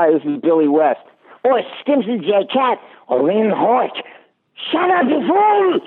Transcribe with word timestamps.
Hi, 0.00 0.10
this 0.10 0.22
is 0.24 0.40
Billy 0.40 0.66
West. 0.66 1.04
Or 1.44 1.60
Stimpson 1.82 2.22
J. 2.22 2.46
Cat. 2.50 2.78
Or 3.06 3.26
Ren 3.26 3.50
Hoek. 3.54 3.92
Shut 4.72 4.90
up, 4.90 5.04
you 5.06 5.20
fool! 5.28 5.80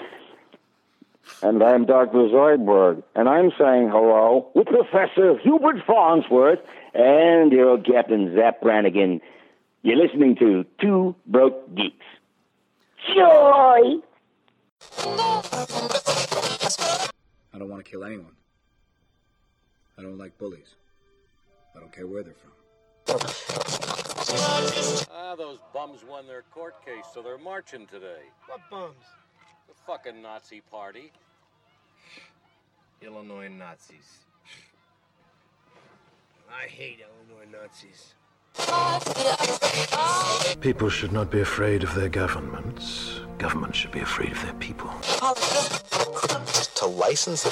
And 1.42 1.64
I'm 1.64 1.88
Dr. 1.88 2.30
Zoidberg, 2.30 3.02
and 3.16 3.28
I'm 3.28 3.50
saying 3.58 3.90
hello 3.90 4.52
with 4.54 4.68
Professor 4.68 5.36
Hubert 5.40 5.78
Farnsworth 5.88 6.60
and 6.94 7.52
your 7.52 7.70
old 7.70 7.88
Captain 7.88 8.36
Zapp 8.36 8.62
Brannigan. 8.62 9.20
You're 9.82 9.98
listening 9.98 10.36
to 10.36 10.64
Two 10.80 11.16
Broke 11.26 11.74
Geeks. 11.74 12.06
Joy! 13.16 13.98
I 17.52 17.58
don't 17.58 17.70
want 17.70 17.84
to 17.84 17.90
kill 17.90 18.04
anyone. 18.04 18.36
I 19.98 20.04
don't 20.04 20.20
like 20.20 20.38
bullies. 20.38 20.76
I 21.76 21.80
don't 21.80 21.92
care 21.92 22.06
where 22.06 22.22
they're 22.22 22.36
from. 22.36 22.63
Ah, 25.12 25.36
those 25.38 25.60
bums 25.74 26.04
won 26.08 26.28
their 26.28 26.44
court 26.54 26.76
case, 26.86 27.06
so 27.14 27.22
they're 27.22 27.38
marching 27.38 27.86
today. 27.88 28.24
What 28.48 28.62
bums? 28.70 28.96
The 29.68 29.74
fucking 29.86 30.22
Nazi 30.22 30.62
party. 30.72 31.12
Illinois 33.02 33.50
Nazis. 33.50 34.26
I 36.52 36.68
hate 36.68 37.00
Illinois 37.00 37.48
Nazis. 37.52 38.14
People 40.62 40.90
should 40.90 41.12
not 41.12 41.32
be 41.32 41.42
afraid 41.42 41.84
of 41.84 41.94
their 41.96 42.10
governments. 42.10 43.22
Governments 43.38 43.78
should 43.78 43.92
be 43.92 44.00
afraid 44.00 44.32
of 44.32 44.42
their 44.44 44.54
people. 44.54 44.90
to 46.76 46.86
license 46.86 47.46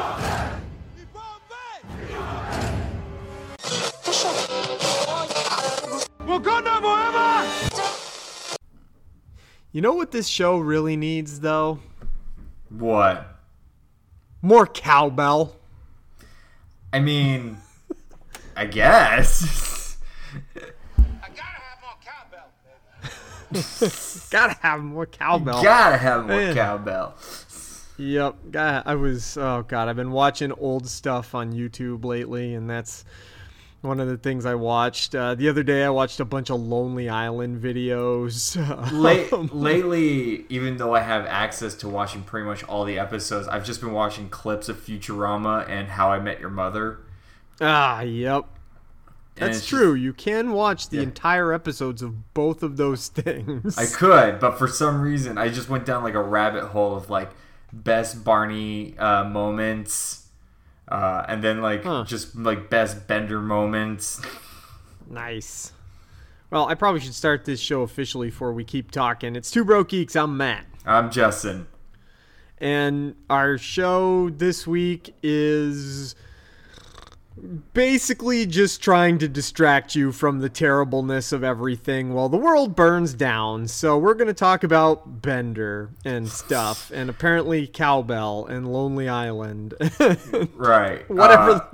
it. 0.00 0.60
You 9.72 9.82
know 9.82 9.94
what 9.94 10.10
this 10.10 10.26
show 10.26 10.58
really 10.58 10.96
needs, 10.96 11.40
though? 11.40 11.78
What? 12.70 13.24
More 14.42 14.66
cowbell. 14.66 15.56
I 16.92 16.98
mean, 16.98 17.58
I 18.56 18.66
guess. 18.66 19.46
Gotta 24.30 24.56
have 24.60 24.80
more 24.80 25.06
cowbell. 25.06 25.62
Gotta 25.62 25.96
have 25.96 26.26
more 26.26 26.36
Man. 26.36 26.54
cowbell. 26.54 27.14
Yep. 28.00 28.56
I 28.56 28.94
was. 28.94 29.36
Oh 29.36 29.62
God, 29.68 29.88
I've 29.88 29.96
been 29.96 30.10
watching 30.12 30.52
old 30.52 30.86
stuff 30.88 31.34
on 31.34 31.52
YouTube 31.52 32.04
lately, 32.04 32.54
and 32.54 32.68
that's 32.68 33.04
one 33.82 34.00
of 34.00 34.08
the 34.08 34.16
things 34.16 34.46
I 34.46 34.54
watched. 34.54 35.14
Uh, 35.14 35.34
the 35.34 35.48
other 35.48 35.62
day, 35.62 35.84
I 35.84 35.90
watched 35.90 36.18
a 36.20 36.24
bunch 36.24 36.50
of 36.50 36.60
Lonely 36.60 37.08
Island 37.08 37.62
videos. 37.62 38.56
Late, 38.92 39.32
lately, 39.54 40.44
even 40.48 40.76
though 40.78 40.94
I 40.94 41.00
have 41.00 41.26
access 41.26 41.74
to 41.76 41.88
watching 41.88 42.22
pretty 42.22 42.46
much 42.46 42.64
all 42.64 42.84
the 42.84 42.98
episodes, 42.98 43.48
I've 43.48 43.64
just 43.64 43.80
been 43.80 43.92
watching 43.92 44.28
clips 44.28 44.68
of 44.68 44.78
Futurama 44.78 45.68
and 45.68 45.88
How 45.88 46.10
I 46.10 46.20
Met 46.20 46.40
Your 46.40 46.50
Mother. 46.50 46.98
ah, 47.60 48.00
yep. 48.00 48.44
And 49.36 49.54
That's 49.54 49.64
true. 49.64 49.94
You 49.94 50.12
can 50.12 50.52
watch 50.52 50.90
the 50.90 50.98
Yeah. 50.98 51.04
entire 51.04 51.52
episodes 51.54 52.02
of 52.02 52.34
both 52.34 52.62
of 52.62 52.76
those 52.76 53.08
things. 53.20 53.78
I 53.78 53.86
could, 53.86 54.38
but 54.40 54.58
for 54.58 54.68
some 54.68 55.00
reason, 55.00 55.38
I 55.38 55.48
just 55.48 55.68
went 55.70 55.86
down 55.86 56.02
like 56.02 56.14
a 56.14 56.22
rabbit 56.22 56.64
hole 56.66 56.94
of 56.94 57.08
like 57.08 57.30
best 57.72 58.24
Barney 58.24 58.96
uh, 58.98 59.24
moments, 59.24 60.26
uh, 60.88 61.24
and 61.28 61.42
then 61.42 61.60
like 61.62 61.84
Huh. 61.84 62.04
just 62.06 62.34
like 62.36 62.68
best 62.70 63.06
Bender 63.06 63.40
moments. 63.40 64.20
Nice. 65.08 65.72
Well, 66.50 66.66
I 66.68 66.74
probably 66.74 67.00
should 67.00 67.14
start 67.14 67.44
this 67.44 67.60
show 67.60 67.82
officially 67.82 68.28
before 68.30 68.52
we 68.52 68.64
keep 68.64 68.90
talking. 68.90 69.36
It's 69.36 69.50
Two 69.50 69.64
Broke 69.64 69.90
Geeks. 69.90 70.16
I'm 70.16 70.36
Matt. 70.36 70.66
I'm 70.84 71.10
Justin. 71.10 71.66
And 72.58 73.14
our 73.30 73.56
show 73.56 74.30
this 74.30 74.66
week 74.66 75.14
is 75.22 76.14
basically 77.72 78.44
just 78.46 78.82
trying 78.82 79.18
to 79.18 79.28
distract 79.28 79.94
you 79.94 80.12
from 80.12 80.40
the 80.40 80.48
terribleness 80.48 81.32
of 81.32 81.42
everything 81.42 82.12
while 82.12 82.28
the 82.28 82.36
world 82.36 82.74
burns 82.76 83.14
down. 83.14 83.66
So 83.68 83.96
we're 83.98 84.14
going 84.14 84.28
to 84.28 84.34
talk 84.34 84.62
about 84.62 85.22
Bender 85.22 85.90
and 86.04 86.28
stuff, 86.28 86.90
and 86.94 87.08
apparently 87.08 87.66
Cowbell 87.66 88.46
and 88.46 88.72
Lonely 88.72 89.08
Island. 89.08 89.74
Right. 90.54 91.08
Whatever 91.10 91.66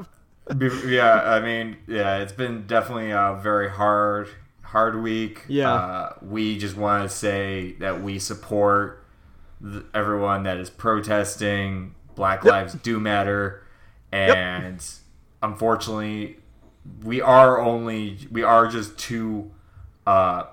Uh, 0.48 0.54
be- 0.54 0.70
yeah, 0.86 1.22
I 1.22 1.40
mean, 1.40 1.76
yeah, 1.88 2.18
it's 2.18 2.32
been 2.32 2.66
definitely 2.66 3.10
a 3.10 3.38
very 3.42 3.68
hard, 3.68 4.28
hard 4.62 5.02
week. 5.02 5.44
Yeah. 5.48 5.72
Uh, 5.72 6.12
we 6.22 6.56
just 6.58 6.76
want 6.76 7.02
to 7.02 7.08
say 7.14 7.72
that 7.80 8.02
we 8.02 8.18
support 8.20 9.04
th- 9.62 9.84
everyone 9.92 10.44
that 10.44 10.58
is 10.58 10.70
protesting. 10.70 11.94
Black 12.14 12.44
lives 12.44 12.74
do 12.74 13.00
matter, 13.00 13.62
and 14.12 14.82
unfortunately, 15.42 16.38
we 17.02 17.20
are 17.20 17.60
only 17.60 18.18
we 18.30 18.42
are 18.42 18.66
just 18.68 18.98
two 18.98 19.50
uh, 20.06 20.44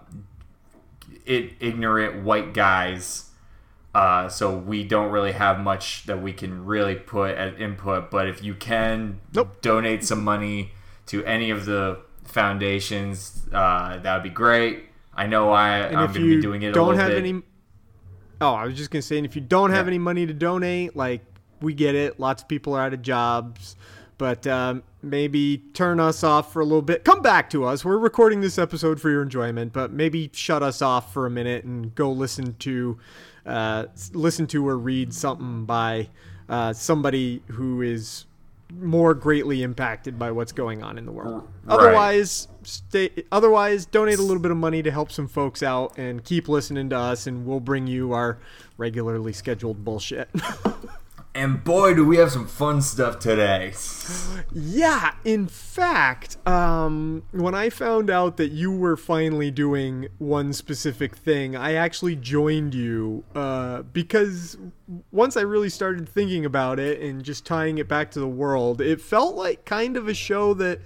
ignorant 1.25 2.23
white 2.23 2.53
guys. 2.53 3.29
Uh, 3.95 4.27
so 4.27 4.57
we 4.57 4.83
don't 4.83 5.11
really 5.11 5.33
have 5.33 5.59
much 5.59 6.05
that 6.07 6.19
we 6.21 6.33
can 6.33 6.65
really 6.65 6.95
put 6.95 7.35
at 7.37 7.59
input. 7.61 8.09
But 8.09 8.27
if 8.27 8.43
you 8.43 8.55
can 8.55 9.19
Nope. 9.33 9.61
donate 9.61 10.03
some 10.03 10.23
money 10.23 10.71
to 11.07 11.23
any 11.25 11.51
of 11.51 11.65
the 11.65 11.99
foundations, 12.23 13.45
uh, 13.53 13.97
that 13.99 14.13
would 14.15 14.23
be 14.23 14.29
great. 14.29 14.85
I 15.15 15.27
know 15.27 15.51
I, 15.51 15.77
and 15.77 15.97
I'm 15.97 16.07
going 16.11 16.21
to 16.21 16.35
be 16.37 16.41
doing 16.41 16.63
it 16.63 16.73
don't 16.73 16.95
have 16.95 17.09
bit. 17.09 17.19
any 17.19 17.43
oh 18.41 18.53
i 18.55 18.65
was 18.65 18.75
just 18.75 18.89
gonna 18.89 19.03
say 19.03 19.17
and 19.17 19.27
if 19.27 19.35
you 19.35 19.41
don't 19.41 19.69
have 19.69 19.85
Yeah. 19.85 19.89
any 19.91 19.99
money 19.99 20.25
to 20.25 20.33
donate 20.33 20.95
like 20.95 21.21
we 21.61 21.75
get 21.75 21.93
it 21.93 22.19
lots 22.19 22.41
of 22.41 22.47
people 22.49 22.73
are 22.73 22.81
out 22.81 22.93
of 22.95 23.03
jobs 23.03 23.75
but 24.17 24.45
um, 24.47 24.83
maybe 25.01 25.63
turn 25.73 25.99
us 25.99 26.23
off 26.23 26.53
for 26.53 26.61
a 26.61 26.65
little 26.65 26.81
bit 26.81 27.03
come 27.03 27.21
back 27.21 27.49
to 27.49 27.63
us 27.65 27.83
we're 27.83 27.97
recording 27.97 28.41
this 28.41 28.57
episode 28.57 28.99
for 28.99 29.09
your 29.09 29.21
enjoyment 29.21 29.73
but 29.73 29.91
maybe 29.91 30.29
shut 30.33 30.63
us 30.63 30.81
off 30.81 31.13
for 31.13 31.25
a 31.25 31.29
minute 31.29 31.63
and 31.63 31.93
go 31.95 32.11
listen 32.11 32.55
to 32.55 32.97
uh, 33.45 33.85
listen 34.13 34.47
to 34.47 34.67
or 34.67 34.77
read 34.77 35.13
something 35.13 35.65
by 35.65 36.07
uh, 36.49 36.73
somebody 36.73 37.41
who 37.47 37.81
is 37.81 38.25
more 38.79 39.13
greatly 39.13 39.63
impacted 39.63 40.17
by 40.17 40.31
what's 40.31 40.51
going 40.51 40.83
on 40.83 40.97
in 40.97 41.05
the 41.05 41.11
world. 41.11 41.47
Right. 41.63 41.75
Otherwise, 41.75 42.47
stay. 42.63 43.11
Otherwise, 43.31 43.85
donate 43.85 44.19
a 44.19 44.21
little 44.21 44.41
bit 44.41 44.51
of 44.51 44.57
money 44.57 44.81
to 44.83 44.91
help 44.91 45.11
some 45.11 45.27
folks 45.27 45.61
out, 45.61 45.97
and 45.97 46.23
keep 46.23 46.47
listening 46.47 46.89
to 46.89 46.97
us, 46.97 47.27
and 47.27 47.45
we'll 47.45 47.59
bring 47.59 47.87
you 47.87 48.13
our 48.13 48.39
regularly 48.77 49.33
scheduled 49.33 49.83
bullshit. 49.83 50.29
And 51.35 51.63
boy, 51.63 51.95
do 51.95 52.05
we 52.05 52.17
have 52.17 52.31
some 52.31 52.45
fun 52.45 52.83
stuff 52.83 53.17
today. 53.17 53.73
yeah, 54.51 55.15
in 55.25 55.47
fact, 55.47 56.37
um, 56.47 57.23
when 57.31 57.55
I 57.55 57.71
found 57.71 58.11
out 58.11 58.37
that 58.37 58.51
you 58.51 58.71
were 58.71 58.95
finally 58.95 59.49
doing 59.49 60.09
one 60.19 60.53
specific 60.53 61.15
thing, 61.15 61.55
I 61.55 61.73
actually 61.73 62.15
joined 62.17 62.75
you 62.75 63.23
uh, 63.33 63.81
because 63.81 64.57
once 65.11 65.35
I 65.35 65.41
really 65.41 65.69
started 65.69 66.07
thinking 66.07 66.45
about 66.45 66.79
it 66.79 67.01
and 67.01 67.23
just 67.23 67.47
tying 67.47 67.79
it 67.79 67.87
back 67.87 68.11
to 68.11 68.19
the 68.19 68.27
world, 68.27 68.79
it 68.79 69.01
felt 69.01 69.35
like 69.35 69.65
kind 69.65 69.97
of 69.97 70.07
a 70.07 70.13
show 70.13 70.53
that 70.55 70.81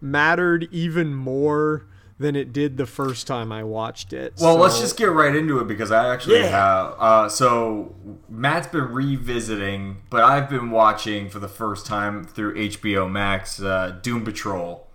mattered 0.00 0.68
even 0.72 1.14
more 1.14 1.86
than 2.22 2.34
it 2.34 2.52
did 2.54 2.78
the 2.78 2.86
first 2.86 3.26
time 3.26 3.52
I 3.52 3.62
watched 3.64 4.14
it. 4.14 4.32
Well, 4.40 4.56
let's 4.56 4.80
just 4.80 4.96
get 4.96 5.10
right 5.10 5.36
into 5.36 5.58
it 5.58 5.68
because 5.68 5.90
I 5.92 6.10
actually 6.12 6.40
Yeah. 6.40 6.46
have. 6.48 6.94
Uh, 6.98 7.28
so 7.28 7.94
Matt's 8.30 8.68
been 8.68 8.90
revisiting, 8.90 9.98
but 10.08 10.24
I've 10.24 10.48
been 10.48 10.70
watching 10.70 11.28
for 11.28 11.38
the 11.38 11.48
first 11.48 11.84
time 11.84 12.24
through 12.24 12.54
HBO 12.56 13.06
Max 13.10 13.60
uh, 13.60 13.98
Doom 14.00 14.24
Patrol, 14.24 14.86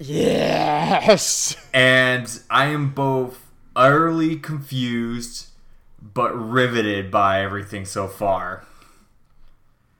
yes. 0.00 1.56
and 1.72 2.40
I 2.50 2.66
am 2.66 2.90
both 2.90 3.50
utterly 3.76 4.36
confused 4.36 5.48
but 6.00 6.30
riveted 6.34 7.10
by 7.10 7.42
everything 7.42 7.84
so 7.84 8.06
far. 8.08 8.64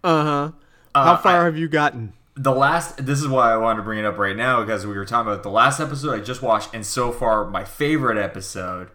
Uh 0.05 0.25
huh. 0.25 0.50
How 0.94 1.17
far 1.17 1.43
I- 1.43 1.44
have 1.44 1.56
you 1.56 1.69
gotten? 1.69 2.12
The 2.37 2.53
last 2.53 3.05
this 3.06 3.21
is 3.21 3.29
why 3.29 3.53
I 3.53 3.56
wanted 3.56 3.79
to 3.79 3.83
bring 3.83 3.99
it 3.99 4.05
up 4.05 4.19
right 4.19 4.37
now 4.37 4.61
because 4.61 4.87
we 4.87 4.93
were 4.94 5.06
talking 5.06 5.31
about 5.33 5.43
the 5.43 5.50
last 5.50 5.81
episode 5.81 6.21
I 6.21 6.23
just 6.23 6.43
watched 6.43 6.75
and 6.75 6.85
so 6.85 7.11
far 7.12 7.49
my 7.49 7.65
favorite 7.65 8.19
episode 8.19 8.91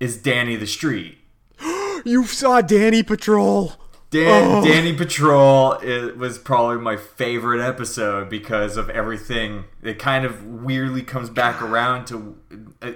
is 0.00 0.16
Danny 0.16 0.56
the 0.56 0.66
Street. 0.66 1.18
You 2.04 2.24
saw 2.26 2.60
Danny 2.60 3.02
Patrol. 3.02 3.72
Dan, 4.10 4.58
Oh. 4.58 4.64
Danny 4.66 4.92
Patrol 4.94 5.72
it 5.72 6.16
was 6.16 6.38
probably 6.38 6.78
my 6.78 6.96
favorite 6.96 7.60
episode 7.60 8.30
because 8.30 8.76
of 8.76 8.88
everything. 8.88 9.64
It 9.82 9.98
kind 9.98 10.24
of 10.24 10.44
weirdly 10.46 11.02
comes 11.02 11.28
back 11.28 11.60
around 11.60 12.06
to, 12.06 12.38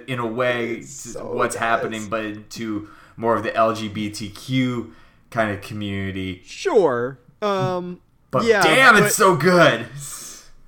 in 0.07 0.19
a 0.19 0.25
way, 0.25 0.81
so 0.83 1.33
what's 1.33 1.57
happening, 1.57 2.07
but 2.07 2.49
to 2.51 2.87
more 3.17 3.35
of 3.35 3.43
the 3.43 3.51
LGBTQ 3.51 4.91
kind 5.29 5.51
of 5.51 5.61
community. 5.61 6.41
Sure. 6.45 7.19
Um, 7.41 7.99
But 8.33 8.43
Yeah, 8.45 8.61
damn, 8.63 8.95
but- 8.95 9.03
it's 9.03 9.15
so 9.15 9.35
good. 9.37 9.85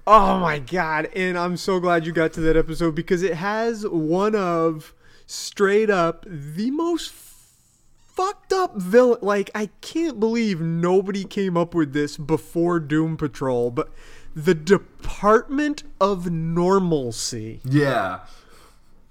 Oh 0.07 0.37
my 0.39 0.59
god! 0.59 1.09
And 1.15 1.35
I'm 1.35 1.57
so 1.57 1.79
glad 1.79 2.05
you 2.05 2.11
got 2.11 2.31
to 2.33 2.41
that 2.41 2.55
episode 2.55 2.93
because 2.93 3.23
it 3.23 3.33
has 3.33 3.87
one 3.87 4.35
of 4.35 4.93
straight 5.25 5.89
up 5.89 6.23
the 6.29 6.69
most 6.69 7.11
fucked 7.11 8.53
up 8.53 8.77
villain. 8.77 9.17
Like 9.23 9.49
I 9.55 9.71
can't 9.81 10.19
believe 10.19 10.61
nobody 10.61 11.23
came 11.23 11.57
up 11.57 11.73
with 11.73 11.93
this 11.93 12.17
before 12.17 12.79
Doom 12.79 13.17
Patrol, 13.17 13.71
but 13.71 13.89
the 14.35 14.53
Department 14.53 15.81
of 15.99 16.29
Normalcy. 16.29 17.61
Yeah. 17.63 18.19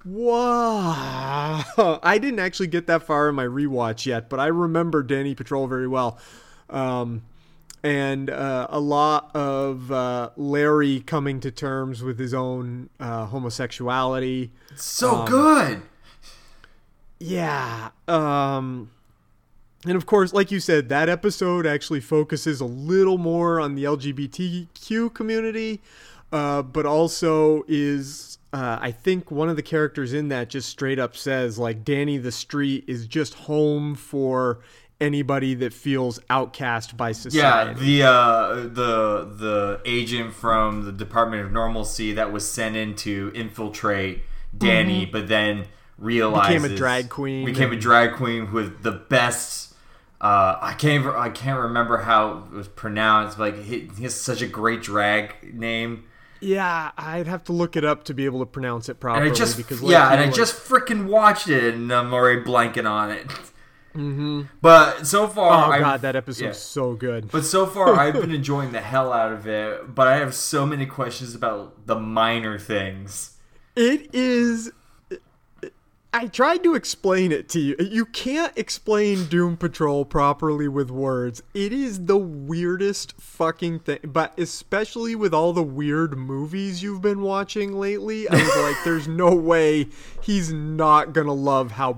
Wow. 0.05 1.65
I 2.03 2.19
didn't 2.19 2.39
actually 2.41 2.69
get 2.69 2.87
that 2.87 3.03
far 3.03 3.29
in 3.29 3.35
my 3.35 3.47
rewatch 3.47 4.07
yet, 4.07 4.29
but 4.29 4.39
I 4.39 4.47
remember 4.47 5.03
Danny 5.03 5.35
Patrol 5.35 5.67
very 5.67 5.89
well. 5.89 6.19
Um, 6.71 7.23
and 7.85 8.31
uh, 8.31 8.67
a 8.71 8.81
lot 8.81 9.31
of 9.37 9.93
uh, 9.93 10.31
Larry 10.37 11.01
coming 11.01 11.39
to 11.41 11.51
terms 11.51 12.03
with 12.03 12.19
his 12.19 12.33
own 12.33 12.89
uh, 12.99 13.27
homosexuality. 13.27 14.51
So 14.75 15.11
Um, 15.11 15.27
good. 15.27 15.83
Yeah. 17.21 17.91
Um, 18.09 18.91
and 19.85 19.97
of 19.97 20.07
course, 20.07 20.33
like 20.33 20.51
you 20.51 20.61
said, 20.61 20.89
that 20.89 21.11
episode 21.11 21.67
actually 21.67 22.01
focuses 22.01 22.63
a 22.63 22.65
little 22.65 23.19
more 23.19 23.61
on 23.61 23.75
the 23.75 23.85
LGBTQ 23.85 25.13
community, 25.13 25.83
uh, 26.33 26.63
but 26.63 26.87
also 26.87 27.65
is, 27.69 28.39
uh, 28.55 28.79
I 28.81 28.93
think, 28.93 29.31
one 29.31 29.51
of 29.51 29.57
the 29.57 29.63
characters 29.63 30.15
in 30.15 30.29
that 30.29 30.49
just 30.49 30.71
straight 30.71 30.99
up 30.99 31.15
says, 31.15 31.59
like, 31.59 31.85
Danny 31.85 32.17
the 32.17 32.33
Street 32.33 32.85
is 32.87 33.07
just 33.07 33.35
home 33.35 33.95
for 33.95 34.61
anybody 35.01 35.55
that 35.55 35.73
feels 35.73 36.21
outcast 36.31 36.97
by 36.97 37.13
society. 37.13 37.39
Yeah, 37.39 37.73
the 37.73 38.03
uh, 38.03 38.55
the 38.55 39.25
the 39.37 39.81
agent 39.85 40.35
from 40.35 40.85
the 40.85 40.93
Department 40.93 41.45
of 41.45 41.53
Normalcy 41.53 42.13
that 42.13 42.33
was 42.33 42.49
sent 42.49 42.77
in 42.77 42.95
to 42.97 43.33
infiltrate 43.35 44.23
Danny, 44.57 45.05
but 45.07 45.29
then 45.29 45.67
realizes 45.99 46.55
Mm-hmm. 46.55 46.63
Became 46.63 46.75
a 46.75 46.77
drag 46.77 47.09
queen 47.11 47.45
Became 47.45 47.73
a 47.73 47.77
drag 47.77 48.15
queen 48.15 48.53
with 48.53 48.83
the 48.83 48.93
best. 48.93 49.75
Uh, 50.21 50.57
I 50.61 50.73
can't. 50.75 51.07
I 51.07 51.29
can't 51.29 51.61
remember 51.61 51.99
how 51.99 52.45
it 52.51 52.51
was 52.53 52.69
pronounced. 52.69 53.39
Like 53.39 53.63
he, 53.65 53.91
he 53.97 54.05
has 54.05 54.15
such 54.15 54.41
a 54.43 54.47
great 54.47 54.83
drag 54.83 55.55
name, 55.55 56.05
yeah, 56.45 56.91
I'd 56.99 57.27
have 57.27 57.45
to 57.45 57.53
look 57.53 57.75
it 57.77 57.85
up 57.85 58.05
to 58.05 58.15
be 58.15 58.27
able 58.27 58.41
to 58.41 58.47
pronounce 58.47 58.89
it 58.89 58.93
and 58.93 59.01
properly. 59.01 59.31
I 59.31 59.35
just 59.35 59.57
because 59.57 59.83
yeah, 59.83 60.13
and 60.13 60.21
I 60.21 60.27
like- 60.27 60.35
just 60.35 60.55
freaking 60.55 61.07
watched 61.07 61.49
it, 61.49 61.75
and 61.75 61.91
I'm 61.93 62.13
already 62.13 62.43
blanking 62.43 62.89
on 62.89 63.11
it. 63.11 63.27
Mm-hmm. 63.95 64.43
But 64.61 65.07
so 65.07 65.29
far, 65.29 65.69
Oh 65.69 65.71
I've- 65.73 65.83
god, 65.83 66.01
that 66.03 66.17
episode's 66.17 66.41
yeah. 66.43 66.53
so 66.53 66.95
good. 66.95 67.31
But 67.31 67.45
so 67.45 67.67
far, 67.67 67.95
I've 67.99 68.15
been 68.15 68.33
enjoying 68.35 68.73
the 68.73 68.81
hell 68.81 69.13
out 69.13 69.33
of 69.33 69.47
it. 69.47 69.95
But 69.95 70.09
I 70.09 70.17
have 70.17 70.35
so 70.35 70.67
many 70.67 70.87
questions 70.87 71.35
about 71.35 71.87
the 71.87 71.97
minor 71.99 72.59
things. 72.59 73.37
It 73.77 74.15
is. 74.15 74.71
I 76.17 76.29
tried 76.29 76.63
to 76.63 76.77
explain 76.77 77.33
it 77.33 77.49
to 77.51 77.59
you. 77.61 77.75
You 77.81 78.07
can't 78.07 78.57
explain 78.57 79.25
Doom 79.27 79.57
Patrol 79.57 80.05
properly 80.05 80.69
with 80.69 80.89
words. 80.89 81.43
It 81.55 81.73
is 81.73 82.07
the 82.07 82.17
weirdest 82.17 83.21
fucking 83.21 83.81
thing. 83.81 83.99
But 84.05 84.39
especially 84.39 85.17
with 85.17 85.35
all 85.35 85.53
the 85.53 85.63
weird 85.65 86.17
movies 86.17 86.85
you've 86.85 87.03
been 87.03 87.21
watching 87.23 87.73
lately, 87.73 88.29
I 88.29 88.35
was 88.37 88.57
like, 88.59 88.77
there's 88.85 89.09
no 89.09 89.35
way 89.35 89.89
he's 90.23 90.53
not 90.53 91.13
gonna 91.15 91.33
love 91.35 91.73
how 91.73 91.97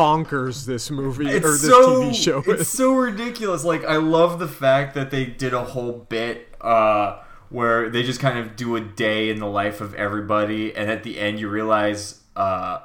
bonkers 0.00 0.64
this 0.66 0.90
movie 0.90 1.28
It's 1.28 1.44
or 1.44 1.50
this 1.50 1.62
so 1.62 2.02
TV 2.02 2.14
show 2.14 2.42
it's 2.46 2.68
so 2.68 2.92
ridiculous. 2.94 3.64
Like 3.64 3.84
I 3.84 3.96
love 3.96 4.38
the 4.38 4.48
fact 4.48 4.94
that 4.94 5.10
they 5.10 5.24
did 5.26 5.52
a 5.52 5.64
whole 5.64 5.92
bit 6.08 6.48
uh, 6.60 7.18
where 7.50 7.88
they 7.90 8.02
just 8.02 8.20
kind 8.20 8.38
of 8.38 8.56
do 8.56 8.76
a 8.76 8.80
day 8.80 9.28
in 9.30 9.38
the 9.40 9.46
life 9.46 9.80
of 9.80 9.94
everybody, 9.94 10.74
and 10.74 10.90
at 10.90 11.02
the 11.02 11.18
end 11.18 11.38
you 11.40 11.48
realize 11.48 12.20
uh, 12.36 12.78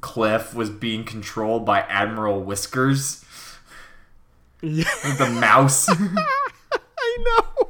Cliff 0.00 0.54
was 0.54 0.68
being 0.70 1.04
controlled 1.04 1.64
by 1.64 1.80
Admiral 1.82 2.42
Whiskers, 2.42 3.24
Yeah. 4.62 4.84
the 5.18 5.28
mouse. 5.40 5.88
I 6.98 7.18
know. 7.18 7.68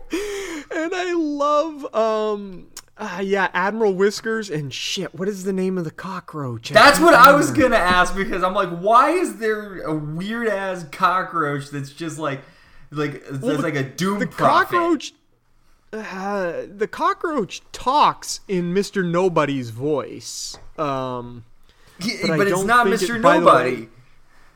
And 0.75 0.94
I 0.94 1.12
love 1.14 1.94
um 1.94 2.69
uh, 2.98 3.20
yeah, 3.22 3.48
Admiral 3.52 3.93
Whiskers 3.94 4.48
and 4.50 4.72
shit, 4.72 5.14
what 5.14 5.28
is 5.28 5.44
the 5.44 5.52
name 5.52 5.76
of 5.78 5.84
the 5.84 5.90
cockroach? 5.90 6.70
That's 6.70 6.98
what 6.98 7.14
I 7.14 7.32
was 7.32 7.50
gonna 7.50 7.76
ask 7.76 8.14
because 8.16 8.43
I'm 8.43 8.54
like, 8.54 8.70
why 8.78 9.10
is 9.10 9.37
there 9.38 9.81
a 9.82 9.94
weird 9.94 10.48
ass 10.48 10.84
cockroach 10.93 11.69
that's 11.70 11.90
just 11.93 12.19
like, 12.19 12.40
like 12.90 13.25
that's 13.26 13.38
the- 13.40 13.58
like 13.58 13.75
a 13.76 13.82
doom 13.82 14.20
The 14.20 14.26
prophet? 14.26 14.70
cockroach 14.70 15.12
uh, 15.93 16.62
the 16.75 16.88
cockroach 16.90 17.62
talks 17.72 18.40
in 18.48 18.75
Mr. 18.75 19.04
Nobody's 19.08 19.70
voice. 19.70 20.58
Um 20.78 21.44
Yeah, 22.00 22.16
but 22.22 22.31
I 22.31 22.37
but, 22.38 22.46
it's 22.48 22.64
don't 22.64 22.87
Mr. 22.87 23.16
it- 23.16 23.20
Nobody. 23.20 23.75
way- 23.82 23.88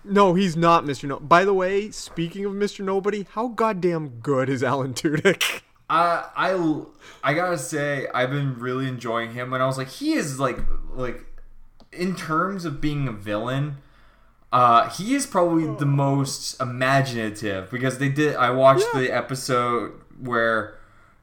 no, 0.03 0.33
he's 0.35 0.57
not 0.57 0.85
Mr. 0.85 1.07
No. 1.07 1.21
By 1.21 1.45
the 1.45 1.53
way, 1.53 1.91
speaking 1.91 2.47
of 2.47 2.53
Mr. 2.53 2.83
Nobody, 2.83 3.27
how 3.33 3.49
goddamn 3.49 4.09
good 4.23 4.49
is 4.49 4.63
Alan 4.63 4.95
Tudyk? 4.95 5.61
I 5.91 6.25
I 6.37 6.83
I 7.25 7.35
gotta 7.35 7.59
say 7.59 8.07
I've 8.15 8.31
been 8.31 8.59
really 8.59 8.87
enjoying 8.87 9.33
him, 9.33 9.53
and 9.53 9.63
I 9.63 9.67
was 9.67 9.77
like, 9.77 9.89
he 9.89 10.13
is 10.15 10.39
like 10.41 10.59
like 10.93 11.27
in 11.93 12.15
terms 12.17 12.65
of 12.65 12.81
being 12.81 13.09
a 13.09 13.13
villain. 13.13 13.79
Uh, 14.53 14.89
he 14.91 15.15
is 15.15 15.27
probably 15.27 15.65
the 15.79 15.87
most 15.87 16.61
imaginative 16.61 17.71
because 17.71 17.99
they 17.99 18.09
did. 18.09 18.35
I 18.37 18.51
watched 18.51 18.87
Yeah. 18.95 19.01
the 19.01 19.11
episode 19.13 19.93
where 20.19 20.75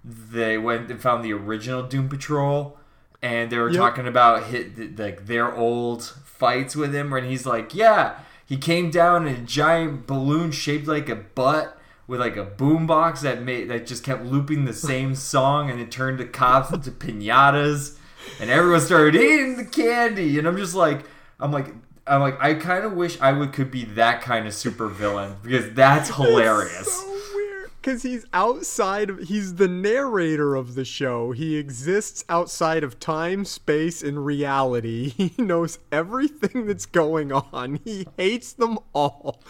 they 0.04 0.58
went 0.58 0.90
and 0.90 1.02
found 1.02 1.26
the 1.26 1.34
original 1.34 1.84
Doom 1.84 2.08
Patrol, 2.08 2.78
and 3.22 3.50
they 3.52 3.58
were 3.58 3.70
Yep. 3.70 3.78
talking 3.78 4.08
about 4.08 4.44
hit 4.46 4.98
like 4.98 5.26
their 5.28 5.54
old 5.54 6.04
fights 6.04 6.76
with 6.76 6.94
him, 6.94 7.12
and 7.14 7.26
he's 7.28 7.46
like, 7.46 7.76
"Yeah, 7.76 8.14
he 8.46 8.56
came 8.58 8.90
down 8.92 9.28
in 9.28 9.36
a 9.36 9.40
giant 9.40 10.08
balloon 10.08 10.52
shaped 10.52 10.88
like 10.88 11.10
a 11.10 11.16
butt." 11.16 11.77
With 12.08 12.20
like 12.22 12.38
a 12.38 12.46
boombox 12.46 13.22
that 13.22 13.42
made 13.42 13.70
that 13.70 13.86
just 13.86 14.04
kept 14.04 14.24
looping 14.26 14.66
the 14.66 14.74
same 14.74 15.14
song, 15.34 15.70
and 15.70 15.80
it 15.80 15.92
turned 15.92 16.20
the 16.20 16.26
cops 16.26 16.72
into 16.72 16.92
pinatas, 16.92 17.98
and 18.40 18.50
everyone 18.50 18.82
started 18.82 19.16
eating 19.16 19.58
the 19.58 19.66
candy, 19.66 20.40
and 20.40 20.48
I'm 20.48 20.58
just 20.58 20.74
like, 20.76 21.06
I'm 21.40 21.52
like, 21.52 21.68
I'm 22.06 22.22
like, 22.22 22.42
I 22.42 22.54
kind 22.54 22.86
of 22.86 22.94
wish 22.94 23.20
I 23.20 23.34
would 23.34 23.52
could 23.54 23.72
be 23.72 23.84
that 23.86 24.22
kind 24.22 24.48
of 24.48 24.54
super 24.54 24.88
villain 24.88 25.36
because 25.44 25.74
that's 25.74 26.10
hilarious. 26.16 26.88
so 26.88 27.10
weird 27.36 27.72
because 27.82 28.04
he's 28.04 28.26
outside 28.34 29.10
of 29.10 29.20
he's 29.20 29.56
the 29.56 29.68
narrator 29.68 30.56
of 30.56 30.76
the 30.76 30.86
show. 30.86 31.32
He 31.32 31.58
exists 31.58 32.24
outside 32.30 32.84
of 32.84 33.00
time 33.00 33.44
space 33.46 34.02
and 34.02 34.26
reality. 34.26 35.14
He 35.18 35.34
knows 35.44 35.80
everything 35.92 36.68
that's 36.68 36.86
going 36.86 37.32
on. 37.34 37.80
He 37.84 38.08
hates 38.18 38.54
them 38.54 38.80
all. 38.94 39.42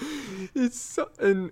It's 0.55 0.79
so 0.79 1.09
and 1.19 1.51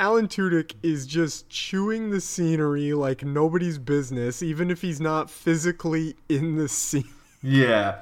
Alan 0.00 0.28
Tudyk 0.28 0.72
is 0.82 1.06
just 1.06 1.50
chewing 1.50 2.08
the 2.08 2.22
scenery 2.22 2.94
like 2.94 3.22
nobody's 3.22 3.76
business, 3.76 4.42
even 4.42 4.70
if 4.70 4.80
he's 4.80 4.98
not 4.98 5.28
physically 5.28 6.16
in 6.26 6.56
the 6.56 6.68
scene. 6.68 7.04
Yeah. 7.42 7.98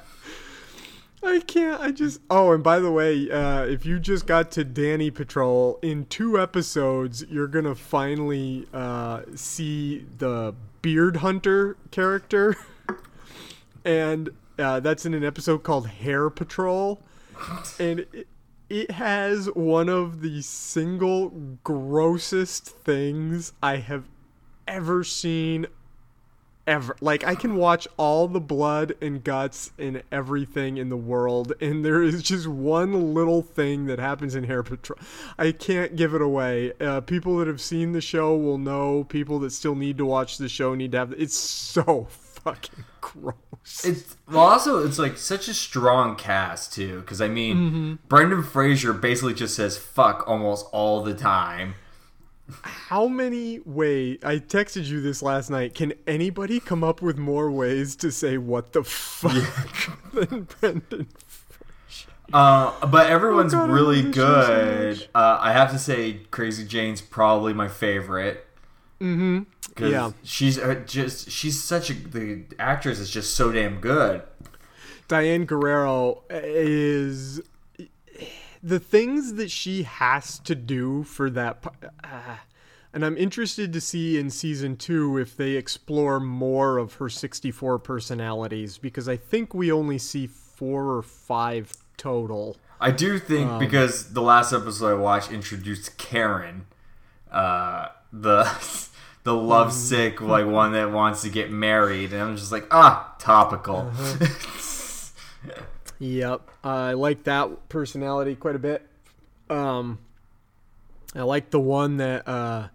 I 1.25 1.40
can't. 1.40 1.81
I 1.81 1.90
just. 1.90 2.21
Oh, 2.31 2.52
and 2.52 2.62
by 2.62 2.78
the 2.78 2.93
way, 2.93 3.28
uh, 3.28 3.64
if 3.64 3.85
you 3.85 3.99
just 3.99 4.26
got 4.28 4.52
to 4.52 4.62
Danny 4.62 5.11
Patrol 5.11 5.81
in 5.83 6.07
two 6.07 6.40
episodes, 6.40 7.25
you're 7.28 7.49
gonna 7.49 7.75
finally 7.75 8.69
uh, 8.73 9.23
see 9.35 10.07
the 10.19 10.55
Beard 10.81 11.17
Hunter 11.17 11.76
character, 11.90 12.55
and 13.85 14.31
uh, 14.61 14.78
that's 14.78 15.05
in 15.05 15.14
an 15.14 15.25
episode 15.25 15.64
called 15.64 15.88
Hair 15.88 16.31
Patrol, 16.31 17.00
and 17.81 18.07
it, 18.12 18.28
it 18.70 18.92
has 18.92 19.46
one 19.54 19.88
of 19.88 20.20
the 20.20 20.42
single 20.42 21.30
grossest 21.64 22.68
things 22.68 23.52
I 23.62 23.76
have 23.76 24.04
ever 24.66 25.04
seen 25.04 25.66
ever. 26.66 26.94
Like 27.00 27.25
I 27.25 27.34
can 27.34 27.56
watch 27.56 27.88
all 27.96 28.28
the 28.28 28.40
blood 28.40 28.94
and 29.00 29.25
guts 29.25 29.72
and 29.78 30.02
everything 30.12 30.76
in 30.76 30.90
the 30.90 30.96
world, 30.96 31.54
and 31.60 31.84
there 31.84 32.02
is 32.02 32.22
just 32.22 32.46
one 32.46 33.14
little 33.14 33.42
thing 33.42 33.87
that 33.87 33.98
happens 33.98 34.34
in 34.34 34.44
Hair 34.44 34.64
Patrol. 34.64 34.98
I 35.38 35.52
can't 35.52 35.96
give 35.96 36.14
it 36.14 36.20
away. 36.20 36.72
Uh, 36.78 37.00
people 37.00 37.38
that 37.38 37.48
have 37.48 37.62
seen 37.62 37.92
the 37.92 38.02
show 38.02 38.37
will 38.37 38.58
know. 38.58 39.04
People 39.04 39.38
that 39.40 39.50
still 39.50 39.75
need 39.75 39.96
to 39.98 40.04
watch 40.04 40.37
the 40.37 40.48
show 40.48 40.75
need 40.75 40.92
to 40.92 40.98
have. 40.98 41.14
It's 41.16 41.37
so 41.37 42.06
fucking 42.45 42.85
gross. 43.00 43.85
It's 43.85 44.16
well, 44.28 44.40
also 44.40 44.85
it's 44.87 44.99
like 44.99 45.16
such 45.18 45.49
a 45.49 45.54
strong 45.54 46.16
cast 46.16 46.73
too, 46.73 47.00
because 47.00 47.21
I 47.21 47.28
mean, 47.28 47.57
Mm-hmm. 47.57 47.95
Brendan 48.09 48.42
Fraser 48.42 48.92
basically 48.92 49.35
just 49.35 49.54
says 49.57 49.76
"fuck" 49.76 50.25
almost 50.26 50.66
all 50.73 51.02
the 51.02 51.14
time. 51.14 51.75
How 52.62 53.09
many 53.09 53.59
way 53.66 54.18
I 54.25 54.37
texted 54.37 54.87
you 54.87 55.02
this 55.02 55.21
last 55.23 55.50
night? 55.50 55.75
Can 55.75 55.92
anybody 56.07 56.61
come 56.61 56.83
up 56.83 57.02
with 57.02 57.18
more 57.18 57.50
ways 57.50 57.95
to 57.97 58.11
say 58.11 58.38
what 58.38 58.73
the 58.73 58.83
fuck 58.85 59.35
than 60.14 60.45
Brendan? 60.59 61.09
Uh, 62.33 62.87
but 62.87 63.11
everyone's 63.11 63.52
Oh, 63.54 63.59
God, 63.66 63.71
really 63.71 64.02
so 64.02 64.11
good. 64.12 65.09
uh, 65.14 65.38
I 65.40 65.52
have 65.52 65.71
to 65.73 65.78
say, 65.78 66.21
Crazy 66.30 66.64
Jane's 66.66 67.00
probably 67.00 67.52
my 67.54 67.68
favorite. 67.68 68.47
Mm-hmm. 69.00 69.40
'Cause 69.78 69.90
Yeah. 69.90 70.11
she's 70.25 70.58
uh, 70.58 70.82
just 70.87 71.30
she's 71.30 71.62
such 71.62 71.90
a 71.90 71.94
the 71.94 72.42
actress 72.58 72.99
is 72.99 73.08
just 73.11 73.35
so 73.35 73.50
damn 73.52 73.80
good. 73.80 74.23
Diane 75.08 75.44
Guerrero 75.47 76.23
is 76.30 77.40
the 78.62 78.80
things 78.80 79.35
that 79.35 79.50
she 79.50 79.85
has 79.85 80.38
to 80.40 80.54
do 80.54 81.04
for 81.04 81.30
that. 81.30 81.64
Uh, 82.04 82.37
and 82.92 83.04
I'm 83.04 83.16
interested 83.16 83.73
to 83.73 83.80
see 83.80 84.18
in 84.18 84.30
season 84.30 84.76
two 84.76 85.16
if 85.18 85.37
they 85.37 85.52
explore 85.52 86.18
more 86.20 86.78
of 86.78 86.94
her 86.94 87.08
64 87.08 87.78
personalities 87.78 88.78
because 88.78 89.08
I 89.08 89.16
think 89.16 89.54
we 89.54 89.70
only 89.70 89.99
see 89.99 90.26
four 90.26 90.97
or 90.97 91.02
five 91.02 91.73
total. 91.97 92.56
I 92.80 92.90
do 92.90 93.18
think 93.18 93.49
Um, 93.50 93.58
because 93.58 94.12
the 94.12 94.23
last 94.23 94.52
episode 94.52 94.90
I 94.90 94.94
watched 94.94 95.30
introduced 95.32 95.97
Karen, 95.99 96.66
uh, 97.30 97.88
the 98.12 98.44
the 99.28 99.35
lovesick 99.35 100.16
Mm-hmm. 100.16 100.26
like 100.30 100.47
one 100.47 100.73
that 100.73 100.90
wants 100.90 101.20
to 101.23 101.28
get 101.28 101.50
married, 101.50 102.14
and 102.14 102.23
I'm 102.23 102.37
just 102.37 102.50
like 102.50 102.66
ah 102.70 103.14
topical. 103.18 103.90
Uh-huh. 103.92 104.26
Yep, 106.00 106.49
I 106.62 106.92
like 106.92 107.25
that 107.25 107.68
personality 107.68 108.37
quite 108.37 108.54
a 108.54 108.58
bit. 108.61 108.87
Um, 109.50 109.99
I 111.14 111.23
like 111.23 111.50
the 111.50 111.58
one 111.58 111.97
that 111.97 112.28
uh, 112.28 112.68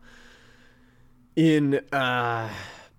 in 1.36 1.80
uh, 1.94 2.50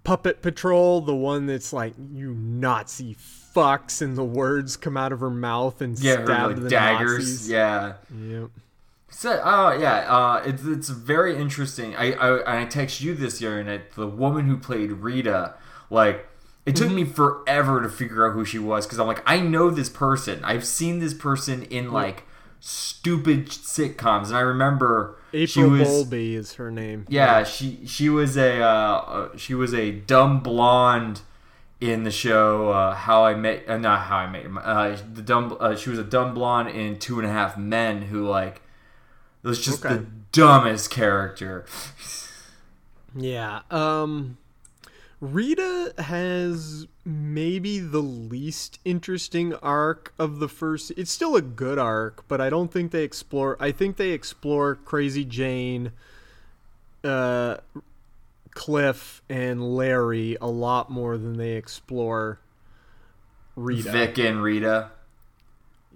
Puppet 0.02 0.40
Patrol, 0.40 1.02
the 1.02 1.14
one 1.14 1.44
that's 1.46 1.74
like 1.74 1.92
"you 2.12 2.32
Nazi 2.32 3.16
fucks" 3.54 4.00
and 4.00 4.16
the 4.16 4.24
words 4.24 4.76
come 4.78 4.96
out 4.96 5.12
of 5.12 5.20
her 5.20 5.28
mouth 5.30 5.82
and 5.82 5.98
yeah, 5.98 6.24
stab 6.24 6.46
like 6.52 6.62
the 6.62 6.70
daggers. 6.70 7.18
Nazis. 7.18 7.50
Yeah. 7.50 7.92
Yep. 8.18 8.50
So, 9.16 9.40
oh 9.44 9.72
yeah, 9.72 9.98
uh, 10.12 10.42
it's 10.44 10.64
it's 10.64 10.88
very 10.88 11.36
interesting. 11.36 11.94
I, 11.96 12.12
I 12.12 12.62
I 12.62 12.64
text 12.64 13.00
you 13.00 13.14
this 13.14 13.40
year, 13.40 13.58
and 13.58 13.68
it, 13.68 13.92
the 13.92 14.06
woman 14.06 14.46
who 14.46 14.56
played 14.56 14.90
Rita, 14.90 15.54
like, 15.88 16.26
it 16.66 16.74
took 16.76 16.90
me 16.90 17.04
forever 17.04 17.80
to 17.80 17.88
figure 17.88 18.26
out 18.26 18.32
who 18.32 18.44
she 18.44 18.58
was 18.58 18.86
because 18.86 18.98
I'm 18.98 19.06
like, 19.06 19.22
I 19.24 19.40
know 19.40 19.70
this 19.70 19.88
person. 19.88 20.44
I've 20.44 20.66
seen 20.66 20.98
this 20.98 21.14
person 21.14 21.62
in 21.64 21.92
like 21.92 22.24
stupid 22.60 23.48
sitcoms, 23.48 24.28
and 24.28 24.36
I 24.36 24.40
remember 24.40 25.16
April 25.32 25.46
she 25.46 25.62
was 25.62 25.88
Bowlby 25.88 26.34
is 26.34 26.54
her 26.54 26.70
name. 26.70 27.06
yeah 27.08 27.44
she 27.44 27.86
she 27.86 28.08
was 28.08 28.36
a 28.36 28.60
uh, 28.62 28.66
uh, 28.66 29.36
she 29.36 29.54
was 29.54 29.72
a 29.74 29.90
dumb 29.92 30.40
blonde 30.40 31.20
in 31.80 32.04
the 32.04 32.10
show 32.10 32.70
uh, 32.70 32.94
How 32.94 33.24
I 33.24 33.34
Met 33.34 33.64
uh, 33.68 33.76
not 33.78 34.06
How 34.06 34.16
I 34.16 34.26
Met 34.30 34.46
uh, 34.64 34.96
the 35.12 35.22
dumb 35.22 35.56
uh, 35.60 35.76
she 35.76 35.90
was 35.90 35.98
a 35.98 36.04
dumb 36.04 36.34
blonde 36.34 36.70
in 36.70 36.98
Two 36.98 37.18
and 37.20 37.28
a 37.28 37.32
Half 37.32 37.56
Men 37.58 38.02
who 38.02 38.26
like 38.28 38.60
was 39.44 39.60
just 39.64 39.84
Okay. 39.84 39.96
the 39.96 40.06
dumbest 40.32 40.90
character. 40.90 41.64
Yeah. 43.16 43.60
Um 43.70 44.38
Rita 45.20 45.94
has 45.98 46.86
maybe 47.04 47.78
the 47.78 48.00
least 48.00 48.78
interesting 48.84 49.54
arc 49.56 50.12
of 50.18 50.38
the 50.38 50.48
first 50.48 50.90
it's 50.96 51.10
still 51.10 51.36
a 51.36 51.42
good 51.42 51.78
arc, 51.78 52.26
but 52.28 52.40
I 52.40 52.50
don't 52.50 52.72
think 52.72 52.90
they 52.90 53.04
explore 53.04 53.56
I 53.60 53.70
think 53.72 53.96
they 53.96 54.10
explore 54.10 54.74
Crazy 54.74 55.24
Jane 55.24 55.92
uh 57.04 57.58
Cliff 58.52 59.22
and 59.28 59.76
Larry 59.76 60.36
a 60.40 60.46
lot 60.48 60.90
more 60.90 61.16
than 61.18 61.36
they 61.38 61.52
explore 61.52 62.38
Rita. 63.56 63.90
Vic 63.90 64.18
and 64.18 64.42
Rita. 64.42 64.90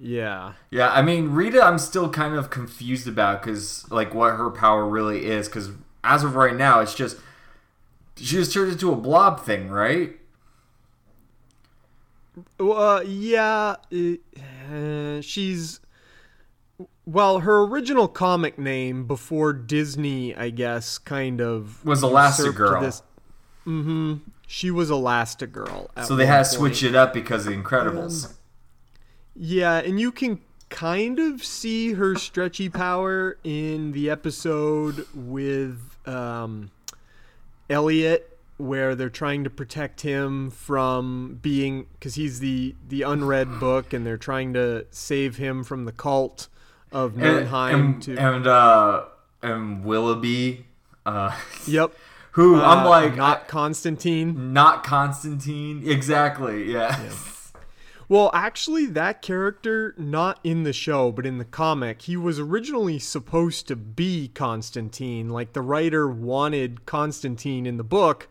Yeah. 0.01 0.53
Yeah, 0.71 0.91
I 0.91 1.03
mean 1.03 1.31
Rita, 1.31 1.63
I'm 1.63 1.79
still 1.79 2.09
kind 2.09 2.35
of 2.35 2.51
confused 2.51 3.09
about 3.09 3.43
because 3.43 3.91
like 3.91 4.15
what 4.15 4.37
her 4.37 4.51
power 4.51 4.87
really 4.87 5.27
is. 5.27 5.49
Because 5.49 5.71
as 6.05 6.25
of 6.25 6.35
right 6.37 6.55
now, 6.55 6.81
it's 6.81 6.95
just 6.95 7.17
she 8.17 8.37
just 8.37 8.53
turned 8.53 8.73
into 8.73 8.93
a 8.93 8.97
blob 8.97 9.45
thing, 9.45 9.69
right? 9.69 10.17
Well, 12.59 12.99
uh, 12.99 13.01
yeah, 13.03 13.77
uh, 14.73 15.21
she's 15.21 15.81
well, 17.05 17.41
her 17.41 17.63
original 17.63 18.07
comic 18.07 18.59
name 18.59 19.07
before 19.07 19.53
Disney, 19.53 20.37
I 20.37 20.51
guess, 20.51 20.99
kind 20.99 21.41
of 21.41 21.85
Was 21.85 22.03
Elastigirl. 22.03 23.03
Mm-hmm. 23.67 24.15
She 24.47 24.71
was 24.71 24.91
Elastigirl. 24.91 25.89
So 26.07 26.17
they 26.17 26.27
had 26.27 26.39
to 26.39 26.45
switch 26.45 26.83
it 26.83 26.95
up 26.95 27.13
because 27.13 27.47
of 27.47 27.53
the 27.53 27.59
Incredibles. 27.59 28.35
Yeah, 29.39 29.77
and 29.79 30.01
you 30.01 30.11
can 30.13 30.41
kind 30.69 31.19
of 31.19 31.45
see 31.45 31.93
her 31.95 32.15
stretchy 32.17 32.69
power 32.69 33.39
in 33.45 33.93
the 33.93 34.11
episode 34.11 35.07
with 35.15 35.79
um, 36.07 36.71
Elliot, 37.71 38.39
where 38.57 38.95
they're 38.97 39.09
trying 39.09 39.45
to 39.45 39.51
protect 39.51 40.01
him 40.01 40.51
from 40.51 41.39
being 41.41 41.87
because 41.93 42.17
he's 42.17 42.41
the 42.41 42.75
the 42.89 43.03
unread 43.03 43.61
book, 43.61 43.93
and 43.93 44.05
they're 44.05 44.17
trying 44.17 44.53
to 44.55 44.87
save 44.91 45.37
him 45.37 45.63
from 45.63 45.85
the 45.85 45.93
cult 45.93 46.49
of 46.91 47.15
and, 47.19 47.47
Nurnheim. 47.47 47.75
and, 48.09 48.19
and 48.19 48.47
uh 48.47 49.05
and 49.43 49.85
Willoughby, 49.85 50.67
uh, 51.07 51.39
yep, 51.67 51.93
who 52.33 52.61
I'm 52.61 52.85
Uh, 52.87 52.91
like 52.91 53.15
not 53.17 53.47
Constantine. 53.47 54.53
not 54.53 54.83
Constantine, 54.83 55.83
exactly, 55.89 56.73
yeah. 56.73 56.99
Well, 58.09 58.31
actually, 58.33 58.87
that 58.87 59.21
character, 59.21 59.95
not 59.99 60.41
in 60.43 60.63
the 60.63 60.73
show, 60.73 61.13
but 61.13 61.27
in 61.27 61.37
the 61.37 61.45
comic, 61.45 62.03
he 62.03 62.17
was 62.17 62.39
originally 62.39 62.99
supposed 62.99 63.69
to 63.69 63.77
be 63.77 64.29
Constantine. 64.29 65.29
Like, 65.29 65.53
the 65.53 65.61
writer 65.61 66.09
wanted 66.09 66.87
Constantine 66.87 67.67
in 67.67 67.77
the 67.77 67.85
book 67.85 68.29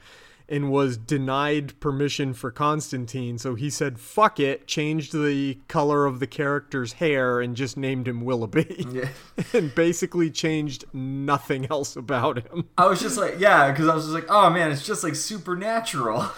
and 0.49 0.71
was 0.71 0.97
denied 0.97 1.79
permission 1.79 2.33
for 2.33 2.49
Constantine. 2.49 3.37
So 3.37 3.55
he 3.55 3.69
said, 3.69 3.99
fuck 3.99 4.39
it, 4.39 4.65
changed 4.65 5.13
the 5.13 5.59
color 5.67 6.05
of 6.05 6.19
the 6.19 6.27
character's 6.27 6.93
hair, 6.93 7.39
and 7.39 7.55
just 7.55 7.77
named 7.77 8.07
him 8.07 8.21
Willoughby. 8.21 8.87
Yeah. 8.89 9.09
and 9.53 9.75
basically 9.75 10.31
changed 10.31 10.85
nothing 10.93 11.67
else 11.69 11.95
about 11.95 12.47
him. 12.47 12.69
I 12.77 12.87
was 12.87 13.01
just 13.01 13.17
like, 13.17 13.35
yeah, 13.39 13.71
because 13.71 13.87
I 13.87 13.95
was 13.95 14.05
just 14.05 14.15
like, 14.15 14.27
oh 14.29 14.49
man, 14.49 14.71
it's 14.71 14.85
just 14.85 15.03
like 15.03 15.15
supernatural. 15.15 16.25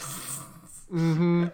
Mm-hmm. 0.92 1.50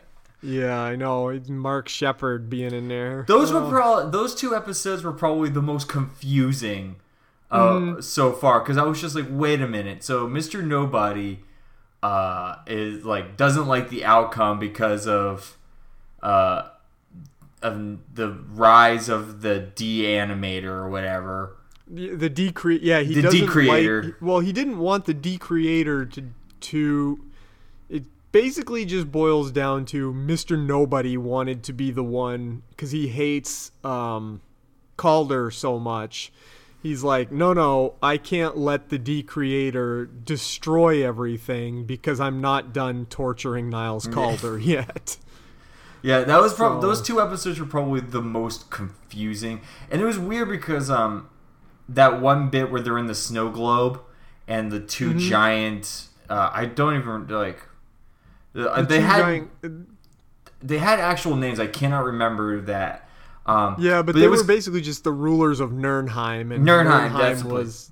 Yeah, 0.45 0.79
I 0.79 0.95
know. 0.95 1.39
Mark 1.47 1.87
Sheppard 1.89 2.49
being 2.49 2.73
in 2.73 2.87
there. 2.87 3.25
Those 3.27 3.51
were 3.51 3.61
Oh. 3.61 3.69
probably 3.69 4.11
those 4.11 4.35
two 4.35 4.55
episodes 4.55 5.03
were 5.03 5.11
probably 5.13 5.49
the 5.49 5.61
most 5.61 5.87
confusing 5.89 6.97
uh, 7.51 7.59
Mm-hmm. 7.73 8.01
so 8.01 8.31
far 8.31 8.59
because 8.59 8.77
I 8.77 8.83
was 8.83 8.99
just 9.01 9.15
like, 9.15 9.27
wait 9.29 9.61
a 9.61 9.67
minute. 9.67 10.03
So 10.03 10.27
Mr. 10.27 10.63
Nobody 10.63 11.39
uh, 12.03 12.57
is 12.67 13.03
like 13.05 13.37
doesn't 13.37 13.67
like 13.67 13.89
the 13.89 14.05
outcome 14.05 14.59
because 14.59 15.07
of 15.07 15.57
uh, 16.21 16.69
of 17.61 17.97
the 18.13 18.29
rise 18.53 19.09
of 19.09 19.41
the 19.41 19.59
D 19.59 20.03
animator 20.03 20.65
or 20.65 20.89
whatever. 20.89 21.55
the, 21.87 22.15
the 22.15 22.29
decre 22.29 22.77
yeah 22.81 22.99
he 22.99 23.13
The 23.15 23.21
doesn't 23.23 23.39
decreator. 23.41 24.03
like 24.03 24.15
well 24.21 24.39
he 24.39 24.51
didn't 24.51 24.77
want 24.79 25.05
the 25.05 25.13
decreator 25.13 26.05
to 26.05 26.29
to 26.61 27.19
basically 28.35 28.83
just 28.83 29.09
boils 29.11 29.49
down 29.49 29.85
to 29.85 30.11
Mr. 30.11 30.61
Nobody 30.61 31.15
wanted 31.15 31.63
to 31.63 31.71
be 31.73 31.89
the 31.89 32.03
one 32.03 32.63
cuz 32.75 32.91
he 32.91 33.07
hates 33.07 33.71
um 33.83 34.41
Calder 34.97 35.49
so 35.51 35.79
much 35.79 36.33
he's 36.83 37.01
like 37.01 37.31
no 37.31 37.53
no 37.53 37.95
I 38.03 38.17
can't 38.17 38.57
let 38.57 38.89
the 38.89 38.97
decreator 38.97 40.05
destroy 40.05 41.05
everything 41.07 41.85
because 41.85 42.19
I'm 42.19 42.41
not 42.41 42.73
done 42.73 43.05
torturing 43.09 43.69
Niles 43.69 44.05
Calder 44.15 44.57
yet 44.59 45.15
Yeah, 46.01 46.19
that 46.25 46.41
was 46.41 46.53
probably 46.53 46.81
So- 46.81 46.87
those 46.87 47.01
two 47.01 47.21
episodes 47.21 47.57
were 47.59 47.65
probably 47.65 48.01
the 48.01 48.21
most 48.21 48.69
confusing, 48.69 49.61
and 49.89 50.01
it 50.01 50.05
was 50.05 50.19
weird 50.19 50.49
because 50.49 50.89
um, 50.89 51.29
that 51.89 52.21
one 52.21 52.49
bit 52.49 52.69
where 52.71 52.81
they're 52.81 52.97
in 52.99 53.07
the 53.07 53.15
snow 53.15 53.49
globe 53.49 53.99
and 54.47 54.71
the 54.71 54.79
2 54.79 55.09
Mm-hmm. 55.09 55.17
giant, 55.19 56.07
uh, 56.29 56.51
I 56.53 56.65
don't 56.65 56.95
even 56.99 57.27
like. 57.27 57.59
Uh, 58.55 58.81
The 58.81 58.87
they 58.87 59.01
had 59.01 59.19
giant- 59.21 59.49
they 60.61 60.77
had 60.77 60.99
actual 60.99 61.35
names. 61.35 61.59
I 61.59 61.67
cannot 61.67 62.05
remember 62.05 62.61
that. 62.61 63.07
Um, 63.45 63.75
Yeah, 63.77 64.01
but, 64.01 64.15
it 64.15 64.19
they 64.19 64.27
was 64.27 64.41
were 64.41 64.47
basically 64.47 64.81
just 64.81 65.03
the 65.03 65.11
rulers 65.11 65.59
of 65.59 65.69
Nurnheim, 65.71 66.53
and 66.53 66.65
Nurnheim, 66.65 67.15
that's 67.15 67.43
was, 67.43 67.91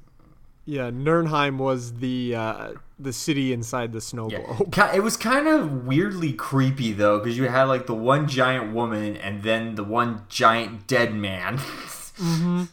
yeah, 0.65 0.89
Nurnheim 0.89 1.57
was 1.57 1.93
the 1.95 2.35
uh, 2.35 2.71
the 2.97 3.13
city 3.13 3.53
inside 3.53 3.91
the 3.91 4.01
snow 4.01 4.29
globe. 4.29 4.71
Ki- 4.73 4.95
It 4.97 5.03
was 5.03 5.15
kind 5.17 5.47
of 5.47 5.85
weirdly 5.85 6.33
creepy 6.33 6.93
though, 6.93 7.19
because 7.19 7.37
you 7.37 7.47
had 7.49 7.63
like 7.65 7.85
the 7.85 7.93
one 7.93 8.27
giant 8.27 8.73
woman 8.73 9.15
and 9.17 9.43
then 9.43 9.75
the 9.75 9.83
one 9.83 10.21
giant 10.29 10.87
dead 10.87 11.13
man. 11.13 11.59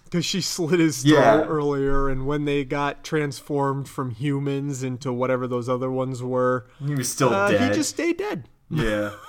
Because 0.04 0.25
she 0.26 0.40
slit 0.40 0.80
his 0.80 1.02
throat 1.02 1.12
Yeah. 1.14 1.44
earlier, 1.44 2.09
and 2.09 2.26
when 2.26 2.44
they 2.44 2.64
got 2.64 3.02
transformed 3.04 3.88
from 3.88 4.11
humans 4.11 4.82
into 4.82 5.12
whatever 5.12 5.47
those 5.47 5.68
other 5.68 5.90
ones 5.90 6.23
were, 6.23 6.66
he 6.85 6.94
was 6.94 7.09
still 7.11 7.32
uh, 7.32 7.50
dead. 7.50 7.70
he 7.70 7.76
just 7.76 7.90
stayed 7.90 8.18
dead. 8.18 8.49
Yeah. 8.68 9.12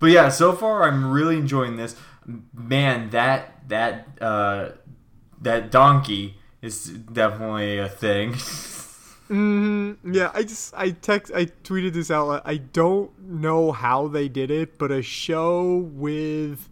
But 0.00 0.10
yeah, 0.10 0.28
so 0.28 0.52
far 0.52 0.82
I'm 0.84 1.10
really 1.10 1.38
enjoying 1.38 1.76
this. 1.76 1.96
Man, 2.52 3.08
that 3.10 3.66
that 3.68 4.06
uh 4.20 4.70
that 5.40 5.70
donkey 5.70 6.36
is 6.60 6.86
definitely 6.88 7.78
a 7.78 7.88
thing. 7.88 8.34
Mm-hmm. 9.30 10.12
Yeah, 10.12 10.30
I 10.34 10.42
just 10.42 10.74
I 10.76 10.90
text 10.90 11.32
I 11.34 11.46
tweeted 11.46 11.94
this 11.94 12.10
out. 12.10 12.42
I 12.44 12.58
don't 12.58 13.10
know 13.18 13.72
how 13.72 14.06
they 14.06 14.28
did 14.28 14.50
it, 14.50 14.76
but 14.78 14.90
a 14.92 15.00
show 15.00 15.76
with 15.94 16.68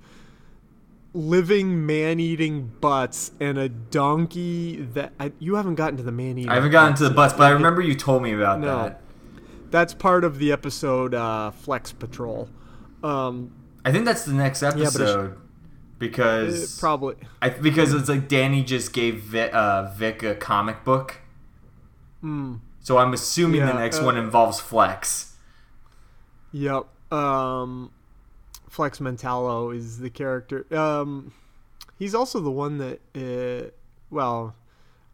living 1.14 1.85
man-eating 1.85 2.73
butts 2.81 3.33
and 3.38 3.59
a 3.59 3.69
donkey 3.69 4.76
that 4.95 5.12
I, 5.21 5.33
you 5.38 5.57
haven't 5.57 5.75
gotten 5.75 5.97
to 5.99 6.02
the 6.02 6.12
man-eating. 6.12 6.50
I 6.50 6.54
haven't 6.54 6.71
gotten 6.71 6.95
to 6.97 7.04
the 7.09 7.14
butts, 7.14 7.35
but 7.35 7.45
I 7.45 7.50
remember 7.50 7.83
you 7.83 7.95
told 7.95 8.23
me 8.23 8.33
about 8.33 8.61
No. 8.61 8.66
that. 8.85 9.00
That's 9.71 9.95
part 9.95 10.25
of 10.25 10.38
the 10.38 10.52
episode 10.52 11.14
uh, 11.14 11.50
Flex 11.50 11.92
Patrol. 11.92 12.49
Um, 13.02 13.52
I 13.85 13.92
think 13.92 14.04
that's 14.04 14.25
the 14.25 14.35
next 14.35 14.62
episode 14.62 15.33
uh, 15.33 15.37
because 15.99 16.78
probably. 16.78 17.16
I, 17.40 17.49
because 17.50 17.92
it's 17.95 18.09
like 18.09 18.28
Danny 18.28 18.62
just 18.62 18.92
gave 18.92 19.23
Vic, 19.23 19.52
uh, 19.54 19.90
Vic 19.95 20.23
a 20.23 20.35
comic 20.35 20.85
book. 20.85 21.21
So 22.23 22.99
I'm 22.99 23.12
assuming 23.12 23.61
the 23.66 23.73
Hmm. 23.73 23.78
Next 23.78 23.99
uh, 24.00 24.04
one 24.04 24.16
involves 24.16 24.61
Flex. 24.61 25.37
Yep. 26.52 26.85
Um, 27.12 27.90
Flex 28.73 29.00
Mentallo 29.00 29.71
is 29.76 29.99
the 29.99 30.09
character. 30.09 30.64
Um, 30.75 31.35
he's 31.99 32.14
also 32.14 32.41
the 32.41 32.50
one 32.50 32.79
that, 32.79 33.00
uh, 33.14 33.69
well, 34.11 34.55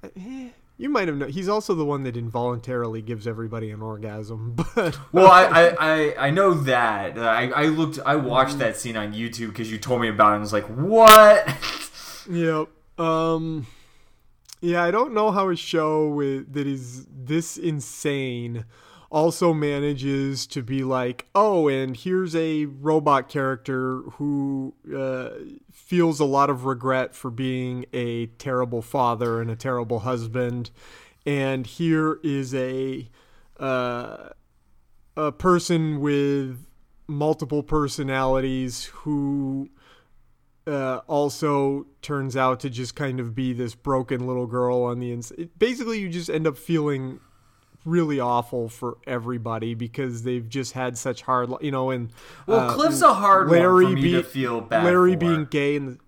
eh, 0.05 0.51
you 0.77 0.89
might 0.89 1.09
have 1.09 1.17
known. 1.17 1.31
He's 1.31 1.49
also 1.49 1.75
the 1.75 1.85
one 1.85 2.05
that 2.05 2.17
involuntarily 2.17 3.03
gives 3.03 3.27
everybody 3.27 3.73
an 3.73 3.83
orgasm. 3.83 4.55
But 4.77 4.97
Well, 5.11 5.27
I, 5.27 5.43
I, 5.47 5.77
I, 5.81 6.27
I 6.29 6.31
know 6.31 6.55
that. 6.55 7.19
I, 7.19 7.51
I 7.51 7.65
looked, 7.65 7.99
I 8.07 8.15
watched 8.15 8.61
that 8.61 8.77
scene 8.77 8.97
on 8.97 9.13
YouTube 9.13 9.49
because 9.49 9.73
you 9.73 9.79
told 9.79 10.03
me 10.03 10.09
about 10.09 10.31
it. 10.31 10.35
and 10.35 10.37
I 10.37 10.43
was 10.43 10.53
like, 10.53 10.67
what? 10.67 11.49
Yep. 12.31 12.69
Um 12.99 13.67
yeah, 14.61 14.85
I 14.85 14.91
don't 14.91 15.15
know 15.15 15.31
how 15.31 15.49
a 15.49 15.57
show 15.57 16.09
with, 16.09 16.53
that 16.53 16.67
is 16.67 17.07
this 17.11 17.57
insane 17.57 18.67
also 19.11 19.53
manages 19.53 20.47
to 20.49 20.63
be 20.63 20.85
like, 20.85 21.27
"Oh, 21.35 21.69
and 21.69 21.97
here's 21.97 22.35
a 22.37 22.67
robot 22.67 23.29
character 23.29 23.99
who 24.13 24.75
uh, 24.95 25.31
feels 25.73 26.21
a 26.21 26.25
lot 26.25 26.51
of 26.51 26.65
regret 26.65 27.15
for 27.15 27.31
being 27.31 27.87
a 27.93 28.27
terrible 28.27 28.83
father 28.83 29.41
and 29.41 29.51
a 29.51 29.57
terrible 29.57 30.01
husband." 30.01 30.71
And 31.27 31.67
here 31.67 32.21
is 32.23 32.55
a 32.55 33.09
uh, 33.59 34.31
a 35.17 35.33
person 35.33 36.01
with 36.01 36.67
multiple 37.09 37.63
personalities 37.63 38.85
who 38.87 39.71
uh, 40.67 41.01
also 41.07 41.87
turns 42.03 42.37
out 42.37 42.61
to 42.61 42.71
just 42.71 42.95
kind 42.95 43.19
of 43.19 43.35
be 43.35 43.53
this 43.53 43.75
broken 43.75 44.27
little 44.27 44.47
girl 44.47 44.83
on 44.83 45.01
the 45.01 45.11
inside. 45.11 45.49
Basically, 45.59 45.99
you 45.99 46.09
just 46.11 46.29
end 46.29 46.47
up 46.47 46.59
feeling 46.59 47.21
really 47.85 48.21
awful 48.21 48.69
for 48.69 48.99
everybody 49.07 49.75
because 49.75 50.23
they've 50.23 50.49
just 50.49 50.73
had 50.73 50.99
such 50.99 51.23
hard, 51.23 51.51
you 51.61 51.71
know. 51.71 51.91
And 51.91 52.11
Well, 52.47 52.69
uh, 52.71 52.75
Cliff's 52.75 53.03
a 53.03 53.15
hard 53.15 53.49
one 53.49 53.59
Larry 53.59 53.85
for 53.87 53.91
me 53.93 54.03
be- 54.03 54.13
to 54.13 54.23
feel 54.23 54.61
bad 54.61 54.85
Larry 54.85 55.13
for. 55.15 55.19
being 55.19 55.45
gay 55.47 55.77
and 55.77 55.99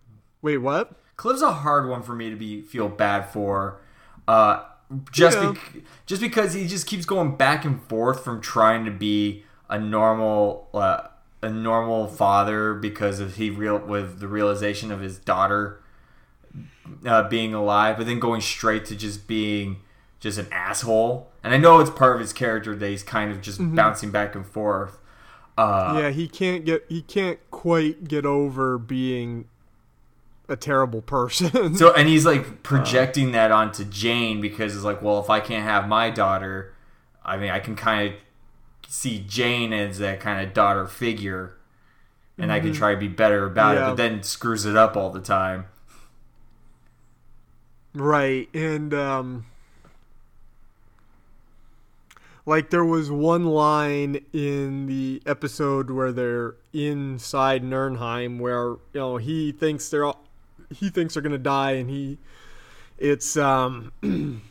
wait, 0.42 0.58
what? 0.58 0.92
Cliff's 1.16 1.42
a 1.42 1.52
hard 1.52 1.88
one 1.88 2.02
for 2.02 2.14
me 2.14 2.30
to 2.30 2.36
be 2.36 2.60
feel 2.62 2.88
bad 2.88 3.22
for. 3.30 3.80
Uh, 4.26 4.62
just 5.12 5.38
Yeah. 5.38 5.52
bec- 5.52 5.82
just 6.06 6.20
because 6.20 6.54
he 6.54 6.66
just 6.66 6.86
keeps 6.86 7.04
going 7.04 7.36
back 7.36 7.64
and 7.64 7.80
forth 7.84 8.24
from 8.24 8.40
trying 8.40 8.84
to 8.84 8.90
be 8.90 9.44
a 9.68 9.78
normal 9.78 10.68
uh, 10.74 11.02
a 11.42 11.48
normal 11.48 12.06
father 12.08 12.74
because 12.74 13.20
of 13.20 13.36
he 13.36 13.48
real 13.50 13.78
with 13.78 14.18
the 14.20 14.26
realization 14.28 14.90
of 14.90 15.00
his 15.00 15.18
daughter 15.18 15.80
uh, 17.06 17.28
being 17.28 17.54
alive, 17.54 17.96
but 17.96 18.06
then 18.06 18.18
going 18.18 18.40
straight 18.40 18.84
to 18.86 18.96
just 18.96 19.26
being 19.26 19.76
just 20.20 20.38
an 20.38 20.46
asshole. 20.52 21.28
And 21.42 21.54
I 21.54 21.56
know 21.56 21.80
it's 21.80 21.90
part 21.90 22.14
of 22.14 22.20
his 22.20 22.32
character 22.32 22.76
that 22.76 22.88
he's 22.88 23.02
kind 23.02 23.30
of 23.32 23.40
just 23.40 23.60
Mm-hmm. 23.60 23.74
bouncing 23.74 24.10
back 24.10 24.34
and 24.34 24.46
forth. 24.46 24.98
Uh, 25.58 26.00
yeah, 26.00 26.10
he 26.10 26.28
can't 26.28 26.64
get 26.64 26.84
he 26.88 27.02
can't 27.02 27.38
quite 27.50 28.04
get 28.08 28.24
over 28.24 28.78
being 28.78 29.46
a 30.48 30.56
terrible 30.56 31.02
person. 31.02 31.74
So 31.74 31.92
and 31.94 32.08
he's 32.08 32.26
like 32.26 32.62
projecting 32.62 33.32
that 33.32 33.50
onto 33.52 33.84
Jane 33.84 34.40
because 34.40 34.74
it's 34.74 34.84
like, 34.84 35.02
well, 35.02 35.20
if 35.20 35.30
I 35.30 35.40
can't 35.40 35.64
have 35.64 35.88
my 35.88 36.10
daughter, 36.10 36.74
I 37.24 37.36
mean, 37.36 37.50
I 37.50 37.58
can 37.60 37.76
kind 37.76 38.08
of 38.14 38.20
see 38.88 39.24
Jane 39.26 39.72
as 39.72 39.98
that 39.98 40.20
kind 40.20 40.46
of 40.46 40.54
daughter 40.54 40.86
figure, 40.86 41.56
and 42.38 42.52
I 42.52 42.60
can 42.60 42.72
try 42.72 42.92
to 42.92 42.98
be 43.00 43.08
better 43.08 43.44
about 43.46 43.76
it, 43.76 43.84
but 43.86 43.96
then 43.96 44.22
screws 44.22 44.66
it 44.66 44.76
up 44.76 44.96
all 44.96 45.10
the 45.10 45.20
time. 45.20 45.66
Right, 47.94 48.48
and 48.54 48.94
um 48.94 49.46
like 52.46 52.70
there 52.70 52.84
was 52.84 53.10
one 53.10 53.46
line 53.46 54.24
in 54.32 54.86
the 54.86 55.22
episode 55.26 55.90
where 55.90 56.12
they're 56.12 56.56
inside 56.72 57.62
Nurnheim 57.62 58.38
where 58.38 58.68
you 58.68 58.80
know 58.94 59.16
he 59.16 59.52
thinks 59.52 59.88
they're 59.88 60.04
all, 60.04 60.24
he 60.70 60.88
thinks 60.88 61.14
they're 61.14 61.22
going 61.22 61.32
to 61.32 61.38
die 61.38 61.72
and 61.72 61.90
he 61.90 62.18
it's 62.98 63.36
um 63.36 63.92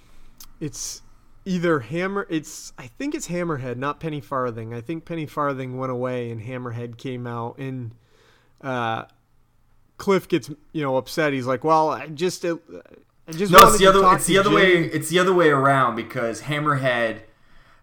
it's 0.60 1.02
either 1.46 1.80
hammer 1.80 2.28
it's 2.30 2.74
I 2.78 2.88
think 2.88 3.16
it's 3.16 3.28
Hammerhead, 3.28 3.78
not 3.78 4.00
Penny 4.00 4.22
Farthing. 4.22 4.74
I 4.74 4.82
think 4.82 5.06
Penny 5.06 5.26
Farthing 5.26 5.78
went 5.78 5.92
away 5.92 6.32
and 6.32 6.42
Hammerhead 6.42 6.98
came 6.98 7.26
out 7.26 7.58
and 7.58 7.94
uh 8.62 9.06
Cliff 9.98 10.28
gets 10.28 10.50
you 10.72 10.82
know 10.82 10.98
upset. 10.98 11.34
He's 11.34 11.46
like, 11.46 11.64
"Well, 11.64 11.90
I 11.90 12.08
just 12.08 12.44
I 12.46 13.32
just 13.32 13.52
No, 13.52 13.60
it's 13.60 13.78
the 13.78 13.86
other. 13.86 14.02
It's 14.16 14.26
the 14.26 14.36
to 14.36 14.40
other 14.40 14.50
way. 14.50 14.86
It's 14.86 15.10
the 15.10 15.20
other 15.20 15.34
way 15.34 15.50
around 15.50 15.96
because 15.96 16.42
Hammerhead, 16.44 17.22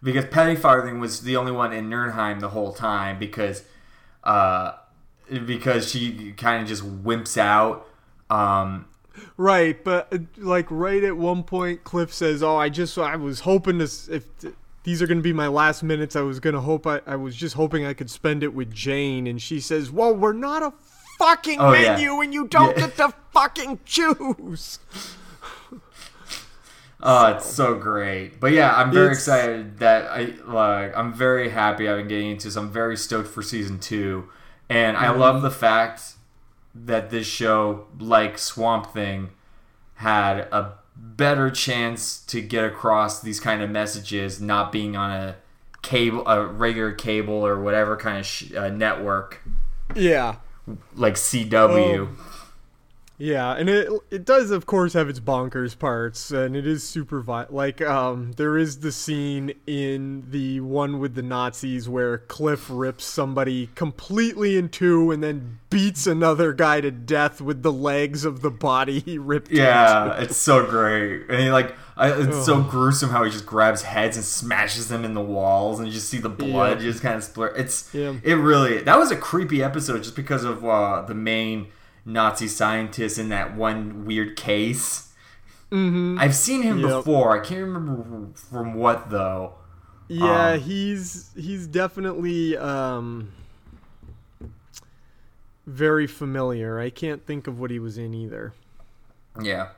because 0.02 0.24
Penny 0.26 0.56
Farthing 0.56 1.00
was 1.00 1.22
the 1.22 1.37
only 1.37 1.52
one 1.52 1.72
in 1.72 1.88
Nurnheim 1.90 2.40
the 2.40 2.48
whole 2.50 2.72
time 2.72 3.18
because, 3.18 3.62
uh, 4.24 4.72
because 5.46 5.90
she 5.90 6.32
kind 6.32 6.62
of 6.62 6.68
just 6.68 6.82
wimps 7.04 7.37
out. 7.38 7.87
Um, 8.30 8.87
Right, 9.38 9.82
but 9.82 10.12
uh, 10.12 10.18
like 10.37 10.66
right 10.70 11.02
at 11.02 11.16
one 11.16 11.42
point, 11.42 11.85
Cliff 11.85 12.12
says, 12.12 12.42
"Oh, 12.42 12.56
I 12.56 12.68
just 12.68 12.98
I 12.98 13.16
was 13.16 13.40
hoping 13.40 13.78
to 13.78 13.85
if 13.85 14.38
th- 14.40 14.52
these 14.82 15.00
are 15.00 15.06
going 15.06 15.16
to 15.16 15.22
be 15.22 15.32
my 15.32 15.48
last 15.48 15.82
minutes. 15.82 16.14
I 16.16 16.20
was 16.20 16.38
going 16.38 16.52
to 16.52 16.61
hope 16.61 16.87
I 16.87 17.00
I 17.06 17.16
was 17.16 17.35
just 17.35 17.54
hoping 17.54 17.87
I 17.87 17.94
could 17.94 18.11
spend 18.11 18.42
it 18.42 18.52
with 18.52 18.74
Jane." 18.74 19.26
And 19.26 19.40
she 19.40 19.59
says, 19.59 19.90
"Well, 19.90 20.14
we're 20.14 20.35
not 20.35 20.62
a 20.62 20.74
fucking 21.18 21.59
Oh, 21.59 21.72
yeah. 21.72 21.92
menu, 21.94 22.20
and 22.20 22.35
you 22.35 22.46
don't 22.46 22.76
Yeah. 22.76 22.88
get 22.88 22.96
to 22.98 23.14
fucking 23.32 23.80
choose." 23.87 24.80
Oh, 27.08 27.26
it's 27.26 27.46
so 27.48 27.74
great. 27.76 28.40
But 28.40 28.52
yeah, 28.52 28.74
I'm 28.74 28.90
very 28.92 29.06
It's- 29.12 29.18
excited 29.18 29.78
that 29.78 30.10
I 30.10 30.34
like 30.44 30.96
I'm 30.96 31.12
very 31.14 31.50
happy 31.50 31.88
I've 31.88 31.98
been 31.98 32.08
getting 32.08 32.30
into 32.32 32.48
this. 32.48 32.56
I'm 32.56 32.70
very 32.70 32.96
stoked 32.96 33.28
for 33.28 33.42
season 33.42 33.78
2. 33.78 34.28
And 34.68 34.96
I 34.96 35.10
love 35.10 35.42
the 35.42 35.50
fact 35.50 36.02
that 36.74 37.10
this 37.10 37.26
show 37.26 37.86
like 38.00 38.38
Swamp 38.38 38.92
Thing 38.92 39.30
had 39.94 40.40
a 40.50 40.72
better 40.96 41.50
chance 41.50 42.18
to 42.26 42.40
get 42.40 42.64
across 42.64 43.20
these 43.22 43.38
kind 43.38 43.62
of 43.62 43.70
messages 43.70 44.40
not 44.40 44.72
being 44.72 44.96
on 44.96 45.10
a 45.10 45.36
cable 45.82 46.26
a 46.26 46.44
regular 46.44 46.90
cable 46.92 47.34
or 47.46 47.60
whatever 47.60 47.96
kind 47.96 48.18
of 48.18 48.26
sh- 48.26 48.52
uh, 48.54 48.68
network 48.68 49.42
Yeah, 49.94 50.36
like 50.96 51.14
CW. 51.14 52.08
Yeah, 53.18 53.52
and 53.52 53.68
it 53.68 53.88
it 54.11 54.24
does 54.24 54.50
of 54.50 54.66
course 54.66 54.92
have 54.92 55.09
its 55.09 55.20
bonkers 55.20 55.79
parts, 55.79 56.31
and 56.31 56.55
it 56.57 56.66
is 56.66 56.83
super 56.87 57.20
vi- 57.20 57.46
like 57.50 57.81
um 57.81 58.33
there 58.33 58.59
is 58.59 58.81
the 58.81 58.92
scene 58.92 59.52
in 59.66 60.24
the 60.31 60.61
one 60.61 60.98
with 60.98 61.14
the 61.14 61.22
Nazis 61.22 61.88
where 61.88 62.18
Cliff 62.18 62.66
rips 62.70 63.05
somebody 63.05 63.68
completely 63.74 64.57
in 64.57 64.68
two 64.68 65.11
and 65.11 65.22
then 65.22 65.59
beats 65.70 66.07
another 66.07 66.52
guy 66.52 66.81
to 66.81 66.90
death 66.90 67.40
with 67.40 67.62
the 67.62 67.72
legs 67.72 68.24
of 68.24 68.40
the 68.42 68.50
body 68.50 69.00
he 69.00 69.18
ripped. 69.18 69.50
Yeah, 69.50 70.18
it's 70.20 70.37
so 70.37 70.66
great, 70.66 71.29
and 71.31 71.40
he 71.40 71.50
like 71.50 71.74
I, 71.98 72.12
it's 72.12 72.44
so 72.44 72.62
gruesome 72.62 73.09
how 73.09 73.24
he 73.24 73.31
just 73.31 73.46
grabs 73.46 73.81
heads 73.83 74.16
and 74.18 74.24
smashes 74.26 74.88
them 74.88 75.02
in 75.07 75.14
the 75.14 75.22
walls, 75.22 75.79
and 75.79 75.88
you 75.88 75.94
just 75.94 76.11
see 76.11 76.18
the 76.18 76.29
blood 76.29 76.79
Yeah. 76.83 76.90
just 76.90 77.02
kind 77.02 77.14
of 77.16 77.24
split. 77.24 77.52
It's 77.57 77.88
Yeah. 77.94 78.16
it 78.22 78.35
really 78.35 78.83
that 78.83 78.98
was 78.98 79.11
a 79.11 79.16
creepy 79.16 79.62
episode 79.62 80.02
just 80.02 80.14
because 80.14 80.44
of 80.44 80.62
uh, 80.62 81.00
the 81.02 81.14
main 81.14 81.68
Nazi 82.06 82.48
scientist 82.48 83.18
in 83.18 83.28
that 83.30 83.54
one 83.56 84.04
weird 84.06 84.36
case. 84.36 85.12
Mm-hmm. 85.70 86.16
I've 86.18 86.34
seen 86.34 86.62
him 86.62 86.78
Yep. 86.78 86.88
before. 86.88 87.36
I 87.36 87.44
can't 87.44 87.62
remember 87.62 88.28
from 88.34 88.74
what 88.74 89.10
though. 89.10 89.54
Yeah, 90.08 90.52
Um, 90.52 90.60
he's 90.60 91.30
he's 91.36 91.66
definitely 91.66 92.56
um 92.56 93.32
very 95.66 96.06
familiar. 96.06 96.78
I 96.78 96.90
can't 96.90 97.26
think 97.26 97.46
of 97.46 97.58
what 97.58 97.70
he 97.70 97.78
was 97.78 97.98
in 97.98 98.14
either. 98.14 98.52
Yeah. 99.42 99.70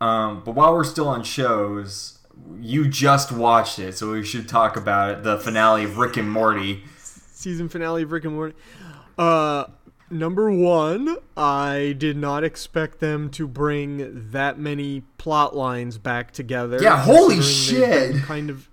Um, 0.00 0.42
but 0.44 0.52
while 0.54 0.72
we're 0.72 0.84
still 0.84 1.08
on 1.08 1.22
shows, 1.22 2.18
you 2.60 2.88
just 2.88 3.32
watched 3.32 3.78
it, 3.78 3.96
so 3.96 4.12
we 4.12 4.24
should 4.24 4.48
talk 4.48 4.76
about 4.76 5.10
it. 5.10 5.22
The 5.24 5.38
finale 5.38 5.84
of 5.84 5.98
Rick 5.98 6.16
and 6.16 6.30
Morty. 6.30 6.84
Season 6.98 7.68
finale 7.68 8.02
of 8.02 8.12
Rick 8.12 8.24
and 8.24 8.34
Morty. 8.34 8.54
Uh 9.18 9.64
number 10.10 10.50
one, 10.50 11.16
I 11.36 11.94
did 11.98 12.16
not 12.16 12.44
expect 12.44 13.00
them 13.00 13.30
to 13.30 13.46
bring 13.46 14.30
that 14.30 14.58
many 14.58 15.02
plot 15.18 15.56
lines 15.56 15.98
back 15.98 16.32
together. 16.32 16.78
Yeah, 16.82 17.02
holy 17.02 17.36
considering 17.36 17.90
they've 17.90 18.10
been 18.10 18.16
shit. 18.18 18.26
Kind 18.26 18.50
of. 18.50 18.68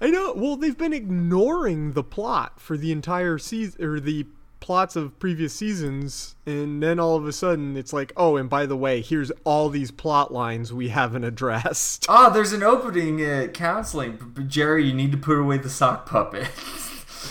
I 0.00 0.10
know. 0.10 0.34
Well, 0.34 0.56
they've 0.56 0.76
been 0.76 0.92
ignoring 0.92 1.92
the 1.92 2.02
plot 2.02 2.60
for 2.60 2.76
the 2.76 2.92
entire 2.92 3.38
season, 3.38 3.84
or 3.84 4.00
the 4.00 4.26
plots 4.60 4.96
of 4.96 5.18
previous 5.18 5.52
seasons, 5.52 6.36
and 6.46 6.82
then 6.82 6.98
all 6.98 7.16
of 7.16 7.26
a 7.26 7.32
sudden 7.32 7.76
it's 7.76 7.92
like, 7.92 8.12
oh, 8.16 8.36
and 8.36 8.48
by 8.48 8.64
the 8.64 8.76
way, 8.76 9.02
here's 9.02 9.30
all 9.44 9.68
these 9.68 9.90
plot 9.90 10.32
lines 10.32 10.72
we 10.72 10.88
haven't 10.88 11.24
addressed. 11.32 12.06
Oh, 12.08 12.32
there's 12.32 12.52
an 12.52 12.62
opening 12.62 13.22
at 13.22 13.54
counseling. 13.54 14.46
Jerry, 14.48 14.86
you 14.86 14.94
need 14.94 15.12
to 15.12 15.18
put 15.18 15.38
away 15.38 15.58
the 15.58 15.70
sock 15.70 16.06
puppet. 16.06 16.48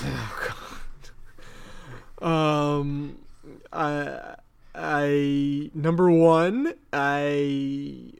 Um, 2.24 3.18
I, 3.72 4.36
I 4.74 5.72
number 5.74 6.10
one, 6.10 6.74
I 6.94 8.12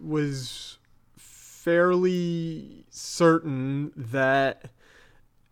was 0.00 0.78
fairly 1.16 2.84
certain 2.90 3.92
that 3.96 4.70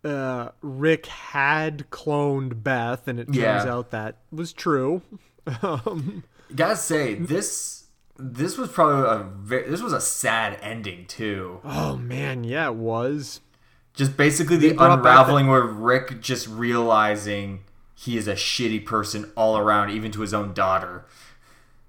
uh, 0.03 0.49
Rick 0.61 1.05
had 1.05 1.89
cloned 1.91 2.63
Beth, 2.63 3.07
and 3.07 3.19
it 3.19 3.25
turns 3.25 3.37
Yeah. 3.37 3.65
out 3.71 3.91
that 3.91 4.17
was 4.31 4.51
true. 4.51 5.01
um, 5.61 6.23
Gotta 6.55 6.75
say, 6.75 7.13
this 7.15 7.85
this 8.17 8.57
was 8.57 8.69
probably 8.69 9.09
a 9.09 9.23
very, 9.23 9.69
this 9.69 9.81
was 9.81 9.93
a 9.93 10.01
sad 10.01 10.57
ending 10.61 11.05
too. 11.05 11.59
oh 11.63 11.95
man, 11.97 12.43
yeah, 12.43 12.67
it 12.67 12.75
was. 12.75 13.41
Just 13.93 14.15
basically 14.17 14.57
the 14.57 14.71
unraveling 14.77 15.47
where 15.47 15.63
Rick 15.63 16.21
just 16.21 16.47
realizing 16.47 17.61
he 18.01 18.17
is 18.17 18.27
a 18.27 18.33
shitty 18.33 18.85
person 18.85 19.31
all 19.35 19.57
around, 19.57 19.91
even 19.91 20.11
to 20.11 20.21
his 20.21 20.33
own 20.33 20.53
daughter. 20.53 21.05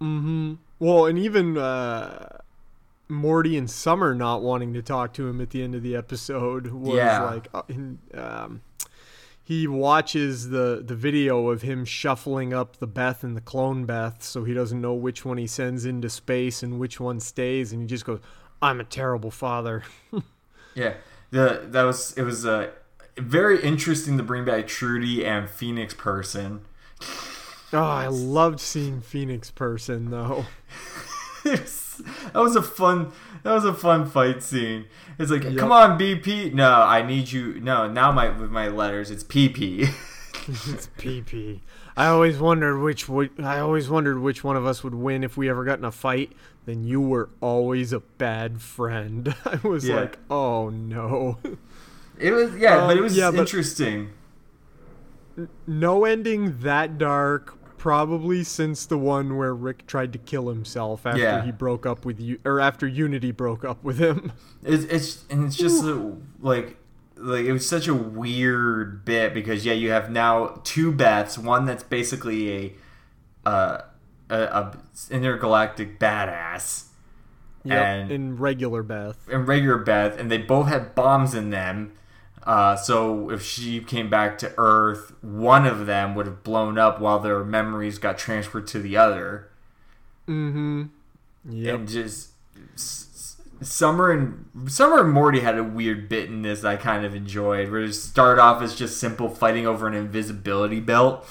Mhm. 0.00 0.58
Well, 0.78 1.06
and 1.06 1.18
even 1.18 1.56
uh, 1.56 2.38
Morty 3.08 3.56
and 3.56 3.70
Summer 3.70 4.14
not 4.14 4.42
wanting 4.42 4.72
to 4.74 4.82
talk 4.82 5.12
to 5.14 5.26
him 5.28 5.40
at 5.40 5.50
the 5.50 5.62
end 5.62 5.74
of 5.74 5.82
the 5.82 5.94
episode 5.96 6.66
was 6.68 6.96
Yeah. 6.96 7.22
like, 7.22 7.48
uh, 7.54 7.62
um, 8.18 8.62
he 9.44 9.66
watches 9.66 10.50
the 10.50 10.82
the 10.86 10.94
video 10.94 11.48
of 11.48 11.62
him 11.62 11.84
shuffling 11.84 12.52
up 12.54 12.76
the 12.78 12.86
Beth 12.86 13.22
and 13.24 13.36
the 13.36 13.40
clone 13.40 13.84
Beth, 13.84 14.22
so 14.22 14.44
he 14.44 14.54
doesn't 14.54 14.80
know 14.80 14.94
which 14.94 15.24
one 15.24 15.36
he 15.38 15.46
sends 15.46 15.84
into 15.84 16.08
space 16.08 16.62
and 16.62 16.78
which 16.78 16.98
one 17.00 17.20
stays, 17.20 17.72
and 17.72 17.82
he 17.82 17.86
just 17.88 18.04
goes, 18.04 18.20
"I'm 18.60 18.80
a 18.80 18.84
terrible 18.84 19.30
father." 19.30 19.82
Yeah, 20.74 20.94
the 21.30 21.66
that 21.70 21.82
was 21.82 22.12
it 22.16 22.22
was 22.22 22.46
uh, 22.46 22.70
very 23.22 23.62
interesting 23.62 24.16
to 24.18 24.22
bring 24.22 24.44
back 24.44 24.66
Trudy 24.66 25.24
and 25.24 25.48
Phoenix 25.48 25.94
person. 25.94 26.62
oh, 27.72 27.78
I 27.82 28.06
loved 28.08 28.60
seeing 28.60 29.00
Phoenix 29.00 29.50
person 29.50 30.10
though. 30.10 30.46
that 31.44 32.32
was 32.34 32.56
a 32.56 32.62
fun 32.62 33.12
that 33.42 33.52
was 33.52 33.64
a 33.64 33.74
fun 33.74 34.06
fight 34.06 34.42
scene. 34.42 34.86
It's 35.18 35.30
like, 35.30 35.56
come 35.56 35.72
on, 35.72 35.98
BP. 35.98 36.52
No, 36.54 36.70
I 36.82 37.02
need 37.02 37.32
you. 37.32 37.60
No, 37.60 37.90
now 37.90 38.12
my 38.12 38.28
with 38.30 38.50
my 38.50 38.68
letters, 38.68 39.10
it's 39.10 39.24
PP. 39.24 39.88
It's 40.48 40.88
PP. 40.98 41.60
I 41.96 42.06
always 42.06 42.36
wondered 42.40 42.80
which 42.80 43.08
would, 43.08 43.30
I 43.38 43.60
always 43.60 43.88
wondered 43.88 44.18
which 44.18 44.42
one 44.42 44.56
of 44.56 44.66
us 44.66 44.82
would 44.82 44.94
win 44.94 45.22
if 45.22 45.36
we 45.36 45.48
ever 45.48 45.62
got 45.62 45.78
in 45.78 45.84
a 45.84 45.92
fight. 45.92 46.32
Then 46.66 46.82
you 46.82 47.00
were 47.00 47.28
always 47.40 47.92
a 47.92 48.00
bad 48.00 48.60
friend. 48.60 49.36
I 49.44 49.60
was 49.64 49.86
Yeah. 49.86 50.00
like, 50.00 50.18
oh 50.28 50.68
no. 50.68 51.38
It 52.18 52.32
was 52.32 52.54
yeah, 52.56 52.80
but 52.86 52.96
it 52.96 52.98
Um, 52.98 53.04
was 53.04 53.16
yeah, 53.16 53.32
interesting. 53.32 54.10
no 55.66 56.04
ending 56.04 56.58
that 56.60 56.98
dark. 56.98 57.58
Probably 57.78 58.44
since 58.44 58.86
the 58.86 58.96
one 58.96 59.36
where 59.36 59.52
Rick 59.52 59.88
tried 59.88 60.12
to 60.12 60.18
kill 60.20 60.48
himself 60.48 61.04
after 61.04 61.20
Yeah. 61.20 61.42
he 61.44 61.50
broke 61.50 61.84
up 61.84 62.04
with 62.04 62.20
you, 62.20 62.38
or 62.44 62.60
after 62.60 62.86
Unity 62.86 63.32
broke 63.32 63.64
up 63.64 63.82
with 63.82 63.98
him. 63.98 64.30
It's 64.64 64.84
it's 64.84 65.24
and 65.28 65.44
it's 65.46 65.56
just 65.56 65.82
uh, 65.82 65.98
like 66.40 66.76
like 67.16 67.44
it 67.44 67.52
was 67.52 67.68
such 67.68 67.88
a 67.88 67.94
weird 67.94 69.04
bit 69.04 69.34
because 69.34 69.66
yeah, 69.66 69.72
you 69.72 69.90
have 69.90 70.08
now 70.12 70.60
two 70.62 70.92
Beths, 70.92 71.36
one 71.36 71.64
that's 71.64 71.82
basically 71.82 72.52
a 73.44 73.48
uh, 73.48 73.80
a, 74.30 74.36
a 74.40 74.78
intergalactic 75.10 75.98
badass, 75.98 76.84
and 77.68 78.12
in 78.12 78.36
regular 78.36 78.84
Beth. 78.84 79.18
and 79.28 79.48
regular 79.48 79.78
Beth, 79.78 80.16
and 80.20 80.30
they 80.30 80.38
both 80.38 80.68
had 80.68 80.94
bombs 80.94 81.34
in 81.34 81.50
them. 81.50 81.90
Uh, 82.44 82.76
so 82.76 83.30
if 83.30 83.42
she 83.42 83.80
came 83.80 84.10
back 84.10 84.36
to 84.38 84.52
Earth, 84.58 85.12
one 85.22 85.66
of 85.66 85.86
them 85.86 86.14
would 86.14 86.26
have 86.26 86.42
blown 86.42 86.78
up 86.78 87.00
while 87.00 87.18
their 87.18 87.44
memories 87.44 87.98
got 87.98 88.18
transferred 88.18 88.66
to 88.68 88.80
the 88.80 88.96
other. 88.96 89.48
Yep. 91.48 91.74
And 91.74 91.88
just 91.88 92.30
Summer 93.60 94.10
and 94.10 94.46
Summer 94.66 95.00
and 95.00 95.12
Morty 95.12 95.40
had 95.40 95.56
a 95.56 95.64
weird 95.64 96.08
bit 96.08 96.28
in 96.28 96.42
this 96.42 96.64
I 96.64 96.76
kind 96.76 97.04
of 97.04 97.14
enjoyed. 97.14 97.70
Where 97.70 97.82
it 97.82 97.92
started 97.92 98.40
off 98.40 98.62
as 98.62 98.74
just 98.74 98.98
simple 98.98 99.28
fighting 99.28 99.66
over 99.66 99.86
an 99.86 99.94
invisibility 99.94 100.80
belt. 100.80 101.26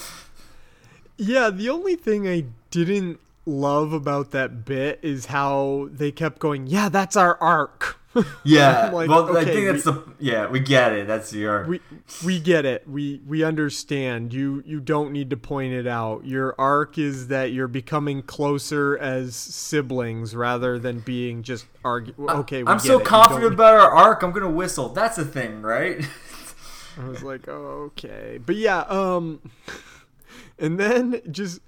Yeah, 1.17 1.49
the 1.49 1.69
only 1.69 1.95
thing 1.95 2.27
I 2.27 2.45
didn't 2.71 3.19
love 3.45 3.93
about 3.93 4.31
that 4.31 4.65
bit 4.65 4.99
is 5.01 5.27
how 5.27 5.89
they 5.91 6.11
kept 6.11 6.39
going, 6.39 6.67
yeah, 6.67 6.89
that's 6.89 7.15
our 7.15 7.37
arc. 7.41 7.99
Yeah, 8.43 8.89
like, 8.91 9.09
well, 9.09 9.37
I 9.37 9.45
think 9.45 9.67
that's 9.67 9.85
we- 9.85 9.91
the 9.91 10.03
yeah 10.19 10.47
we 10.47 10.59
get 10.59 10.91
it. 10.93 11.07
That's 11.07 11.33
your 11.33 11.65
we 11.65 11.79
we 12.25 12.39
get 12.39 12.65
it. 12.65 12.87
We 12.87 13.21
we 13.25 13.43
understand. 13.43 14.33
You 14.33 14.61
you 14.65 14.79
don't 14.79 15.11
need 15.11 15.29
to 15.29 15.37
point 15.37 15.73
it 15.73 15.87
out. 15.87 16.25
Your 16.25 16.55
arc 16.59 16.97
is 16.97 17.27
that 17.27 17.53
you're 17.53 17.69
becoming 17.69 18.21
closer 18.21 18.97
as 18.97 19.35
siblings 19.35 20.35
rather 20.35 20.77
than 20.77 20.99
being 20.99 21.43
just 21.43 21.65
argue. 21.85 22.13
Okay, 22.19 22.63
I'm 22.65 22.79
so 22.79 22.99
it. 22.99 23.05
Confident 23.05 23.53
about 23.53 23.75
our 23.75 23.91
arc. 23.91 24.23
I'm 24.23 24.31
gonna 24.31 24.51
whistle. 24.51 24.89
That's 24.89 25.17
a 25.17 25.25
thing, 25.25 25.61
right? 25.61 26.05
I 26.99 27.07
was 27.07 27.23
like, 27.23 27.47
oh, 27.47 27.91
okay, 27.91 28.39
but 28.45 28.57
yeah, 28.57 28.81
um, 28.81 29.39
and 30.59 30.77
then 30.77 31.21
just 31.31 31.61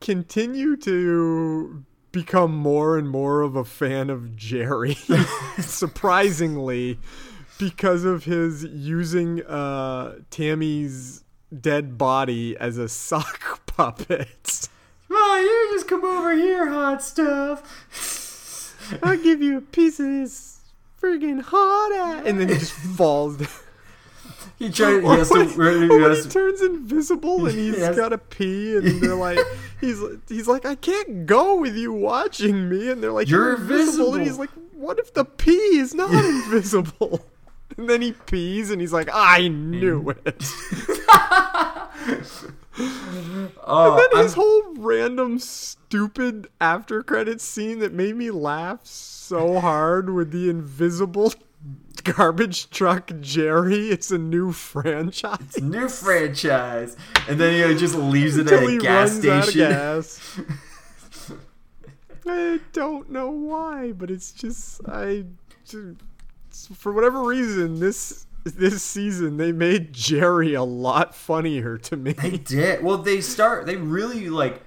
continue 0.00 0.76
to 0.76 1.84
become 2.12 2.54
more 2.54 2.98
and 2.98 3.08
more 3.08 3.42
of 3.42 3.56
a 3.56 3.64
fan 3.64 4.10
of 4.10 4.36
Jerry, 4.36 4.94
surprisingly, 5.58 6.98
because 7.58 8.04
of 8.04 8.24
his 8.24 8.64
using 8.64 9.44
uh 9.44 10.16
Tammy's 10.30 11.24
dead 11.60 11.96
body 11.98 12.56
as 12.56 12.78
a 12.78 12.88
sock 12.88 13.66
puppet. 13.66 14.68
oh, 15.10 15.38
you 15.70 15.76
just 15.76 15.88
come 15.88 16.04
over 16.04 16.34
here, 16.34 16.68
hot 16.68 17.02
stuff. 17.02 18.98
I'll 19.02 19.18
give 19.18 19.42
you 19.42 19.58
a 19.58 19.60
piece 19.60 20.00
of 20.00 20.06
this 20.06 20.60
friggin' 21.00 21.42
hot 21.42 21.92
ass, 21.92 22.22
and 22.26 22.40
then 22.40 22.48
he 22.48 22.54
just 22.54 22.72
falls 22.72 23.36
down. 23.36 23.48
He. 24.58 24.68
He 24.68 24.82
has 24.82 25.30
when, 25.30 25.48
to. 25.48 25.80
he, 25.80 25.86
he 25.86 25.94
he 25.98 26.02
has- 26.02 26.26
turns 26.26 26.60
invisible 26.62 27.46
and 27.46 27.56
he's 27.56 27.78
Yes. 27.78 27.96
got 27.96 28.08
to 28.10 28.18
pee, 28.18 28.76
and 28.76 29.00
they're 29.00 29.14
like, 29.28 29.38
he's 29.80 30.00
he's 30.28 30.48
like, 30.48 30.66
I 30.66 30.74
can't 30.74 31.26
go 31.26 31.54
with 31.60 31.76
you 31.76 31.92
watching 31.92 32.68
me, 32.68 32.90
and 32.90 33.02
they're 33.02 33.12
like, 33.12 33.28
You're 33.28 33.54
invisible. 33.54 34.14
and 34.14 34.24
he's 34.24 34.38
like, 34.38 34.50
what 34.72 34.98
if 34.98 35.12
the 35.14 35.24
pee 35.24 35.50
is 35.78 35.94
not 35.94 36.12
invisible? 36.12 37.24
And 37.76 37.88
then 37.88 38.00
he 38.02 38.10
pees, 38.12 38.70
and 38.72 38.80
he's 38.80 38.92
like, 38.94 39.08
I 39.12 39.46
knew 39.46 40.02
mm. 40.02 40.26
it. 40.26 40.42
oh, 43.64 43.96
then 43.96 44.08
I'm- 44.16 44.24
his 44.24 44.34
whole 44.34 44.74
random 44.74 45.38
stupid 45.38 46.48
after 46.60 47.02
credits 47.02 47.44
scene 47.44 47.78
that 47.80 47.92
made 47.92 48.16
me 48.16 48.30
laugh 48.30 48.80
so 48.84 49.60
hard 49.60 50.10
with 50.10 50.32
the 50.32 50.48
invisible 50.50 51.32
garbage 52.04 52.70
truck 52.70 53.10
Jerry. 53.20 53.88
It's 53.90 54.10
a 54.10 54.18
new 54.18 54.52
franchise. 54.52 55.60
new 55.60 55.88
franchise, 55.88 56.96
and 57.28 57.38
then 57.40 57.68
he 57.70 57.76
just 57.76 57.94
leaves 57.94 58.36
it 58.36 58.50
at 58.50 58.62
a 58.62 58.78
gas 58.78 59.12
runs 59.14 59.26
out 59.26 59.38
of 59.38 59.44
station. 59.44 59.70
gas. 59.70 60.40
I 62.26 62.60
don't 62.72 63.10
know 63.10 63.30
why, 63.30 63.92
but 63.92 64.10
it's 64.10 64.32
just 64.32 64.80
I 64.86 65.24
ju- 65.64 65.96
for 66.74 66.92
whatever 66.92 67.22
reason 67.22 67.80
this 67.80 68.26
this 68.44 68.82
season 68.82 69.36
they 69.36 69.52
made 69.52 69.92
Jerry 69.92 70.54
a 70.54 70.62
lot 70.62 71.14
funnier 71.14 71.78
to 71.78 71.96
me. 71.96 72.12
They 72.12 72.36
did. 72.38 72.82
Well, 72.84 72.98
they 72.98 73.20
start. 73.20 73.66
They 73.66 73.76
really 73.76 74.28
like. 74.28 74.62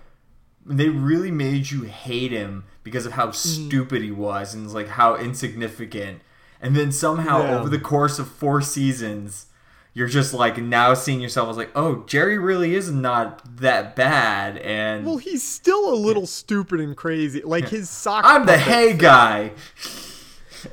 They 0.65 0.89
really 0.89 1.31
made 1.31 1.71
you 1.71 1.83
hate 1.83 2.31
him 2.31 2.65
because 2.83 3.05
of 3.05 3.13
how 3.13 3.27
Mm-hmm. 3.27 3.67
stupid 3.67 4.01
he 4.03 4.11
was 4.11 4.53
and 4.53 4.71
like 4.73 4.89
how 4.89 5.15
insignificant. 5.15 6.21
And 6.61 6.75
then 6.75 6.91
somehow 6.91 7.41
Yeah. 7.43 7.59
over 7.59 7.69
the 7.69 7.79
course 7.79 8.19
of 8.19 8.27
four 8.29 8.61
seasons, 8.61 9.47
you're 9.93 10.07
just 10.07 10.33
like 10.33 10.57
now 10.57 10.93
seeing 10.93 11.19
yourself 11.19 11.49
as 11.49 11.57
like, 11.57 11.71
oh, 11.75 12.03
Jerry 12.07 12.37
really 12.37 12.75
is 12.75 12.91
not 12.91 13.57
that 13.57 13.95
bad. 13.95 14.57
And 14.59 15.05
Well, 15.05 15.17
he's 15.17 15.43
still 15.43 15.91
a 15.91 15.95
little 15.95 16.27
stupid 16.27 16.79
and 16.79 16.95
crazy. 16.95 17.41
Like 17.43 17.69
his 17.69 17.89
sock. 17.89 18.23
I'm 18.25 18.45
the 18.45 18.57
hey 18.57 18.93
guy. 18.93 19.51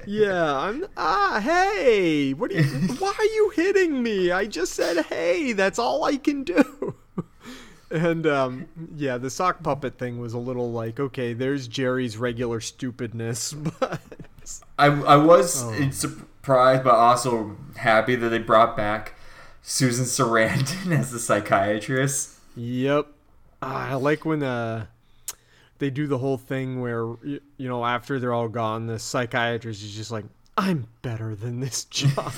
Yeah, 0.06 0.54
I'm. 0.54 0.84
Ah, 0.98 1.40
hey! 1.42 2.34
What? 2.34 2.50
Are 2.52 2.60
you, 2.60 2.62
why 2.98 3.14
are 3.18 3.24
you 3.24 3.50
hitting 3.56 4.02
me? 4.02 4.30
I 4.30 4.44
just 4.46 4.74
said 4.74 5.06
hey. 5.06 5.52
That's 5.54 5.78
all 5.78 6.04
I 6.04 6.16
can 6.18 6.44
do. 6.44 6.94
and 7.90 8.26
um, 8.26 8.66
yeah, 8.96 9.16
the 9.16 9.30
sock 9.30 9.62
puppet 9.62 9.96
thing 9.98 10.18
was 10.20 10.34
a 10.34 10.38
little 10.38 10.70
like, 10.72 11.00
okay, 11.00 11.32
there's 11.32 11.66
Jerry's 11.66 12.18
regular 12.18 12.60
stupidness, 12.60 13.54
but 13.80 14.00
I 14.78 14.86
I 14.86 15.16
was 15.16 15.62
Oh. 15.64 15.90
surprised, 15.90 16.84
but 16.84 16.94
also 16.94 17.56
happy 17.76 18.14
that 18.16 18.28
they 18.28 18.38
brought 18.38 18.76
back 18.76 19.14
Susan 19.62 20.04
Sarandon 20.04 20.92
as 20.98 21.10
the 21.10 21.18
psychiatrist. 21.18 22.34
Yep. 22.56 23.06
Ah, 23.62 23.90
I 23.90 23.94
like 23.94 24.24
when 24.24 24.42
uh 24.42 24.86
they 25.78 25.90
do 25.90 26.06
the 26.06 26.18
whole 26.18 26.38
thing 26.38 26.80
where 26.80 27.04
you 27.24 27.40
know 27.68 27.84
after 27.84 28.18
they're 28.18 28.32
all 28.32 28.48
gone, 28.48 28.86
the 28.86 28.98
psychiatrist 28.98 29.82
is 29.82 29.94
just 29.94 30.10
like, 30.10 30.24
"I'm 30.56 30.86
better 31.02 31.34
than 31.34 31.60
this 31.60 31.84
job." 31.90 32.32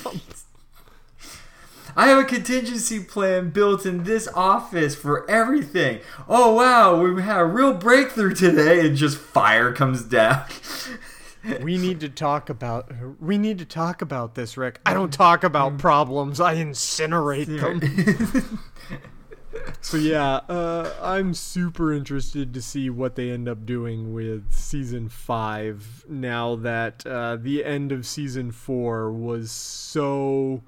I 1.93 2.07
have 2.07 2.19
a 2.19 2.23
contingency 2.23 3.03
plan 3.03 3.49
built 3.49 3.85
in 3.85 4.05
this 4.05 4.27
office 4.33 4.95
for 4.95 5.29
everything. 5.29 5.99
Oh 6.29 6.53
wow, 6.53 7.01
we 7.01 7.21
had 7.21 7.39
a 7.41 7.45
real 7.45 7.73
breakthrough 7.73 8.33
today, 8.33 8.85
and 8.85 8.95
just 8.95 9.17
fire 9.17 9.73
comes 9.73 10.03
down. 10.03 10.45
we 11.61 11.77
need 11.77 11.99
to 12.01 12.09
talk 12.09 12.49
about 12.49 12.91
we 13.19 13.37
need 13.37 13.57
to 13.59 13.65
talk 13.65 14.01
about 14.01 14.35
this, 14.35 14.57
Rick. 14.57 14.79
I 14.85 14.93
don't 14.93 15.13
talk 15.13 15.43
about 15.43 15.77
problems. 15.77 16.39
I 16.39 16.55
incinerate 16.55 17.47
them. 17.47 18.59
so 19.81 19.97
yeah, 19.97 20.35
uh, 20.47 20.93
I'm 21.01 21.33
super 21.33 21.93
interested 21.93 22.53
to 22.53 22.61
see 22.61 22.89
what 22.89 23.15
they 23.15 23.31
end 23.31 23.47
up 23.47 23.65
doing 23.65 24.13
with 24.13 24.53
season 24.53 25.09
five. 25.09 26.05
Now 26.07 26.55
that 26.57 27.05
uh, 27.05 27.37
the 27.37 27.65
end 27.65 27.91
of 27.91 28.05
season 28.05 28.51
four 28.51 29.11
was 29.11 29.51
so, 29.51 30.61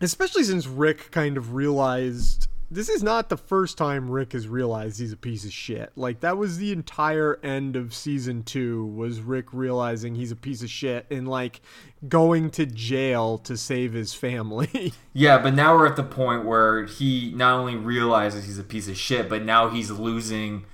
especially 0.00 0.44
since 0.44 0.66
Rick 0.66 1.10
kind 1.10 1.36
of 1.36 1.54
realized 1.54 2.48
this 2.70 2.88
is 2.88 3.02
not 3.02 3.28
the 3.28 3.36
first 3.36 3.76
time 3.76 4.08
Rick 4.08 4.32
has 4.32 4.46
realized 4.46 5.00
he's 5.00 5.12
a 5.12 5.16
piece 5.16 5.44
of 5.44 5.52
shit. 5.52 5.90
Like 5.96 6.20
that 6.20 6.36
was 6.36 6.58
the 6.58 6.70
entire 6.70 7.40
end 7.42 7.74
of 7.74 7.92
season 7.92 8.44
2 8.44 8.86
was 8.86 9.20
Rick 9.20 9.46
realizing 9.52 10.14
he's 10.14 10.30
a 10.30 10.36
piece 10.36 10.62
of 10.62 10.70
shit 10.70 11.04
and 11.10 11.26
like 11.26 11.60
going 12.08 12.50
to 12.50 12.66
jail 12.66 13.38
to 13.38 13.56
save 13.56 13.92
his 13.92 14.14
family. 14.14 14.92
Yeah, 15.12 15.38
but 15.38 15.54
now 15.54 15.76
we're 15.76 15.88
at 15.88 15.96
the 15.96 16.04
point 16.04 16.44
where 16.44 16.84
he 16.84 17.32
not 17.34 17.58
only 17.58 17.74
realizes 17.74 18.44
he's 18.44 18.60
a 18.60 18.64
piece 18.64 18.86
of 18.86 18.96
shit, 18.96 19.28
but 19.28 19.42
now 19.42 19.68
he's 19.68 19.90
losing 19.90 20.64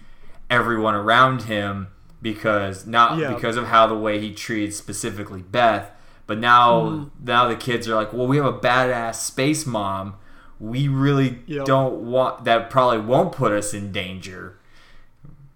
everyone 0.50 0.94
around 0.94 1.44
him 1.44 1.88
because 2.20 2.86
not 2.86 3.18
Yeah. 3.18 3.32
because 3.32 3.56
of 3.56 3.68
how 3.68 3.86
the 3.86 3.96
way 3.96 4.20
he 4.20 4.34
treats 4.34 4.76
specifically 4.76 5.40
Beth. 5.40 5.90
But 6.26 6.38
now 6.38 6.82
mm-hmm. 6.82 7.24
now 7.24 7.48
the 7.48 7.56
kids 7.56 7.88
are 7.88 7.94
like, 7.94 8.12
well, 8.12 8.26
we 8.26 8.36
have 8.36 8.46
a 8.46 8.52
badass 8.52 9.16
space 9.16 9.64
mom. 9.64 10.16
We 10.58 10.88
really 10.88 11.40
Yep. 11.46 11.66
don't 11.66 11.94
want 12.10 12.44
that. 12.44 12.70
Probably 12.70 12.98
won't 13.00 13.32
put 13.32 13.52
us 13.52 13.74
in 13.74 13.92
danger. 13.92 14.58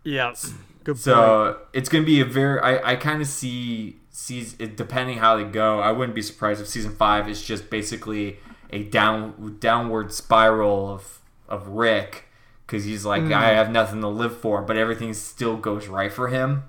yes. 0.05 0.55
Good 0.83 0.99
So 0.99 1.59
it's 1.75 1.89
gonna 1.91 2.05
be 2.07 2.21
a 2.21 2.25
very. 2.25 2.59
I, 2.61 2.93
I 2.93 2.97
kind 2.97 3.21
of 3.21 3.29
see 3.29 3.97
sees 4.11 4.57
it 4.59 4.77
depending 4.77 5.19
how 5.19 5.37
they 5.37 5.45
go. 5.45 5.79
I 5.81 5.93
wouldn't 5.93 6.15
be 6.15 6.23
surprised 6.23 6.61
if 6.61 6.69
season 6.69 6.95
five 6.95 7.29
is 7.29 7.43
just 7.43 7.69
basically 7.71 8.39
a 8.71 8.85
down 8.85 9.57
downward 9.61 10.13
spiral 10.13 10.91
of 10.91 11.19
of 11.51 11.69
Rick 11.69 12.27
because 12.67 12.85
he's 12.85 13.05
like 13.05 13.23
Mm. 13.23 13.35
I 13.35 13.49
have 13.51 13.71
nothing 13.71 14.01
to 14.01 14.09
live 14.09 14.39
for, 14.39 14.63
but 14.63 14.77
everything 14.79 15.13
still 15.13 15.57
goes 15.59 15.87
right 15.87 16.11
for 16.13 16.29
him. 16.29 16.63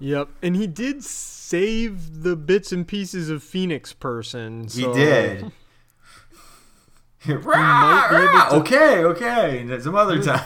Yep. 0.00 0.28
And 0.42 0.56
he 0.56 0.66
did 0.66 1.04
save 1.04 2.22
the 2.22 2.34
bits 2.36 2.72
and 2.72 2.86
pieces 2.86 3.30
of 3.30 3.42
Phoenix 3.42 3.92
person. 3.92 4.66
He 4.68 4.82
did. 4.92 5.52
Might 7.26 8.08
be 8.10 8.50
to- 8.50 8.56
okay, 8.60 9.04
okay. 9.04 9.60
And 9.60 9.82
some 9.82 9.94
other 9.94 10.22
time. 10.22 10.44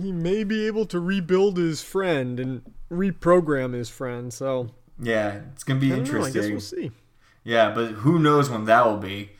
He 0.00 0.12
may 0.12 0.44
be 0.44 0.66
able 0.66 0.86
to 0.86 1.00
rebuild 1.00 1.56
his 1.56 1.82
friend 1.82 2.38
and 2.38 2.62
reprogram 2.90 3.72
his 3.74 3.88
friend. 3.88 4.32
So 4.32 4.70
Yeah, 5.00 5.40
it's 5.52 5.64
gonna 5.64 5.80
be 5.80 5.92
I 5.92 5.96
don't 5.96 5.98
know, 5.98 6.04
I 6.22 6.26
interesting. 6.28 6.42
guess 6.42 6.50
we'll 6.50 6.60
see. 6.60 6.90
Yeah, 7.44 7.72
but 7.74 7.88
who 7.92 8.18
knows 8.18 8.48
when 8.50 8.64
that 8.66 8.86
will 8.86 8.98
be? 8.98 9.30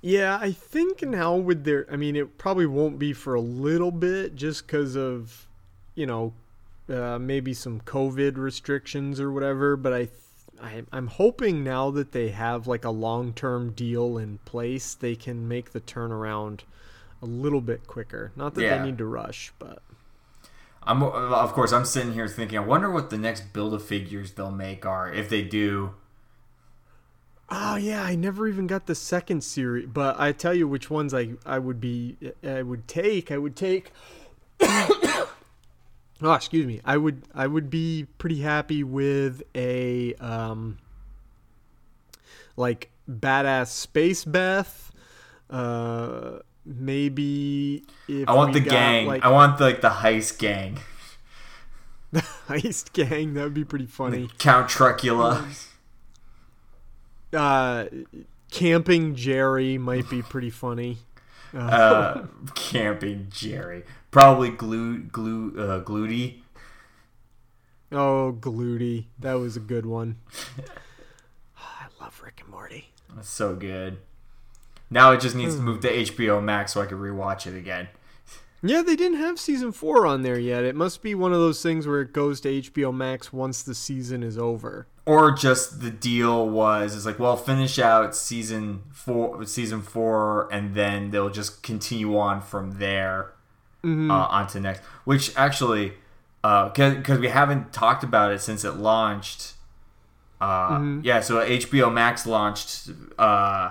Yeah, 0.00 0.38
I 0.40 0.52
think 0.52 1.02
now 1.02 1.34
with 1.34 1.64
their, 1.64 1.86
I 1.90 1.96
mean, 1.96 2.14
it 2.14 2.38
probably 2.38 2.66
won't 2.66 2.98
be 2.98 3.12
for 3.12 3.34
a 3.34 3.40
little 3.40 3.90
bit 3.90 4.36
just 4.36 4.66
because 4.66 4.96
of, 4.96 5.46
you 5.96 6.06
know, 6.06 6.32
uh, 6.88 7.18
maybe 7.18 7.52
some 7.52 7.80
COVID 7.80 8.36
restrictions 8.36 9.18
or 9.20 9.32
whatever. 9.32 9.76
But 9.76 9.92
I, 9.92 10.08
I, 10.62 10.82
I'm 10.92 11.06
hoping 11.06 11.62
now 11.62 11.90
that 11.90 12.12
they 12.12 12.28
have 12.30 12.66
like 12.66 12.84
a 12.84 12.90
long 12.90 13.32
term 13.32 13.72
deal 13.72 14.18
in 14.18 14.38
place, 14.44 14.94
they 14.94 15.14
can 15.16 15.48
make 15.48 15.72
the 15.72 15.80
turnaround 15.80 16.60
a 17.22 17.26
little 17.26 17.60
bit 17.60 17.86
quicker. 17.86 18.32
Not 18.36 18.54
that 18.54 18.62
Yeah. 18.62 18.78
they 18.78 18.84
need 18.84 18.98
to 18.98 19.06
rush, 19.06 19.52
but 19.58 19.82
I'm 20.82 21.02
uh, 21.02 21.06
of 21.08 21.52
course 21.52 21.72
I'm 21.72 21.84
sitting 21.84 22.12
here 22.12 22.28
thinking, 22.28 22.58
I 22.58 22.62
wonder 22.62 22.90
what 22.90 23.10
the 23.10 23.18
next 23.18 23.52
build 23.52 23.74
of 23.74 23.84
figures 23.84 24.32
they'll 24.32 24.50
make 24.50 24.86
are 24.86 25.12
if 25.12 25.28
they 25.28 25.42
do. 25.42 25.94
Oh 27.50 27.76
yeah, 27.76 28.02
I 28.02 28.14
never 28.14 28.46
even 28.46 28.66
got 28.66 28.86
the 28.86 28.94
second 28.94 29.42
series, 29.42 29.86
but 29.86 30.18
I 30.20 30.32
tell 30.32 30.54
you 30.54 30.68
which 30.68 30.90
ones 30.90 31.14
I 31.14 31.30
I 31.46 31.58
would 31.58 31.80
be 31.80 32.16
I 32.44 32.62
would 32.62 32.86
take. 32.88 33.30
I 33.30 33.38
would 33.38 33.56
take. 33.56 33.90
oh, 36.22 36.32
excuse 36.32 36.66
me. 36.66 36.80
I 36.84 36.96
would 36.96 37.22
I 37.34 37.46
would 37.46 37.70
be 37.70 38.06
pretty 38.18 38.40
happy 38.40 38.82
with 38.84 39.42
a 39.54 40.14
um 40.14 40.78
like 42.56 42.90
badass 43.08 43.68
space 43.68 44.24
Beth. 44.24 44.92
Uh, 45.50 46.38
maybe 46.64 47.84
if 48.08 48.28
I 48.28 48.34
want 48.34 48.52
the 48.52 48.60
got, 48.60 48.70
gang. 48.70 49.06
like 49.06 49.24
I 49.24 49.28
want 49.28 49.58
the, 49.58 49.64
like 49.64 49.80
the 49.80 49.88
heist 49.90 50.38
gang. 50.38 50.78
The 52.12 52.20
heist 52.48 52.92
gang. 52.92 53.34
That 53.34 53.44
would 53.44 53.54
be 53.54 53.64
pretty 53.64 53.86
funny. 53.86 54.28
Count 54.38 54.68
Trucula. 54.68 55.66
Uh, 57.32 57.86
camping 58.50 59.14
Jerry 59.14 59.78
might 59.78 60.08
be 60.08 60.22
pretty 60.22 60.50
funny. 60.50 60.98
uh, 61.54 62.24
camping 62.54 63.28
Jerry. 63.30 63.84
Probably 64.18 64.50
glue 64.50 64.98
glue 64.98 65.54
uh, 65.56 65.80
Glootie. 65.84 66.40
Oh, 67.92 68.36
Glootie. 68.40 69.04
That 69.20 69.34
was 69.34 69.56
a 69.56 69.60
good 69.60 69.86
one. 69.86 70.16
I 71.56 71.86
love 72.00 72.20
Rick 72.24 72.40
and 72.42 72.50
Morty. 72.50 72.88
That's 73.14 73.28
so 73.28 73.54
good. 73.54 73.98
Now 74.90 75.12
it 75.12 75.20
just 75.20 75.36
needs 75.36 75.54
Hmm. 75.54 75.60
to 75.60 75.64
move 75.66 75.80
to 75.82 75.92
HBO 75.96 76.42
Max 76.42 76.72
so 76.72 76.82
I 76.82 76.86
can 76.86 76.98
rewatch 76.98 77.46
it 77.46 77.56
again. 77.56 77.90
Yeah, 78.60 78.82
they 78.82 78.96
didn't 78.96 79.18
have 79.18 79.38
season 79.38 79.70
four 79.70 80.04
on 80.04 80.22
there 80.22 80.36
yet. 80.40 80.64
It 80.64 80.74
must 80.74 81.00
be 81.00 81.14
one 81.14 81.32
of 81.32 81.38
those 81.38 81.62
things 81.62 81.86
where 81.86 82.00
it 82.00 82.12
goes 82.12 82.40
to 82.40 82.48
HBO 82.48 82.92
Max 82.92 83.32
once 83.32 83.62
the 83.62 83.72
season 83.72 84.24
is 84.24 84.36
over. 84.36 84.88
Or 85.06 85.30
just 85.30 85.80
the 85.80 85.92
deal 85.92 86.48
was 86.50 86.96
it's 86.96 87.06
like, 87.06 87.20
well, 87.20 87.36
finish 87.36 87.78
out 87.78 88.16
season 88.16 88.82
four, 88.90 89.44
season 89.44 89.80
four, 89.80 90.52
and 90.52 90.74
then 90.74 91.12
they'll 91.12 91.30
just 91.30 91.62
continue 91.62 92.18
on 92.18 92.40
from 92.40 92.80
there 92.80 93.34
Mm-hmm. 93.84 94.10
uh, 94.10 94.14
onto 94.26 94.58
next. 94.60 94.80
Which 95.04 95.34
actually, 95.36 95.92
because 96.42 97.18
we 97.18 97.28
haven't 97.28 97.72
talked 97.72 98.02
about 98.04 98.32
it 98.32 98.40
since 98.40 98.64
it 98.64 98.72
launched. 98.76 99.52
Uh, 100.40 100.70
Mm-hmm. 100.78 101.00
Yeah, 101.04 101.20
so 101.20 101.36
HBO 101.44 101.92
Max 101.92 102.26
launched 102.26 102.90
uh, 103.18 103.70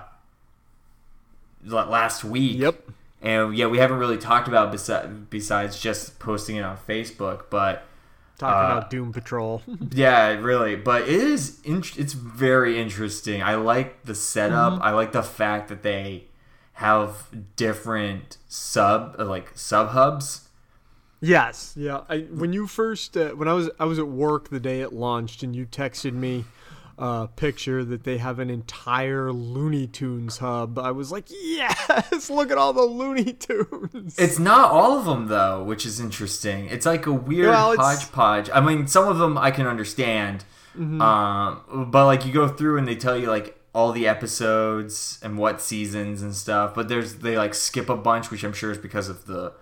last 1.64 2.24
week. 2.24 2.58
Yep. 2.58 2.84
And 3.22 3.56
yeah, 3.58 3.66
we 3.68 3.78
haven't 3.80 3.98
really 3.98 4.18
talked 4.18 4.48
about 4.48 4.72
besi- 4.74 5.26
besides 5.30 5.80
just 5.80 6.20
posting 6.20 6.56
it 6.58 6.62
on 6.62 6.78
Facebook, 6.78 7.46
but 7.50 7.84
Talking 8.38 8.56
Uh, 8.72 8.78
about 8.78 8.90
Doom 8.92 9.12
Patrol. 9.14 9.64
yeah, 9.92 10.28
really. 10.34 10.76
But 10.76 11.04
it 11.04 11.10
is. 11.10 11.60
In- 11.64 11.84
it's 11.98 12.14
very 12.14 12.80
interesting. 12.80 13.42
I 13.42 13.56
like 13.56 14.04
the 14.06 14.14
setup. 14.14 14.74
Mm-hmm. 14.74 14.84
I 14.84 14.92
like 14.92 15.12
the 15.12 15.24
fact 15.24 15.70
that 15.70 15.82
they 15.82 16.26
have 16.78 17.28
different 17.56 18.38
sub 18.48 19.16
like 19.20 19.52
sub 19.56 19.90
hubs. 19.90 20.48
yes. 21.22 21.74
Yeah. 21.76 22.02
I 22.10 22.20
when 22.32 22.54
you 22.54 22.68
first 22.68 23.18
uh, 23.18 23.30
when 23.32 23.48
I 23.48 23.54
was 23.54 23.70
I 23.80 23.86
was 23.86 24.00
at 24.00 24.08
work 24.08 24.50
the 24.50 24.60
day 24.60 24.82
it 24.82 24.94
launched 24.94 25.42
and 25.44 25.56
you 25.56 25.66
texted 25.66 26.14
me 26.14 26.46
a 27.00 27.28
picture 27.36 27.84
that 27.84 28.04
they 28.04 28.18
have 28.18 28.40
an 28.40 28.50
entire 28.50 29.32
Looney 29.32 29.86
Tunes 29.88 30.38
hub. 30.40 30.80
I 30.80 30.92
was 30.92 31.12
like, 31.12 31.26
yes, 31.30 32.30
look 32.30 32.50
at 32.52 32.58
all 32.58 32.74
the 32.74 32.82
Looney 32.84 33.34
Tunes. 33.34 34.18
It's 34.18 34.40
not 34.40 34.72
all 34.72 34.98
of 34.98 35.06
them 35.06 35.28
though, 35.28 35.64
which 35.64 35.86
is 35.86 36.00
interesting. 36.00 36.68
It's 36.68 36.86
like 36.86 37.06
a 37.06 37.12
weird 37.14 37.48
Well, 37.50 37.76
hodgepodge. 37.76 38.50
I 38.54 38.62
mean, 38.62 38.88
some 38.88 39.08
of 39.08 39.18
them 39.18 39.38
I 39.38 39.52
can 39.52 39.66
understand, 39.68 40.44
Mm-hmm. 40.78 41.02
um, 41.02 41.90
but 41.90 42.06
like 42.06 42.24
you 42.24 42.32
go 42.32 42.48
through 42.48 42.78
and 42.78 42.88
they 42.88 42.96
tell 42.96 43.18
you 43.18 43.32
like 43.32 43.57
all 43.74 43.92
the 43.92 44.08
episodes 44.08 45.20
and 45.24 45.38
what 45.38 45.62
seasons 45.62 46.22
and 46.22 46.36
stuff. 46.36 46.74
But 46.76 46.88
there's 46.90 47.16
they 47.16 47.38
like 47.38 47.54
skip 47.54 47.90
a 47.90 47.96
bunch, 47.98 48.32
which 48.32 48.44
I'm 48.44 48.54
sure 48.54 48.72
is 48.72 48.78
because 48.78 49.10
of 49.10 49.26
the 49.26 49.54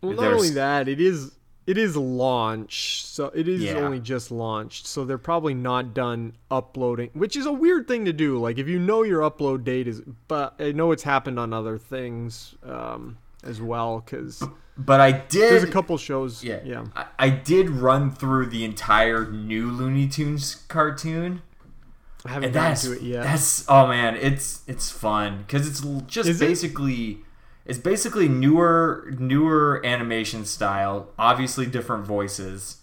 Well, 0.00 0.12
not 0.12 0.32
only 0.32 0.50
that, 0.50 0.88
it 0.88 1.00
is 1.00 1.32
it 1.66 1.78
is 1.78 1.96
launched, 1.96 3.06
so 3.06 3.26
it 3.34 3.48
is 3.48 3.62
Yeah. 3.62 3.76
only 3.78 3.98
just 3.98 4.30
launched, 4.30 4.86
so 4.86 5.04
they're 5.06 5.16
probably 5.16 5.54
not 5.54 5.94
done 5.94 6.34
uploading, 6.50 7.08
which 7.14 7.36
is 7.36 7.46
a 7.46 7.52
weird 7.52 7.88
thing 7.88 8.04
to 8.04 8.12
do. 8.12 8.38
Like 8.38 8.58
if 8.58 8.68
you 8.68 8.78
know 8.78 9.02
your 9.02 9.22
upload 9.22 9.64
date 9.64 9.88
is, 9.88 10.02
but 10.28 10.54
I 10.58 10.72
know 10.72 10.92
it's 10.92 11.04
happened 11.04 11.38
on 11.38 11.54
other 11.54 11.78
things 11.78 12.54
um, 12.64 13.16
as 13.42 13.62
well 13.62 14.00
because 14.04 14.42
But 14.76 15.00
I 15.00 15.12
did. 15.12 15.52
there's 15.52 15.62
a 15.62 15.70
couple 15.70 15.96
shows. 15.96 16.44
Yeah, 16.44 16.58
yeah. 16.64 16.84
I, 16.94 17.06
I 17.18 17.28
did 17.30 17.70
run 17.70 18.10
through 18.10 18.46
the 18.46 18.64
entire 18.64 19.30
new 19.30 19.70
Looney 19.70 20.06
Tunes 20.08 20.56
cartoon. 20.68 21.40
I 22.24 22.30
haven't 22.30 22.44
and 22.44 22.54
gotten 22.54 22.76
to 22.76 22.92
it 22.92 23.02
yet. 23.02 23.22
that's 23.24 23.64
oh 23.68 23.86
man, 23.86 24.16
it's 24.16 24.62
it's 24.66 24.90
fun 24.90 25.38
because 25.46 25.66
it's 25.68 25.80
just 26.06 26.28
Is 26.28 26.40
it? 26.40 26.46
basically 26.46 27.18
it's 27.66 27.78
basically 27.78 28.28
newer 28.28 29.14
newer 29.18 29.80
animation 29.84 30.44
style, 30.44 31.08
obviously 31.18 31.66
different 31.66 32.06
voices. 32.06 32.78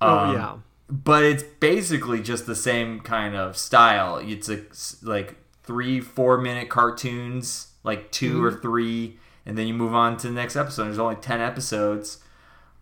oh 0.00 0.18
Um, 0.18 0.34
yeah. 0.34 0.56
but 0.88 1.22
it's 1.22 1.42
basically 1.42 2.22
just 2.22 2.46
the 2.46 2.54
same 2.56 3.00
kind 3.00 3.34
of 3.36 3.56
style. 3.56 4.16
It's 4.18 4.48
a, 4.48 4.60
like 5.02 5.36
three, 5.64 6.00
four 6.00 6.38
minute 6.38 6.68
cartoons, 6.68 7.72
like 7.84 8.10
2 8.10 8.42
or 8.42 8.50
Mm-hmm. 8.52 8.60
three, 8.62 9.18
and 9.46 9.56
then 9.58 9.66
you 9.66 9.74
move 9.74 9.94
on 9.94 10.16
to 10.18 10.28
the 10.28 10.32
next 10.34 10.56
episode. 10.56 10.84
There's 10.84 10.98
only 10.98 11.16
ten 11.16 11.40
episodes. 11.40 12.18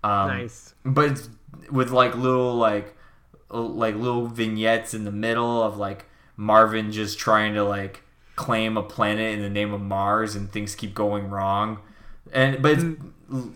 Um, 0.04 0.28
Nice. 0.28 0.74
but 0.84 1.10
it's 1.12 1.28
with 1.70 1.90
like 1.90 2.14
little 2.16 2.54
like 2.54 2.95
like 3.50 3.94
little 3.94 4.26
vignettes 4.26 4.94
in 4.94 5.04
the 5.04 5.12
middle 5.12 5.62
of 5.62 5.76
like 5.76 6.06
Marvin 6.36 6.92
just 6.92 7.18
trying 7.18 7.54
to 7.54 7.64
like 7.64 8.02
claim 8.34 8.76
a 8.76 8.82
planet 8.82 9.34
in 9.34 9.40
the 9.42 9.48
name 9.50 9.72
of 9.72 9.80
Mars 9.80 10.34
and 10.34 10.50
things 10.50 10.74
keep 10.74 10.94
going 10.94 11.30
wrong. 11.30 11.78
And 12.32 12.60
but 12.62 12.72
it's, 12.72 12.84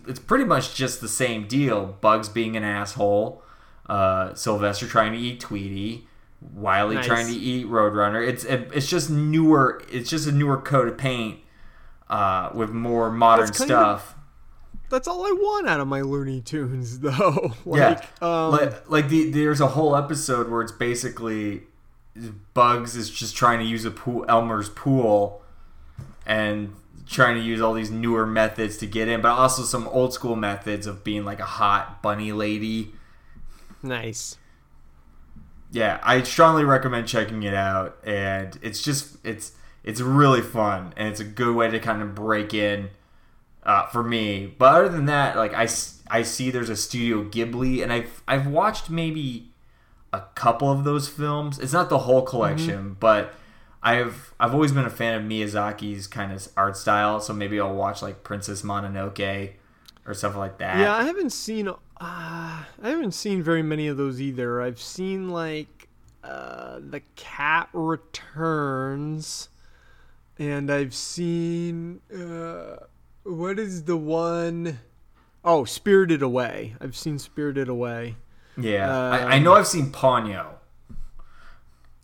it's 0.07 0.19
pretty 0.19 0.45
much 0.45 0.75
just 0.75 1.01
the 1.01 1.07
same 1.09 1.47
deal. 1.47 1.97
Bugs 2.01 2.29
being 2.29 2.55
an 2.55 2.63
asshole, 2.63 3.43
uh, 3.87 4.33
Sylvester 4.33 4.87
trying 4.87 5.11
to 5.11 5.17
eat 5.19 5.39
Tweety, 5.41 6.07
Wiley 6.53 6.95
Nice. 6.95 7.05
trying 7.05 7.27
to 7.27 7.33
eat 7.33 7.67
Roadrunner. 7.67 8.25
It's 8.25 8.45
it's 8.45 8.87
just 8.87 9.09
newer. 9.09 9.83
It's 9.91 10.09
just 10.09 10.27
a 10.27 10.31
newer 10.31 10.57
coat 10.57 10.87
of 10.87 10.97
paint 10.97 11.39
uh, 12.09 12.49
with 12.53 12.71
more 12.71 13.11
modern 13.11 13.47
kind 13.49 13.59
of- 13.71 14.01
stuff. 14.01 14.15
That's 14.91 15.07
all 15.07 15.25
I 15.25 15.31
want 15.31 15.69
out 15.69 15.79
of 15.79 15.87
my 15.87 16.01
Looney 16.01 16.41
Tunes, 16.41 16.99
though. 17.01 17.53
like, 17.65 18.03
yeah, 18.21 18.45
um, 18.45 18.51
like, 18.51 18.89
like 18.89 19.09
the, 19.09 19.31
there's 19.31 19.61
a 19.61 19.67
whole 19.67 19.95
episode 19.95 20.49
where 20.49 20.61
it's 20.61 20.73
basically 20.73 21.63
Bugs 22.53 22.97
is 22.97 23.09
just 23.09 23.35
trying 23.35 23.59
to 23.59 23.65
use 23.65 23.85
a 23.85 23.91
pool, 23.91 24.25
Elmer's 24.27 24.67
pool, 24.67 25.41
and 26.25 26.75
trying 27.07 27.35
to 27.35 27.41
use 27.41 27.61
all 27.61 27.73
these 27.73 27.89
newer 27.89 28.25
methods 28.25 28.75
to 28.77 28.85
get 28.85 29.07
in, 29.07 29.21
but 29.21 29.29
also 29.29 29.63
some 29.63 29.87
old 29.87 30.13
school 30.13 30.35
methods 30.35 30.85
of 30.85 31.05
being 31.05 31.23
like 31.23 31.39
a 31.39 31.45
hot 31.45 32.01
bunny 32.03 32.33
lady. 32.33 32.93
nice. 33.81 34.37
Yeah, 35.73 36.01
I 36.03 36.21
strongly 36.23 36.65
recommend 36.65 37.07
checking 37.07 37.43
it 37.43 37.53
out, 37.53 37.97
and 38.03 38.59
it's 38.61 38.81
just 38.81 39.25
it's 39.25 39.53
it's 39.85 40.01
really 40.01 40.41
fun, 40.41 40.93
and 40.97 41.07
it's 41.07 41.21
a 41.21 41.25
good 41.25 41.55
way 41.55 41.71
to 41.71 41.79
kind 41.79 42.01
of 42.01 42.13
break 42.13 42.53
in 42.53 42.89
uh, 43.63 43.87
for 43.87 44.03
me. 44.03 44.53
But 44.57 44.73
other 44.73 44.89
than 44.89 45.05
that, 45.05 45.35
like 45.35 45.53
I, 45.53 45.67
I 46.09 46.23
see 46.23 46.51
there's 46.51 46.69
a 46.69 46.75
Studio 46.75 47.23
Ghibli, 47.23 47.83
and 47.83 47.91
I've 47.91 48.23
I've 48.27 48.47
watched 48.47 48.89
maybe 48.89 49.51
a 50.13 50.21
couple 50.35 50.71
of 50.71 50.83
those 50.83 51.07
films. 51.07 51.59
It's 51.59 51.73
not 51.73 51.89
the 51.89 51.99
whole 51.99 52.21
collection, 52.23 52.97
but 52.99 53.33
I've 53.83 54.33
I've 54.39 54.53
always 54.53 54.71
been 54.71 54.85
a 54.85 54.89
fan 54.89 55.15
of 55.15 55.23
Miyazaki's 55.23 56.07
kind 56.07 56.31
of 56.31 56.47
art 56.57 56.77
style. 56.77 57.19
So 57.19 57.33
maybe 57.33 57.59
I'll 57.59 57.75
watch 57.75 58.01
like 58.01 58.23
Princess 58.23 58.61
Mononoke 58.61 59.53
or 60.05 60.13
stuff 60.13 60.35
like 60.35 60.57
that. 60.57 60.79
Yeah, 60.79 60.95
I 60.95 61.03
haven't 61.03 61.31
seen. 61.31 61.67
Uh, 61.67 61.75
I 61.99 62.65
haven't 62.81 63.13
seen 63.13 63.43
very 63.43 63.61
many 63.61 63.87
of 63.87 63.97
those 63.97 64.19
either. 64.19 64.61
I've 64.61 64.81
seen 64.81 65.29
like 65.29 65.87
uh, 66.23 66.79
the 66.79 67.01
Cat 67.15 67.69
Returns, 67.73 69.49
and 70.37 70.71
I've 70.71 70.93
seen 70.93 72.01
uh, 72.13 72.77
what 73.23 73.59
is 73.59 73.83
the 73.83 73.97
one 73.97 74.79
oh 75.43 75.65
Spirited 75.65 76.21
Away. 76.21 76.75
I've 76.79 76.95
seen 76.95 77.17
Spirited 77.19 77.67
Away. 77.67 78.15
yeah. 78.57 78.91
I, 79.11 79.17
I 79.17 79.37
Um, 79.37 79.43
know 79.43 79.53
I've 79.53 79.67
seen 79.67 79.91
Ponyo. 79.91 80.47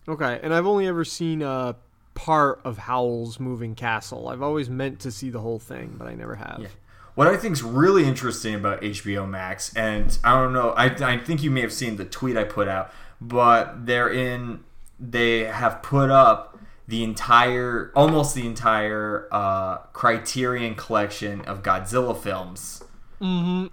Okay, 0.08 0.40
and 0.42 0.54
I've 0.54 0.66
only 0.66 0.86
ever 0.86 1.04
seen 1.04 1.42
a 1.42 1.76
part 2.14 2.60
of 2.64 2.78
Howl's 2.78 3.38
Moving 3.38 3.74
Castle. 3.74 4.28
I've 4.28 4.42
always 4.42 4.70
meant 4.70 5.00
to 5.00 5.10
see 5.10 5.28
the 5.30 5.40
whole 5.40 5.58
thing, 5.58 5.96
but 5.98 6.08
I 6.08 6.14
never 6.14 6.34
have. 6.36 6.60
Yeah. 6.62 6.68
What 7.14 7.26
I 7.26 7.36
think 7.36 7.52
is 7.52 7.62
really 7.62 8.04
interesting 8.04 8.54
about 8.54 8.80
HBO 8.80 9.28
Max, 9.28 9.74
and 9.76 10.16
I 10.24 10.34
don't 10.40 10.52
know, 10.52 10.70
I, 10.70 10.86
I 10.86 11.18
think 11.18 11.42
you 11.42 11.50
may 11.50 11.60
have 11.60 11.72
seen 11.72 11.96
the 11.96 12.04
tweet 12.04 12.36
I 12.36 12.44
put 12.44 12.68
out, 12.68 12.92
but 13.20 13.86
they're 13.86 14.08
in, 14.10 14.60
they 14.98 15.40
have 15.40 15.82
put 15.82 16.10
up 16.10 16.47
the 16.88 17.04
entire, 17.04 17.92
almost 17.94 18.34
the 18.34 18.46
entire 18.46 19.28
uh, 19.30 19.76
Criterion 19.92 20.74
collection 20.74 21.42
of 21.42 21.62
Godzilla 21.62 22.16
films. 22.16 22.82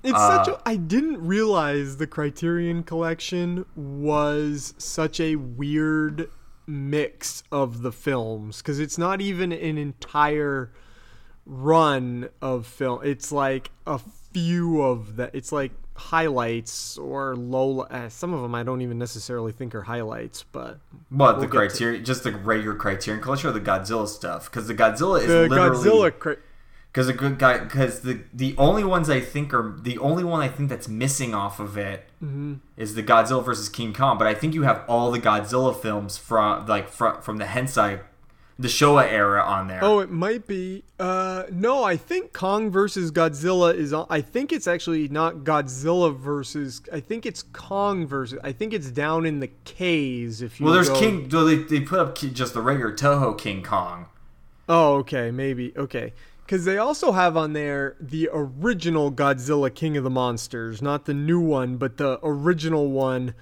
It's 0.04 0.18
such 0.18 0.48
a. 0.50 0.60
I 0.66 0.76
didn't 0.76 1.26
realize 1.26 1.98
the 1.98 2.08
Criterion 2.08 2.84
Collection 2.84 3.66
was 3.76 4.74
such 4.78 5.20
a 5.20 5.38
weird 5.38 6.30
mix 6.68 7.44
of 7.52 7.84
the 7.84 7.92
films 7.92 8.58
because 8.58 8.80
it's 8.80 8.98
not 8.98 9.22
even 9.22 9.52
an 9.52 9.78
entire 9.78 10.72
run 11.46 12.30
of 12.42 12.68
film. 12.68 13.02
It's 13.04 13.32
like 13.32 13.72
a 13.88 14.00
few 14.34 14.82
of 14.82 15.16
the. 15.16 15.30
It's 15.32 15.52
like 15.52 15.72
highlights 15.96 16.98
or 16.98 17.36
low. 17.36 17.82
Uh, 17.82 18.10
some 18.10 18.34
of 18.34 18.42
them 18.42 18.54
I 18.56 18.64
don't 18.64 18.82
even 18.82 18.98
necessarily 18.98 19.52
think 19.52 19.74
are 19.76 19.84
highlights, 19.84 20.44
but 20.52 20.80
What, 21.10 21.38
We'll 21.38 21.42
the 21.46 21.48
criteria? 21.48 22.00
to- 22.00 22.04
just 22.04 22.24
the 22.24 22.32
regular 22.32 22.76
Criterion 22.76 23.22
collection 23.22 23.50
or 23.50 23.54
the 23.54 23.62
Godzilla 23.62 24.08
stuff? 24.08 24.46
Because 24.50 24.68
the 24.68 24.76
Godzilla 24.76 25.20
is 25.22 25.28
the 25.28 25.48
literally. 25.48 25.88
Godzilla. 26.12 26.20
Cri- 26.20 26.38
Because 26.92 27.08
a 27.10 27.14
good 27.14 27.38
guy, 27.40 27.58
because 27.60 28.02
the 28.02 28.20
the 28.34 28.56
only 28.58 28.84
ones 28.84 29.10
I 29.10 29.20
think 29.20 29.54
are 29.54 29.76
the 29.82 29.98
only 29.98 30.24
one 30.24 30.42
I 30.42 30.48
think 30.48 30.70
that's 30.70 30.88
missing 30.88 31.34
off 31.34 31.60
of 31.60 31.78
it 31.78 32.08
is 32.22 32.28
Mm-hmm. 32.28 32.96
the 32.96 33.04
Godzilla 33.04 33.44
versus 33.44 33.68
King 33.70 33.94
Kong. 33.94 34.18
But 34.18 34.28
I 34.28 34.34
think 34.34 34.54
you 34.54 34.64
have 34.64 34.84
all 34.88 35.12
the 35.12 35.20
Godzilla 35.20 35.76
films 35.76 36.18
from 36.18 36.66
like 36.68 36.88
from 36.90 37.22
from 37.22 37.38
the 37.38 37.46
Heisei, 37.46 38.00
the 38.58 38.68
Showa 38.70 39.12
era 39.12 39.44
on 39.44 39.68
there. 39.68 39.84
Oh, 39.84 40.00
it 40.00 40.10
might 40.10 40.48
be. 40.48 40.84
Uh, 40.98 41.44
no, 41.52 41.84
I 41.84 41.98
think 41.98 42.32
Kong 42.32 42.72
versus 42.72 43.12
Godzilla 43.12 43.76
is. 43.76 43.92
on 43.92 44.08
I 44.10 44.22
think 44.22 44.54
it's 44.54 44.68
actually 44.68 45.10
not 45.10 45.38
Godzilla 45.38 46.18
versus. 46.18 46.82
I 46.92 47.02
think 47.02 47.26
it's 47.26 47.44
Kong 47.44 48.08
versus. 48.08 48.40
I 48.44 48.54
think 48.54 48.74
it's 48.74 48.90
down 48.92 49.26
in 49.26 49.42
the 49.42 49.50
K's. 49.66 50.42
If 50.42 50.60
you 50.60 50.66
well, 50.66 50.74
there's 50.74 50.90
go- 50.90 51.00
King. 51.00 51.28
Well, 51.30 51.46
they 51.46 51.58
they 51.58 51.82
put 51.82 52.00
up 52.00 52.16
just 52.18 52.54
the 52.54 52.62
regular 52.62 52.94
Toho 52.94 53.38
King 53.38 53.62
Kong. 53.62 54.08
Oh, 54.70 54.96
okay, 54.96 55.32
maybe 55.32 55.74
okay. 55.78 56.14
Because 56.46 56.64
they 56.64 56.78
also 56.78 57.12
have 57.12 57.36
on 57.36 57.54
there 57.54 57.96
the 58.00 58.30
original 58.32 59.12
Godzilla 59.12 59.74
King 59.74 59.98
of 59.98 60.04
the 60.04 60.12
Monsters, 60.12 60.80
not 60.82 61.06
the 61.06 61.14
new 61.14 61.40
one, 61.40 61.78
but 61.78 61.98
the 61.98 62.20
original 62.22 62.92
one 62.92 63.34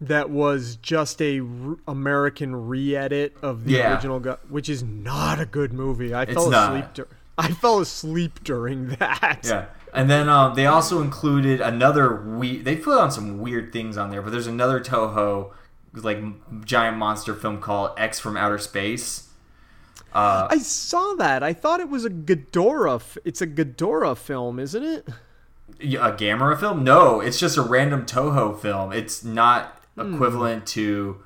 that 0.00 0.28
was 0.30 0.76
just 0.76 1.20
a 1.22 1.40
r- 1.40 1.76
American 1.88 2.66
re-edit 2.68 3.36
of 3.42 3.64
the 3.64 3.72
Yeah. 3.72 3.94
original, 3.94 4.20
Go- 4.20 4.38
which 4.48 4.68
is 4.68 4.82
not 4.82 5.40
a 5.40 5.46
good 5.46 5.72
movie. 5.72 6.12
I 6.12 6.22
It's 6.24 6.34
fell 6.34 6.50
not. 6.50 6.72
asleep. 6.74 6.94
Dur- 6.94 7.08
I 7.38 7.48
fell 7.52 7.80
asleep 7.80 8.44
during 8.44 8.88
that. 8.98 9.40
Yeah. 9.44 9.66
And 9.92 10.10
then 10.10 10.28
um, 10.28 10.54
they 10.54 10.66
also 10.66 11.00
included 11.00 11.60
another 11.60 12.14
we 12.22 12.58
they 12.58 12.76
put 12.76 12.98
on 12.98 13.10
some 13.10 13.38
weird 13.40 13.72
things 13.72 13.96
on 13.96 14.10
there, 14.10 14.20
but 14.20 14.30
there's 14.30 14.46
another 14.46 14.80
Toho 14.80 15.52
like 15.94 16.18
giant 16.66 16.98
monster 16.98 17.34
film 17.34 17.60
called 17.60 17.92
X 17.96 18.18
from 18.18 18.36
Outer 18.36 18.58
Space. 18.58 19.28
Uh, 20.12 20.48
I 20.50 20.58
saw 20.58 21.14
that. 21.14 21.42
I 21.42 21.52
thought 21.54 21.80
it 21.80 21.88
was 21.88 22.04
a 22.04 22.10
Ghidorah. 22.10 22.96
F- 22.96 23.18
it's 23.24 23.40
a 23.40 23.46
Ghidorah 23.46 24.16
film, 24.16 24.58
isn't 24.58 24.82
it? 24.82 25.08
a 25.80 26.12
Gamera 26.12 26.58
film? 26.58 26.84
No, 26.84 27.20
it's 27.20 27.38
just 27.38 27.56
a 27.58 27.62
random 27.62 28.06
Toho 28.06 28.58
film. 28.58 28.92
It's 28.92 29.24
not 29.24 29.75
Equivalent 29.98 30.66
to 30.68 31.22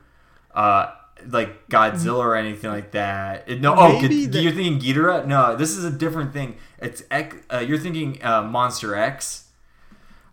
uh, 0.54 0.92
like 1.28 1.68
Godzilla 1.68 2.18
or 2.18 2.34
anything 2.36 2.70
like 2.70 2.92
that. 2.92 3.44
It- 3.48 3.60
no, 3.60 3.74
oh, 3.76 4.00
G- 4.00 4.26
the- 4.26 4.40
you're 4.40 4.52
thinking 4.52 4.78
Ghidorah? 4.80 5.26
No, 5.26 5.56
this 5.56 5.76
is 5.76 5.84
a 5.84 5.90
different 5.90 6.32
thing. 6.32 6.56
It's 6.78 7.02
X, 7.10 7.36
uh, 7.52 7.58
you're 7.58 7.78
thinking 7.78 8.18
uh, 8.24 8.42
Monster 8.42 8.94
X. 8.94 9.48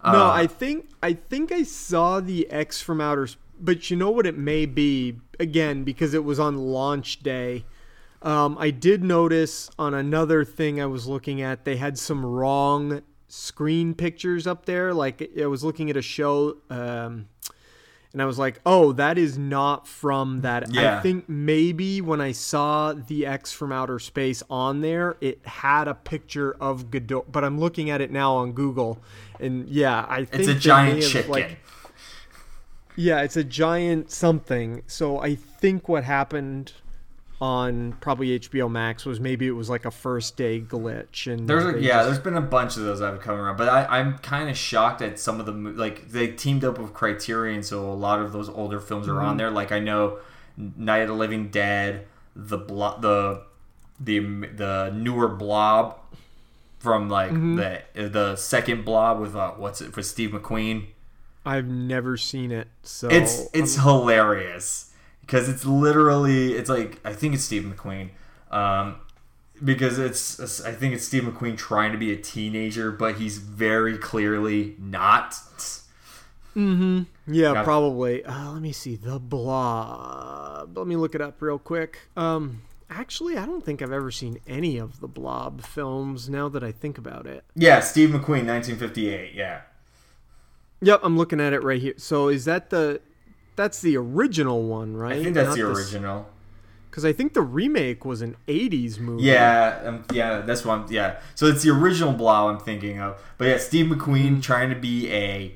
no, 0.06 0.26
Uh, 0.28 0.32
I 0.32 0.48
think 0.48 0.90
I 1.04 1.14
think 1.14 1.52
I 1.52 1.64
saw 1.64 2.20
the 2.20 2.50
X 2.50 2.82
from 2.82 3.02
Outer, 3.02 3.28
but 3.60 3.90
you 3.90 3.98
know 3.98 4.12
what 4.12 4.26
it 4.26 4.38
may 4.38 4.66
be 4.66 5.20
again 5.40 5.84
because 5.84 6.14
it 6.14 6.24
was 6.24 6.40
on 6.40 6.58
launch 6.58 7.22
day. 7.24 7.66
Um, 8.22 8.56
I 8.60 8.72
did 8.72 9.04
notice 9.04 9.70
on 9.78 9.94
another 9.94 10.44
thing 10.44 10.82
I 10.82 10.86
was 10.88 11.06
looking 11.08 11.42
at 11.42 11.66
they 11.66 11.76
had 11.78 11.98
some 12.00 12.26
wrong 12.26 13.02
screen 13.28 13.94
pictures 13.94 14.48
up 14.48 14.66
there. 14.66 14.94
Like 14.94 15.30
I 15.40 15.46
was 15.48 15.64
looking 15.64 15.90
at 15.90 15.98
a 15.98 16.02
show, 16.02 16.58
um, 16.70 17.28
and 18.18 18.22
I 18.24 18.26
was 18.26 18.40
like, 18.40 18.60
"Oh, 18.66 18.94
that 18.94 19.20
is 19.20 19.38
not 19.38 19.88
from 19.88 20.42
that." 20.42 20.74
Yeah. 20.74 20.98
I 20.98 21.02
think 21.02 21.30
maybe 21.30 22.02
when 22.02 22.20
I 22.20 22.32
saw 22.32 22.94
the 22.94 23.28
X 23.28 23.52
from 23.54 23.72
Outer 23.72 24.00
Space 24.00 24.42
on 24.50 24.82
there, 24.82 25.18
it 25.22 25.40
had 25.46 25.88
a 25.88 25.94
picture 25.94 26.56
of 26.60 26.90
Godot, 26.90 27.26
but 27.32 27.44
I'm 27.44 27.60
looking 27.60 27.92
at 27.92 28.02
it 28.02 28.10
now 28.10 28.34
on 28.38 28.54
Google, 28.54 28.98
and 29.40 29.70
yeah, 29.70 30.04
I 30.10 30.26
think 30.26 30.40
It's 30.40 30.48
a 30.50 30.56
giant 30.56 31.04
chicken. 31.04 31.32
like- 31.32 31.60
yeah, 32.96 33.22
it's 33.22 33.38
a 33.38 33.44
giant 33.44 34.10
something. 34.10 34.82
So 34.88 35.20
I 35.20 35.36
think 35.36 35.88
what 35.88 36.04
happened 36.04 36.74
on 37.40 37.94
probably 38.02 38.40
HBO 38.40 38.70
Max 38.70 39.06
was 39.06 39.20
maybe 39.20 39.46
it 39.48 39.52
was 39.52 39.70
like 39.70 39.86
a 39.86 39.92
first 39.92 40.36
day 40.38 40.60
glitch, 40.60 41.32
and 41.32 41.48
There's 41.48 41.66
a, 41.66 41.80
yeah, 41.80 41.98
just- 41.98 42.06
there's 42.08 42.20
been 42.20 42.36
a 42.36 42.42
bunch 42.42 42.78
of 42.78 42.84
those 42.84 43.02
I've 43.02 43.20
come 43.22 43.40
around, 43.40 43.58
but 43.58 43.70
I, 43.70 44.00
I'm 44.00 44.18
kind 44.20 44.50
of 44.50 44.58
shocked 44.58 45.02
at 45.02 45.20
some 45.20 45.40
of 45.40 45.46
the 45.46 45.52
like 45.52 46.10
they 46.10 46.28
teamed 46.30 46.64
up 46.66 46.80
with 46.80 46.94
Criterion, 46.94 47.62
so 47.64 47.86
a 47.86 47.94
lot 47.94 48.20
of 48.20 48.32
those 48.34 48.50
older 48.50 48.80
films 48.80 49.08
are 49.08 49.22
on 49.22 49.36
Mhm. 49.36 49.38
there. 49.38 49.52
Like 49.52 49.72
I 49.72 49.80
know 49.80 50.18
Night 50.58 51.00
of 51.04 51.10
the 51.10 51.14
Living 51.14 51.50
Dead, 51.50 52.08
the 52.36 52.58
blo- 52.58 52.98
the 53.00 53.44
the 54.00 54.20
the 54.56 54.92
newer 54.96 55.28
Blob 55.28 56.00
from 56.80 57.10
like 57.10 57.32
Mhm. 57.32 57.82
the 57.96 58.10
the 58.10 58.36
second 58.36 58.84
Blob 58.86 59.20
with 59.20 59.36
uh, 59.36 59.52
what's 59.52 59.82
it 59.82 59.94
for 59.94 60.02
Steve 60.02 60.32
McQueen. 60.32 60.88
I've 61.46 61.68
never 61.68 62.18
seen 62.18 62.52
it, 62.52 62.68
so 62.84 63.08
It's 63.10 63.48
it's 63.54 63.78
I'm- 63.78 63.88
hilarious 63.88 64.92
because 65.28 65.48
it's 65.50 65.66
literally 65.66 66.54
it's 66.54 66.70
like 66.70 67.00
I 67.06 67.14
think 67.14 67.36
it's 67.36 67.44
Steve 67.44 67.64
McQueen, 67.64 68.10
um, 68.50 68.96
because 69.64 70.00
it's 70.00 70.40
I 70.66 70.72
think 70.72 70.96
it's 70.96 71.06
Steve 71.06 71.24
McQueen 71.24 71.56
trying 71.58 71.92
to 71.92 71.98
be 72.00 72.12
a 72.12 72.18
teenager, 72.18 72.92
but 72.92 73.16
he's 73.18 73.38
very 73.38 73.98
clearly 73.98 74.76
not. 74.80 75.34
Mm-hmm. 76.56 77.04
Yeah, 77.28 77.54
Got- 77.54 77.66
probably. 77.66 78.26
Uh, 78.26 78.52
let 78.54 78.62
me 78.64 78.72
see. 78.72 78.96
The 78.96 79.20
Blob. 79.20 80.76
Let 80.76 80.88
me 80.88 80.96
look 80.96 81.14
it 81.14 81.22
up 81.22 81.40
real 81.42 81.60
quick. 81.60 82.00
Um, 82.16 82.62
actually, 82.90 83.38
I 83.38 83.46
don't 83.46 83.64
think 83.64 83.82
I've 83.84 83.92
ever 83.92 84.10
seen 84.10 84.40
any 84.48 84.78
of 84.80 85.00
the 85.00 85.08
Blob 85.08 85.62
films. 85.62 86.30
Now 86.30 86.50
that 86.50 86.64
I 86.64 86.72
think 86.72 86.98
about 86.98 87.28
it. 87.28 87.44
Yeah, 87.56 87.80
Steve 87.82 88.10
McQueen, 88.10 88.48
1958. 88.48 89.36
Yeah, 89.36 89.62
Yep, 90.82 91.02
I'm 91.04 91.18
looking 91.18 91.40
at 91.42 91.54
it 91.54 91.64
right 91.64 91.82
here. 91.82 91.96
So 91.98 92.28
is 92.30 92.46
that 92.46 92.70
the? 92.70 93.02
That's 93.58 93.82
the 93.82 93.98
original 93.98 94.64
one, 94.64 94.96
right? 94.96 95.18
I 95.18 95.24
think 95.24 95.34
that's 95.36 95.56
the 95.56 95.64
original. 95.64 96.30
Because 96.92 97.04
I 97.04 97.12
think 97.12 97.34
the 97.34 97.42
remake 97.42 98.06
was 98.06 98.22
an 98.22 98.38
'80s 98.48 99.00
movie. 99.00 99.24
Yeah, 99.24 99.82
um, 99.84 100.06
yeah, 100.14 100.42
that's 100.42 100.64
one. 100.64 100.86
Yeah, 100.90 101.20
so 101.34 101.48
it's 101.48 101.64
the 101.64 101.72
original 101.72 102.14
Blob 102.14 102.52
I'm 102.56 102.60
thinking 102.60 103.00
of. 103.02 103.20
But 103.40 103.48
yeah, 103.48 103.58
Steve 103.58 103.88
McQueen 103.88 104.44
trying 104.44 104.70
to 104.70 104.76
be 104.76 105.12
a, 105.12 105.56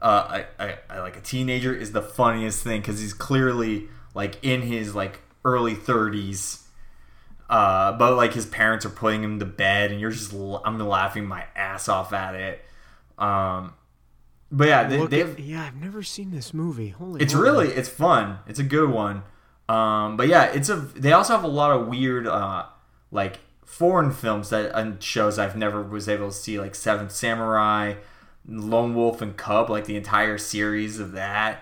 uh, 0.00 0.42
a, 0.60 0.78
a, 0.88 1.00
like 1.00 1.16
a 1.16 1.20
teenager 1.20 1.74
is 1.74 1.90
the 1.90 2.02
funniest 2.02 2.62
thing 2.62 2.80
because 2.82 3.00
he's 3.00 3.12
clearly 3.12 3.88
like 4.14 4.38
in 4.42 4.62
his 4.62 4.94
like 4.94 5.20
early 5.44 5.74
30s. 5.74 6.62
Uh, 7.48 7.90
but 7.98 8.14
like 8.14 8.32
his 8.32 8.46
parents 8.46 8.86
are 8.86 8.90
putting 8.90 9.24
him 9.24 9.40
to 9.40 9.44
bed, 9.44 9.90
and 9.90 10.00
you're 10.00 10.12
just 10.12 10.32
l- 10.32 10.62
I'm 10.64 10.78
laughing 10.78 11.26
my 11.26 11.46
ass 11.56 11.88
off 11.88 12.12
at 12.12 12.36
it. 12.36 12.64
Um, 13.18 13.74
but 14.50 14.68
yeah, 14.68 14.88
they, 14.88 14.98
Look 14.98 15.10
they 15.10 15.22
at- 15.22 15.38
yeah, 15.38 15.64
I've 15.64 15.76
never 15.76 16.02
seen 16.02 16.30
this 16.30 16.52
movie. 16.52 16.88
Holy. 16.90 17.20
it's 17.22 17.34
really 17.34 17.68
it's 17.68 17.88
fun. 17.88 18.38
It's 18.46 18.58
a 18.58 18.64
good 18.64 18.90
one. 18.90 19.22
Um, 19.68 20.16
but 20.16 20.26
yeah, 20.26 20.46
it's 20.46 20.68
a. 20.68 20.76
They 20.76 21.12
also 21.12 21.34
have 21.34 21.44
a 21.44 21.48
lot 21.48 21.70
of 21.70 21.86
weird, 21.86 22.26
uh, 22.26 22.64
like 23.12 23.38
foreign 23.64 24.10
films 24.10 24.50
that 24.50 24.76
and 24.76 25.00
shows 25.00 25.38
I've 25.38 25.56
never 25.56 25.80
was 25.82 26.08
able 26.08 26.28
to 26.28 26.34
see, 26.34 26.58
like 26.58 26.74
Seventh 26.74 27.12
Samurai, 27.12 27.94
Lone 28.48 28.96
Wolf 28.96 29.22
and 29.22 29.36
Cub, 29.36 29.70
like 29.70 29.84
the 29.84 29.94
entire 29.96 30.38
series 30.38 30.98
of 30.98 31.12
that. 31.12 31.60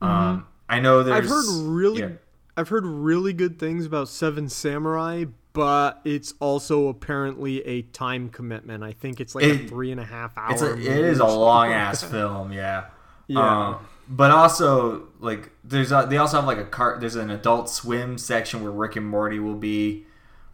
Um, 0.00 0.46
I 0.70 0.80
know 0.80 1.02
there's. 1.02 1.24
I've 1.24 1.28
heard 1.28 1.44
really, 1.68 2.00
yeah. 2.00 2.08
I've 2.56 2.70
heard 2.70 2.86
really 2.86 3.34
good 3.34 3.58
things 3.58 3.84
about 3.84 4.08
Seven 4.08 4.48
Samurai, 4.48 5.26
but 5.52 6.00
it's 6.04 6.34
also 6.40 6.88
apparently 6.88 7.66
a 7.66 7.82
time 7.82 8.28
commitment. 8.28 8.84
I 8.84 8.92
think 8.92 9.20
it's 9.20 9.34
like 9.34 9.44
a 9.44 9.66
three 9.66 9.90
and 9.90 10.00
a 10.00 10.04
half 10.04 10.36
hour. 10.36 10.52
It's 10.52 10.62
a, 10.62 10.74
it 10.74 11.04
is 11.04 11.18
a 11.20 11.26
long 11.26 11.72
ass 11.72 12.02
film, 12.10 12.52
yeah. 12.52 12.86
Yeah. 13.26 13.68
Um, 13.68 13.86
but 14.08 14.32
also, 14.32 15.08
like, 15.20 15.50
there's 15.62 15.92
a, 15.92 16.06
they 16.08 16.16
also 16.16 16.38
have 16.38 16.46
like 16.46 16.58
a 16.58 16.64
cart. 16.64 17.00
There's 17.00 17.14
an 17.14 17.30
Adult 17.30 17.70
Swim 17.70 18.18
section 18.18 18.62
where 18.62 18.72
Rick 18.72 18.96
and 18.96 19.06
Morty 19.06 19.38
will 19.38 19.54
be. 19.54 20.06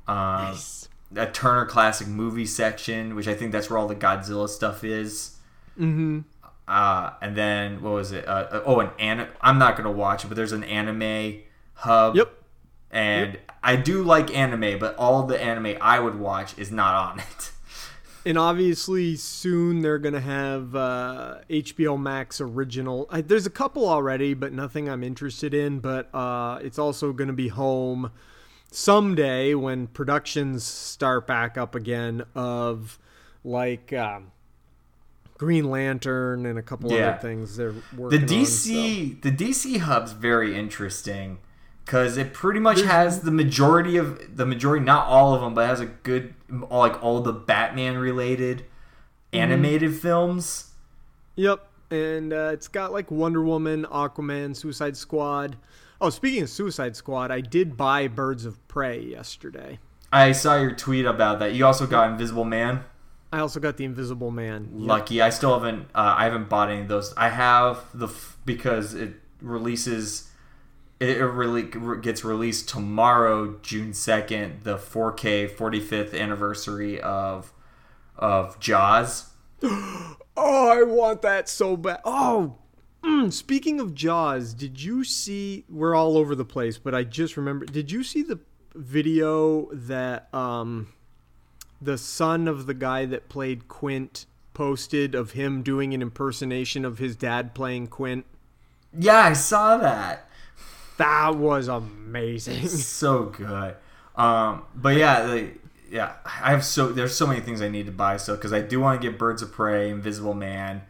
Um, 0.07 0.57
A 1.17 1.27
Turner 1.27 1.65
Classic 1.67 2.07
Movie 2.07 2.47
section, 2.47 3.15
which 3.15 3.27
I 3.27 3.35
think 3.35 3.53
that's 3.53 3.71
where 3.71 3.79
all 3.79 3.89
the 3.89 3.97
Godzilla 3.97 4.49
stuff 4.49 4.85
is. 4.85 5.37
Mm-hmm. 5.79 6.21
Uh, 6.69 7.11
and 7.21 7.37
then 7.37 7.81
what 7.83 7.93
was 7.93 8.13
it? 8.13 8.27
Uh, 8.27 8.61
oh, 8.65 8.81
an 8.81 8.91
anime. 8.99 9.29
I'm 9.41 9.59
not 9.59 9.77
gonna 9.77 9.91
watch 9.91 10.25
it, 10.25 10.29
but 10.29 10.37
there's 10.37 10.53
an 10.53 10.65
anime 10.65 11.41
hub. 11.75 12.17
Yep. 12.17 12.33
And 12.91 13.39
I 13.67 13.77
do 13.77 14.03
like 14.03 14.35
anime, 14.35 14.79
but 14.79 14.95
all 14.97 15.25
the 15.25 15.43
anime 15.43 15.77
I 15.81 15.99
would 16.01 16.15
watch 16.19 16.57
is 16.59 16.71
not 16.71 16.95
on 16.95 17.19
it. 17.21 17.53
And 18.25 18.37
obviously, 18.37 19.15
soon 19.15 19.83
they're 19.83 20.01
gonna 20.01 20.19
have 20.21 20.75
uh, 20.75 21.37
HBO 21.49 21.97
Max 21.97 22.41
original. 22.41 23.07
I, 23.09 23.21
there's 23.21 23.47
a 23.47 23.51
couple 23.51 23.89
already, 23.89 24.35
but 24.35 24.53
nothing 24.53 24.89
I'm 24.89 25.05
interested 25.05 25.55
in. 25.55 25.79
But 25.79 26.13
uh, 26.13 26.59
it's 26.61 26.77
also 26.77 27.13
gonna 27.13 27.33
be 27.33 27.47
home 27.47 28.11
someday 28.73 29.55
when 29.55 29.87
productions 29.87 30.65
start 30.65 31.29
back 31.29 31.57
up 31.57 31.77
again 31.77 32.25
of 32.35 32.99
like 33.45 33.93
um, 33.93 34.33
Green 35.39 35.71
Lantern 35.71 36.47
and 36.47 36.59
a 36.59 36.63
couple 36.63 36.91
Yeah. 36.91 37.11
other 37.11 37.19
things 37.19 37.57
they're 37.57 37.75
The 37.93 37.97
working 37.97 38.23
on. 38.23 38.29
DC 38.29 39.23
the 39.23 39.31
DC 39.31 39.79
hub's 39.79 40.11
very 40.11 40.57
interesting 40.57 41.39
because 41.87 42.17
it 42.19 42.35
pretty 42.35 42.61
much 42.61 42.83
has 42.83 43.23
the 43.23 43.31
majority 43.31 43.97
of 43.97 44.37
the 44.37 44.45
majority, 44.45 44.85
not 44.85 45.07
all 45.07 45.35
of 45.35 45.41
them, 45.41 45.55
but 45.55 45.67
has 45.67 45.81
a 45.81 45.87
good 45.87 46.35
like 46.51 47.03
all 47.03 47.21
the 47.23 47.33
Batman 47.33 47.97
related 47.97 48.65
Mm-hmm. 49.33 49.43
animated 49.53 49.95
films. 49.97 50.71
Yep, 51.35 51.67
and 51.91 52.33
uh, 52.33 52.51
it's 52.53 52.69
got 52.69 52.93
like 52.93 53.11
Wonder 53.11 53.43
Woman, 53.43 53.85
Aquaman, 53.91 54.55
Suicide 54.57 54.97
Squad. 54.97 55.57
Oh, 56.01 56.11
speaking 56.11 56.43
of 56.45 56.49
Suicide 56.49 56.95
Squad, 56.97 57.31
I 57.31 57.41
did 57.41 57.77
buy 57.77 58.07
Birds 58.09 58.45
of 58.47 58.67
Prey 58.69 59.01
yesterday. 59.01 59.79
I 60.13 60.33
saw 60.33 60.57
your 60.57 60.75
tweet 60.75 61.05
about 61.07 61.41
that. 61.41 61.55
You 61.55 61.67
also 61.67 61.87
got 61.87 62.11
Invisible 62.13 62.45
Man. 62.45 62.85
I 63.33 63.41
also 63.41 63.59
got 63.61 63.77
the 63.77 63.85
Invisible 63.85 64.31
Man. 64.31 64.69
Yep. 64.77 64.89
Lucky. 64.89 65.21
I 65.21 65.31
still 65.31 65.53
haven't. 65.55 65.89
Uh, 65.95 66.15
I 66.17 66.25
haven't 66.25 66.49
bought 66.49 66.71
any 66.71 66.83
of 66.83 66.89
those. 66.89 67.13
I 67.17 67.29
have 67.29 67.85
the 67.93 68.07
f- 68.07 68.39
because 68.47 68.95
it 68.95 69.15
releases. 69.43 70.31
It 70.99 71.21
really 71.21 71.63
gets 72.01 72.25
released 72.25 72.69
tomorrow, 72.71 73.59
June 73.61 73.93
second, 73.93 74.63
the 74.63 74.77
4K 74.77 75.51
45th 75.51 76.19
anniversary 76.19 77.01
of 77.01 77.53
of 78.17 78.59
Jaws. 78.61 79.31
Oh, 80.39 80.69
I 80.69 80.83
want 80.83 81.23
that 81.23 81.49
so 81.49 81.79
bad. 81.79 82.01
Oh, 82.05 82.59
mm, 83.03 83.33
speaking 83.33 83.81
of 83.81 83.95
Jaws, 83.95 84.53
did 84.53 84.83
you 84.83 85.03
see? 85.03 85.65
We're 85.67 85.95
all 85.95 86.19
over 86.19 86.35
the 86.35 86.45
place, 86.45 86.77
but 86.77 86.95
I 86.95 87.05
just 87.05 87.39
remember. 87.39 87.65
Did 87.65 87.91
you 87.91 88.05
see 88.05 88.23
the 88.23 88.39
video 88.75 89.71
that 89.73 90.33
um, 90.35 90.89
the 91.81 91.97
son 91.97 92.49
of 92.49 92.67
the 92.67 92.75
guy 92.75 93.07
that 93.07 93.31
played 93.31 93.67
Quint 93.67 94.27
posted 94.53 95.15
of 95.15 95.31
him 95.31 95.63
doing 95.63 95.95
an 95.95 96.03
impersonation 96.03 96.85
of 96.85 96.99
his 96.99 97.17
dad 97.17 97.55
playing 97.55 97.87
Quint? 97.87 98.27
Yeah, 98.93 99.17
I 99.17 99.33
saw 99.33 99.79
that. 99.79 100.26
That 100.99 101.37
was 101.37 101.69
amazing. 101.69 102.69
so 102.69 103.25
good. 103.25 103.77
Um, 104.17 104.63
but 104.75 104.97
yeah, 104.97 105.27
the, 105.27 105.51
yeah, 105.91 106.15
I 106.25 106.51
have 106.51 106.65
so 106.65 106.91
there's 106.93 107.15
so 107.15 107.27
many 107.27 107.41
things 107.41 107.61
I 107.63 107.69
need 107.69 107.87
to 107.87 107.93
buy. 107.93 108.17
So 108.17 108.35
because 108.35 108.53
I 108.53 108.61
do 108.61 108.81
want 108.81 109.01
to 109.01 109.09
get 109.11 109.19
Birds 109.19 109.43
of 109.43 109.53
Prey, 109.53 109.91
Invisible 109.91 110.35
Man, 110.35 110.83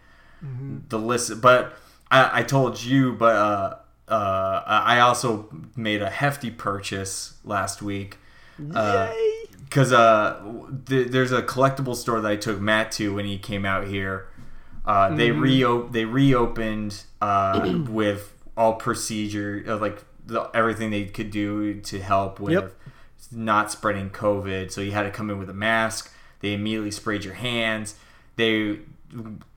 the 0.88 0.98
list. 0.98 1.40
But 1.40 1.76
I, 2.10 2.40
I 2.40 2.42
told 2.44 2.80
you, 2.82 3.12
but 3.14 3.34
uh, 3.34 3.76
uh, 4.08 4.62
I 4.66 5.00
also 5.00 5.48
made 5.74 6.02
a 6.02 6.10
hefty 6.10 6.50
purchase 6.50 7.34
last 7.44 7.82
week. 7.82 8.18
Because 8.58 9.92
uh, 9.92 10.40
th- 10.86 11.08
there's 11.08 11.32
a 11.32 11.42
collectible 11.42 11.96
store 11.96 12.20
that 12.20 12.30
I 12.30 12.36
took 12.36 12.60
Matt 12.60 12.92
to 12.92 13.14
when 13.14 13.24
he 13.26 13.36
came 13.38 13.64
out 13.66 13.86
here. 13.88 14.28
Uh, 14.86 15.14
They 15.16 15.30
Mhm. 15.30 15.40
reo- 15.40 15.88
they 15.88 16.04
reopened 16.04 17.02
uh, 17.20 17.72
with 17.88 18.32
all 18.56 18.74
procedure 18.74 19.62
uh, 19.68 19.76
like 19.76 20.04
the, 20.26 20.50
everything 20.54 20.90
they 20.90 21.04
could 21.04 21.30
do 21.30 21.80
to 21.82 22.00
help 22.00 22.40
with 22.40 22.52
Yep. 22.52 22.72
not 23.32 23.70
spreading 23.70 24.10
COVID. 24.10 24.70
So 24.72 24.80
you 24.80 24.92
had 24.92 25.02
to 25.04 25.10
come 25.10 25.30
in 25.30 25.38
with 25.38 25.48
a 25.50 25.54
mask. 25.54 26.12
They 26.40 26.52
immediately 26.54 26.90
sprayed 26.90 27.24
your 27.24 27.34
hands. 27.34 27.94
They 28.36 28.80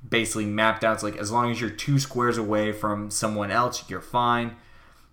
basically 0.07 0.45
mapped 0.45 0.83
out 0.83 0.93
it's 0.93 1.03
like 1.03 1.17
as 1.17 1.31
long 1.31 1.51
as 1.51 1.59
you're 1.59 1.69
two 1.69 1.99
squares 1.99 2.37
away 2.37 2.71
from 2.71 3.09
someone 3.11 3.51
else, 3.51 3.89
you're 3.89 3.99
fine. 4.01 4.55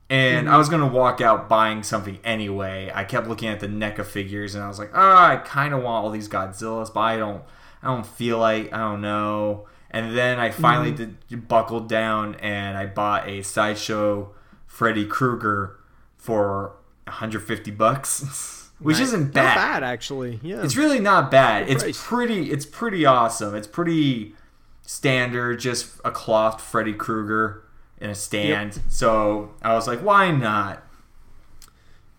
And 0.08 0.48
I 0.48 0.56
was 0.56 0.68
gonna 0.68 0.86
walk 0.86 1.20
out 1.20 1.48
buying 1.48 1.82
something 1.82 2.18
anyway. 2.22 2.92
I 2.94 3.02
kept 3.02 3.26
looking 3.26 3.48
at 3.48 3.58
the 3.58 3.66
NECA 3.66 4.04
figures, 4.04 4.54
and 4.54 4.62
I 4.62 4.68
was 4.68 4.78
like, 4.78 4.92
"Ah, 4.94 5.30
I 5.32 5.36
kind 5.38 5.74
of 5.74 5.82
want 5.82 6.04
all 6.04 6.10
these 6.10 6.28
Godzillas, 6.28 6.94
but 6.94 7.00
I 7.00 7.16
don't, 7.16 7.42
I 7.82 7.88
don't 7.88 8.06
feel 8.06 8.38
like, 8.38 8.72
I 8.72 8.78
don't 8.78 9.00
know." 9.00 9.66
And 9.96 10.16
then 10.16 10.38
I 10.38 10.50
finally 10.50 10.92
Mm-hmm. 10.92 11.14
did, 11.28 11.48
buckled 11.48 11.88
down 11.88 12.34
and 12.36 12.76
I 12.76 12.86
bought 12.86 13.28
a 13.28 13.42
sideshow 13.42 14.32
Freddy 14.66 15.06
Krueger 15.06 15.78
for 16.16 16.76
150 17.04 17.70
bucks, 17.70 18.70
which 18.78 18.98
isn't 19.00 19.26
Not 19.26 19.32
bad. 19.34 19.54
bad 19.54 19.82
actually. 19.84 20.40
Yeah. 20.42 20.62
It's 20.62 20.76
really 20.76 21.00
not 21.00 21.30
bad. 21.30 21.68
It's 21.70 21.82
price. 21.82 22.02
pretty. 22.04 22.50
It's 22.50 22.66
pretty 22.66 23.06
awesome. 23.06 23.54
It's 23.54 23.66
pretty 23.66 24.34
standard, 24.82 25.60
just 25.60 25.98
a 26.04 26.10
cloth 26.10 26.60
Freddy 26.60 26.92
Krueger 26.92 27.62
in 28.00 28.10
a 28.10 28.14
stand. 28.14 28.80
So 28.88 29.54
I 29.62 29.74
was 29.74 29.86
like, 29.86 30.00
why 30.00 30.30
not? 30.30 30.82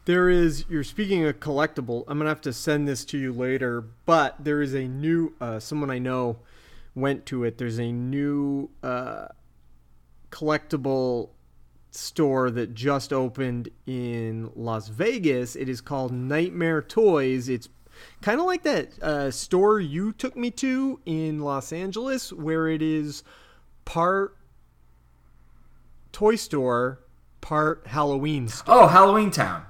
There 0.05 0.29
is. 0.29 0.65
You're 0.69 0.83
speaking 0.85 1.25
of 1.25 1.39
collectible. 1.39 2.05
I'm 2.07 2.17
gonna 2.17 2.29
have 2.29 2.41
to 2.41 2.53
send 2.53 2.87
this 2.87 3.03
to 3.05 3.17
you 3.17 3.33
later. 3.33 3.83
But 4.05 4.35
there 4.39 4.61
is 4.61 4.73
a 4.73 4.87
new. 4.87 5.33
Uh, 5.41 5.59
someone 5.59 5.91
I 5.91 5.99
know 5.99 6.37
went 6.97 7.25
to 7.27 7.43
it. 7.43 7.57
There's 7.57 7.79
a 7.79 7.91
new 7.91 8.69
uh, 8.81 9.27
collectible 10.31 11.29
store 11.91 12.51
that 12.51 12.73
just 12.73 13.13
opened 13.13 13.69
in 13.85 14.51
Las 14.55 14.87
Vegas. 14.89 15.55
It 15.55 15.69
is 15.69 15.79
called 15.79 16.11
Nightmare 16.11 16.81
Toys. 16.81 17.49
It's 17.49 17.69
kind 18.21 18.39
of 18.39 18.45
like 18.45 18.63
that 18.63 19.01
uh, 19.01 19.31
store 19.31 19.79
you 19.79 20.11
took 20.11 20.35
me 20.35 20.51
to 20.51 20.99
in 21.05 21.39
Los 21.39 21.71
Angeles, 21.71 22.33
where 22.33 22.67
it 22.67 22.81
is 22.81 23.23
part 23.85 24.35
toy 26.11 26.35
store, 26.35 26.99
part 27.41 27.85
Halloween 27.85 28.47
store. 28.47 28.75
Oh, 28.75 28.87
Halloween 28.87 29.31
Town. 29.31 29.63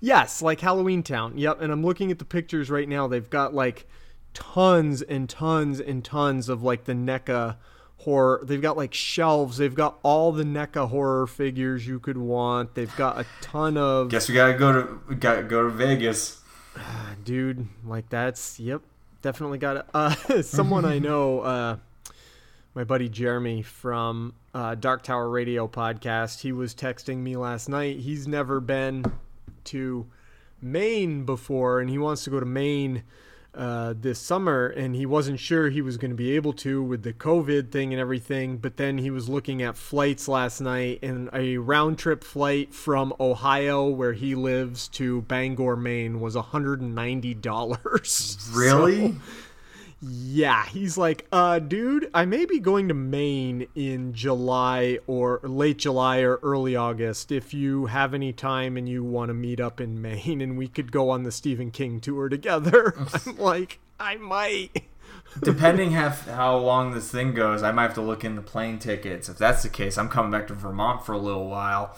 Yes, 0.00 0.42
like 0.42 0.60
Halloween 0.60 1.02
Town. 1.02 1.38
Yep, 1.38 1.62
and 1.62 1.72
I'm 1.72 1.84
looking 1.84 2.10
at 2.10 2.18
the 2.18 2.24
pictures 2.24 2.70
right 2.70 2.88
now. 2.88 3.06
They've 3.06 3.30
got 3.30 3.54
like 3.54 3.88
tons 4.34 5.00
and 5.00 5.28
tons 5.28 5.80
and 5.80 6.04
tons 6.04 6.48
of 6.48 6.62
like 6.62 6.84
the 6.84 6.92
NECA 6.92 7.56
horror. 7.98 8.42
They've 8.44 8.60
got 8.60 8.76
like 8.76 8.92
shelves. 8.94 9.56
They've 9.56 9.74
got 9.74 9.98
all 10.02 10.32
the 10.32 10.44
NECA 10.44 10.88
horror 10.90 11.26
figures 11.26 11.86
you 11.86 11.98
could 11.98 12.18
want. 12.18 12.74
They've 12.74 12.94
got 12.96 13.18
a 13.18 13.26
ton 13.40 13.76
of 13.76 14.10
Guess 14.10 14.28
we 14.28 14.34
gotta 14.34 14.54
go 14.54 14.72
to 14.72 15.00
we 15.08 15.14
gotta 15.14 15.42
go 15.42 15.62
to 15.62 15.70
Vegas. 15.70 16.40
dude, 17.24 17.66
like 17.84 18.08
that's 18.10 18.60
yep, 18.60 18.82
definitely 19.22 19.58
got. 19.58 19.86
Uh, 19.94 20.42
someone 20.42 20.84
I 20.84 20.98
know, 20.98 21.40
uh, 21.40 21.76
my 22.74 22.84
buddy 22.84 23.08
Jeremy 23.08 23.62
from 23.62 24.34
uh, 24.52 24.74
Dark 24.74 25.02
Tower 25.02 25.28
Radio 25.28 25.66
podcast. 25.66 26.40
He 26.40 26.52
was 26.52 26.74
texting 26.74 27.18
me 27.18 27.36
last 27.36 27.68
night. 27.68 28.00
He's 28.00 28.28
never 28.28 28.60
been 28.60 29.04
to 29.64 30.06
Maine 30.60 31.24
before, 31.24 31.80
and 31.80 31.88
he 31.88 31.98
wants 31.98 32.24
to 32.24 32.30
go 32.30 32.40
to 32.40 32.46
Maine 32.46 33.04
uh, 33.54 33.94
this 33.96 34.18
summer, 34.18 34.66
and 34.66 34.96
he 34.96 35.06
wasn't 35.06 35.40
sure 35.40 35.70
he 35.70 35.82
was 35.82 35.96
going 35.96 36.10
to 36.10 36.16
be 36.16 36.36
able 36.36 36.52
to 36.54 36.82
with 36.82 37.02
the 37.02 37.12
COVID 37.12 37.70
thing 37.70 37.92
and 37.92 38.00
everything. 38.00 38.58
But 38.58 38.76
then 38.76 38.98
he 38.98 39.10
was 39.10 39.28
looking 39.28 39.62
at 39.62 39.76
flights 39.76 40.28
last 40.28 40.60
night, 40.60 41.00
and 41.02 41.30
a 41.32 41.58
round 41.58 41.98
trip 41.98 42.24
flight 42.24 42.74
from 42.74 43.12
Ohio, 43.20 43.88
where 43.88 44.12
he 44.12 44.34
lives, 44.34 44.88
to 44.88 45.22
Bangor, 45.22 45.76
Maine, 45.76 46.20
was 46.20 46.36
$190. 46.36 48.54
Really? 48.54 49.14
Yeah, 50.06 50.66
he's 50.66 50.98
like, 50.98 51.26
uh, 51.32 51.60
dude, 51.60 52.10
I 52.12 52.26
may 52.26 52.44
be 52.44 52.58
going 52.58 52.88
to 52.88 52.94
Maine 52.94 53.68
in 53.74 54.12
July 54.12 54.98
or 55.06 55.40
late 55.42 55.78
July 55.78 56.18
or 56.18 56.36
early 56.42 56.76
August. 56.76 57.32
If 57.32 57.54
you 57.54 57.86
have 57.86 58.12
any 58.12 58.30
time 58.30 58.76
and 58.76 58.86
you 58.86 59.02
want 59.02 59.30
to 59.30 59.34
meet 59.34 59.60
up 59.60 59.80
in 59.80 60.02
Maine 60.02 60.42
and 60.42 60.58
we 60.58 60.68
could 60.68 60.92
go 60.92 61.08
on 61.08 61.22
the 61.22 61.32
Stephen 61.32 61.70
King 61.70 62.00
tour 62.00 62.28
together, 62.28 62.94
I'm 63.26 63.38
like, 63.38 63.78
I 63.98 64.16
might. 64.16 64.84
Depending 65.42 65.92
half 65.92 66.28
how 66.28 66.58
long 66.58 66.92
this 66.92 67.10
thing 67.10 67.32
goes, 67.32 67.62
I 67.62 67.72
might 67.72 67.84
have 67.84 67.94
to 67.94 68.02
look 68.02 68.24
into 68.24 68.42
plane 68.42 68.78
tickets. 68.78 69.30
If 69.30 69.38
that's 69.38 69.62
the 69.62 69.70
case, 69.70 69.96
I'm 69.96 70.10
coming 70.10 70.30
back 70.30 70.48
to 70.48 70.54
Vermont 70.54 71.06
for 71.06 71.12
a 71.12 71.18
little 71.18 71.48
while. 71.48 71.96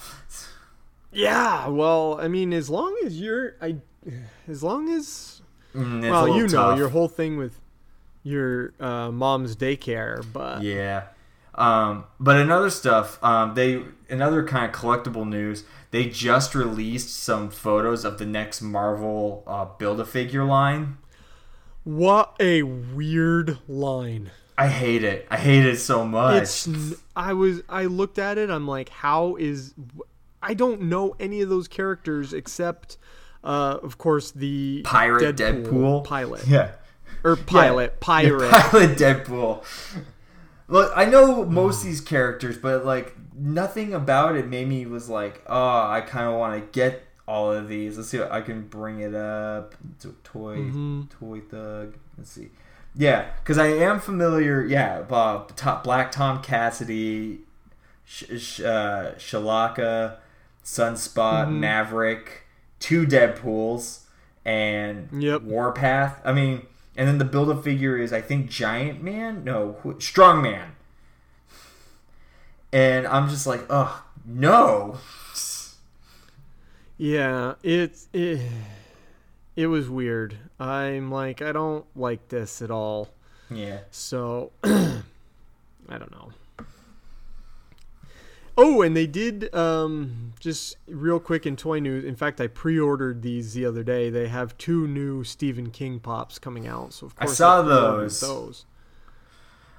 Yeah, 1.13 1.67
well, 1.69 2.21
I 2.21 2.29
mean, 2.29 2.53
as 2.53 2.71
long 2.71 2.97
as 3.05 3.21
you're, 3.21 3.57
I, 3.61 3.77
as 4.49 4.63
long 4.63 4.91
as, 4.91 5.43
Mm, 5.75 6.09
well, 6.09 6.37
you 6.37 6.49
know, 6.49 6.75
your 6.75 6.89
whole 6.89 7.09
thing 7.09 7.37
with 7.37 7.61
your 8.27 8.75
uh, 8.81 9.11
mom's 9.13 9.55
daycare, 9.55 10.25
but 10.33 10.63
Yeah. 10.63 11.05
Um, 11.55 12.05
but 12.21 12.37
another 12.37 12.69
stuff, 12.69 13.23
um, 13.25 13.55
they 13.55 13.83
another 14.11 14.45
kind 14.45 14.67
of 14.67 14.79
collectible 14.79 15.27
news. 15.27 15.65
They 15.91 16.07
just 16.07 16.55
released 16.55 17.17
some 17.17 17.51
photos 17.51 18.05
of 18.05 18.19
the 18.19 18.27
next 18.27 18.61
Marvel 18.61 19.43
uh, 19.47 19.65
Build 19.65 20.01
a 20.01 20.05
Figure 20.05 20.45
line. 20.45 20.99
what 21.85 22.35
a 22.41 22.63
weird 22.63 23.59
line. 23.69 24.33
I 24.59 24.69
hate 24.69 25.05
it. 25.05 25.27
I 25.31 25.37
hate 25.37 25.65
it 25.65 25.79
so 25.79 26.05
much. 26.05 26.43
It's 26.43 26.69
I 27.15 27.33
was 27.33 27.63
I 27.69 27.85
looked 27.85 28.19
at 28.19 28.39
it. 28.39 28.51
I'm 28.51 28.67
like, 28.67 28.89
how 28.89 29.37
is 29.37 29.73
I 30.43 30.53
don't 30.55 30.83
know 30.83 31.15
any 31.21 31.41
of 31.43 31.49
those 31.49 31.69
characters 31.69 32.33
except, 32.33 32.99
uh, 33.45 33.79
of 33.83 33.99
course, 33.99 34.31
the 34.33 34.83
Pirate 34.85 35.37
Deadpool, 35.37 36.05
pilot 36.05 36.47
Yeah. 36.49 36.73
Or 37.27 37.37
pilot 37.37 37.93
Yeah, 37.95 37.99
pirate. 38.01 38.51
pilot 38.51 38.99
Deadpool. 38.99 39.65
Look, 40.69 40.93
I 40.97 41.05
know 41.05 41.45
most 41.45 41.81
of 41.81 41.85
these 41.85 42.01
characters, 42.01 42.57
but 42.59 42.85
like 42.85 43.15
nothing 43.37 43.95
about 43.95 44.37
it 44.37 44.47
made 44.49 44.69
me 44.69 44.87
was 44.87 45.09
like, 45.09 45.43
oh, 45.47 45.89
I 45.89 46.01
kind 46.01 46.27
of 46.27 46.35
want 46.39 46.55
to 46.61 46.69
get 46.73 47.03
all 47.29 47.53
of 47.53 47.69
these. 47.69 47.97
Let's 47.97 48.09
see 48.09 48.19
if 48.19 48.31
I 48.31 48.41
can 48.41 48.63
bring 48.69 49.01
it 49.01 49.15
up. 49.15 49.75
To- 50.01 50.17
Toy, 50.25 50.57
Mm-hmm. 50.59 51.03
toy 51.21 51.41
thug. 51.41 51.97
Let's 52.19 52.31
see. 52.31 52.51
Yeah, 52.99 53.27
because 53.41 53.59
I 53.59 53.67
am 53.67 54.01
familiar. 54.01 54.65
Yeah, 54.65 55.05
uh, 55.11 55.45
top, 55.55 55.85
Black 55.85 56.11
Tom 56.11 56.43
Cassidy, 56.43 57.41
Sh- 58.05 58.39
Sh- 58.39 58.61
uh, 58.61 59.13
Shalaka, 59.19 60.17
Sunspot, 60.65 61.45
Mm-hmm. 61.47 61.61
Maverick, 61.61 62.45
two 62.81 63.07
Deadpools, 63.07 64.01
and 64.45 65.09
Yep. 65.23 65.43
Warpath. 65.43 66.21
I 66.25 66.33
mean, 66.33 66.63
and 66.97 67.07
then 67.07 67.19
the 67.19 67.25
build 67.25 67.51
a 67.51 67.61
figure 67.61 67.97
is 67.99 68.13
I 68.13 68.21
think 68.21 68.51
Giant 68.51 69.03
Man, 69.03 69.45
no, 69.45 69.77
Strong 69.99 70.43
Man. 70.43 70.73
And 72.73 73.07
I'm 73.07 73.29
just 73.29 73.47
like, 73.47 73.65
oh 73.71 74.05
no. 74.25 74.99
Yeah, 76.99 77.55
it's 77.63 78.09
it, 78.13 78.41
it 79.55 79.67
was 79.67 79.89
weird. 79.89 80.39
I'm 80.59 81.11
like, 81.11 81.43
I 81.43 81.53
don't 81.53 81.85
like 81.95 82.29
this 82.29 82.63
at 82.63 82.71
all. 82.71 83.11
Yeah. 83.51 83.81
So 83.91 84.53
I 84.65 85.03
don't 85.89 86.11
know. 86.11 86.33
Oh, 88.59 88.81
and 88.83 88.97
they 88.97 89.07
did 89.07 89.55
um, 89.55 90.33
just 90.41 90.77
real 90.89 91.21
quick 91.21 91.45
in 91.47 91.57
toy 91.57 91.79
news. 91.79 92.05
In 92.05 92.17
fact, 92.17 92.41
I 92.41 92.47
pre-ordered 92.47 93.21
these 93.23 93.53
the 93.53 93.67
other 93.67 93.83
day. 93.83 94.09
They 94.09 94.29
have 94.29 94.57
two 94.57 94.87
new 94.89 95.25
Stephen 95.25 95.71
King 95.71 96.01
pops 96.01 96.39
coming 96.39 96.67
out. 96.67 96.93
So 96.95 97.07
of 97.07 97.15
course 97.17 97.33
I 97.33 97.35
saw 97.35 97.63
pre-ordered 97.63 98.03
those. 98.05 98.21
Those. 98.21 98.65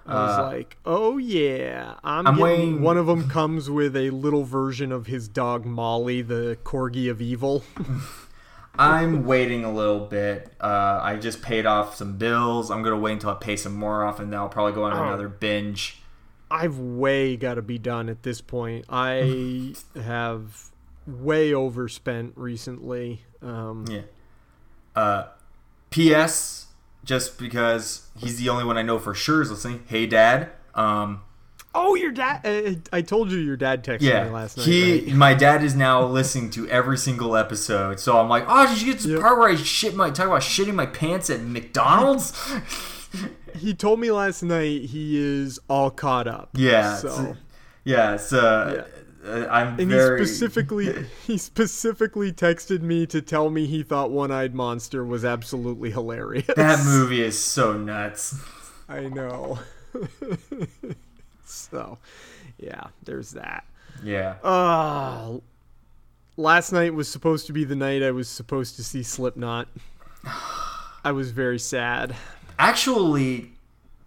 I 0.05 0.13
was 0.13 0.37
Uh, 0.39 0.43
like, 0.43 0.77
"Oh 0.85 1.17
yeah, 1.17 1.95
I'm, 2.03 2.27
I'm 2.27 2.35
getting." 2.35 2.43
waiting- 2.43 2.81
One 2.81 2.97
of 2.97 3.07
them 3.07 3.27
comes 3.29 3.69
with 3.69 3.95
a 3.97 4.09
little 4.11 4.43
version 4.45 4.91
of 4.93 5.07
his 5.07 5.27
dog 5.27 5.65
Molly, 5.65 6.21
the 6.21 6.57
corgi 6.63 7.09
of 7.11 7.19
evil. 7.21 7.63
I'm 8.79 9.25
waiting 9.25 9.65
a 9.65 9.73
little 9.73 10.01
bit. 10.05 10.53
Uh, 10.61 10.99
I 11.01 11.15
just 11.15 11.41
paid 11.41 11.65
off 11.65 11.95
some 11.95 12.17
bills. 12.17 12.69
I'm 12.69 12.83
gonna 12.83 12.97
wait 12.97 13.13
until 13.13 13.31
I 13.31 13.33
pay 13.33 13.55
some 13.55 13.73
more 13.73 14.03
off, 14.05 14.19
and 14.19 14.31
then 14.31 14.39
I'll 14.39 14.49
probably 14.49 14.73
go 14.73 14.83
on 14.83 14.93
Oh. 14.93 15.03
another 15.03 15.27
binge. 15.27 16.01
I've 16.49 16.77
way 16.79 17.35
got 17.37 17.55
to 17.55 17.61
be 17.61 17.77
done 17.77 18.09
at 18.09 18.23
this 18.23 18.41
point. 18.41 18.85
I 18.89 19.73
have 20.01 20.69
way 21.05 21.53
overspent 21.53 22.33
recently. 22.35 23.21
Um, 23.41 23.85
Yeah. 23.89 24.01
Uh, 24.95 25.27
P.S. 25.89 26.65
Just 27.05 27.37
because 27.39 28.07
he's 28.17 28.37
the 28.37 28.49
only 28.49 28.65
one 28.65 28.77
I 28.77 28.81
know 28.81 28.99
for 28.99 29.13
sure 29.13 29.41
is 29.41 29.49
listening. 29.49 29.83
Hey, 29.87 30.05
Dad. 30.07 30.49
Um, 30.75 31.21
Oh, 31.79 31.93
your 31.93 32.11
dad! 32.11 32.41
Uh, 32.43 32.71
I 32.91 33.01
told 33.03 33.29
you 33.31 33.37
your 33.37 33.55
dad 33.55 33.83
texted 33.83 34.25
me 34.25 34.31
last 34.31 34.57
night. 34.57 34.65
he. 34.65 34.93
right? 35.05 35.07
My 35.15 35.33
dad 35.35 35.63
is 35.63 35.75
now 35.75 36.03
listening 36.03 36.49
to 36.51 36.67
every 36.69 36.97
single 36.97 37.37
episode. 37.37 37.99
So 37.99 38.17
I'm 38.19 38.27
like, 38.27 38.45
oh, 38.47 38.67
did 38.67 38.81
you 38.81 38.91
get 38.93 39.01
to 39.01 39.07
the 39.09 39.13
Yep. 39.15 39.21
part 39.21 39.37
where 39.37 39.49
I 39.49 39.55
shit 39.55 39.93
my 39.95 40.09
talk 40.09 40.25
about 40.25 40.41
shitting 40.41 40.73
my 40.73 40.87
pants 40.87 41.29
at 41.29 41.41
McDonald's? 41.41 42.33
He 43.57 43.73
told 43.73 43.99
me 43.99 44.11
last 44.11 44.43
night 44.43 44.83
he 44.85 45.17
is 45.17 45.59
all 45.69 45.89
caught 45.91 46.27
up. 46.27 46.49
yeah. 46.53 46.95
So 46.95 47.35
yeah. 47.83 48.15
It's, 48.15 48.33
uh, 48.33 48.85
uh, 49.25 49.47
I'm 49.49 49.79
and 49.79 49.89
very. 49.89 50.19
he 50.19 50.25
specifically 50.25 51.05
he 51.25 51.37
specifically 51.37 52.31
texted 52.31 52.81
me 52.81 53.05
to 53.07 53.21
tell 53.21 53.49
me 53.49 53.65
he 53.65 53.83
thought 53.83 54.11
One 54.11 54.31
Eyed 54.31 54.55
Monster 54.55 55.03
was 55.03 55.25
absolutely 55.25 55.91
hilarious. 55.91 56.47
that 56.55 56.79
movie 56.85 57.21
is 57.21 57.37
so 57.37 57.73
nuts. 57.73 58.35
I 58.87 59.07
know. 59.09 59.59
so, 61.45 61.97
yeah, 62.57 62.87
there's 63.03 63.31
that. 63.31 63.65
Yeah. 64.03 64.35
Uh, 64.43 65.39
last 66.37 66.71
night 66.71 66.93
was 66.93 67.09
supposed 67.09 67.47
to 67.47 67.53
be 67.53 67.65
the 67.65 67.75
night 67.75 68.03
I 68.03 68.11
was 68.11 68.29
supposed 68.29 68.77
to 68.77 68.83
see 68.83 69.03
Slipknot. 69.03 69.67
I 71.03 71.11
was 71.11 71.31
very 71.31 71.59
sad. 71.59 72.15
Actually, 72.59 73.53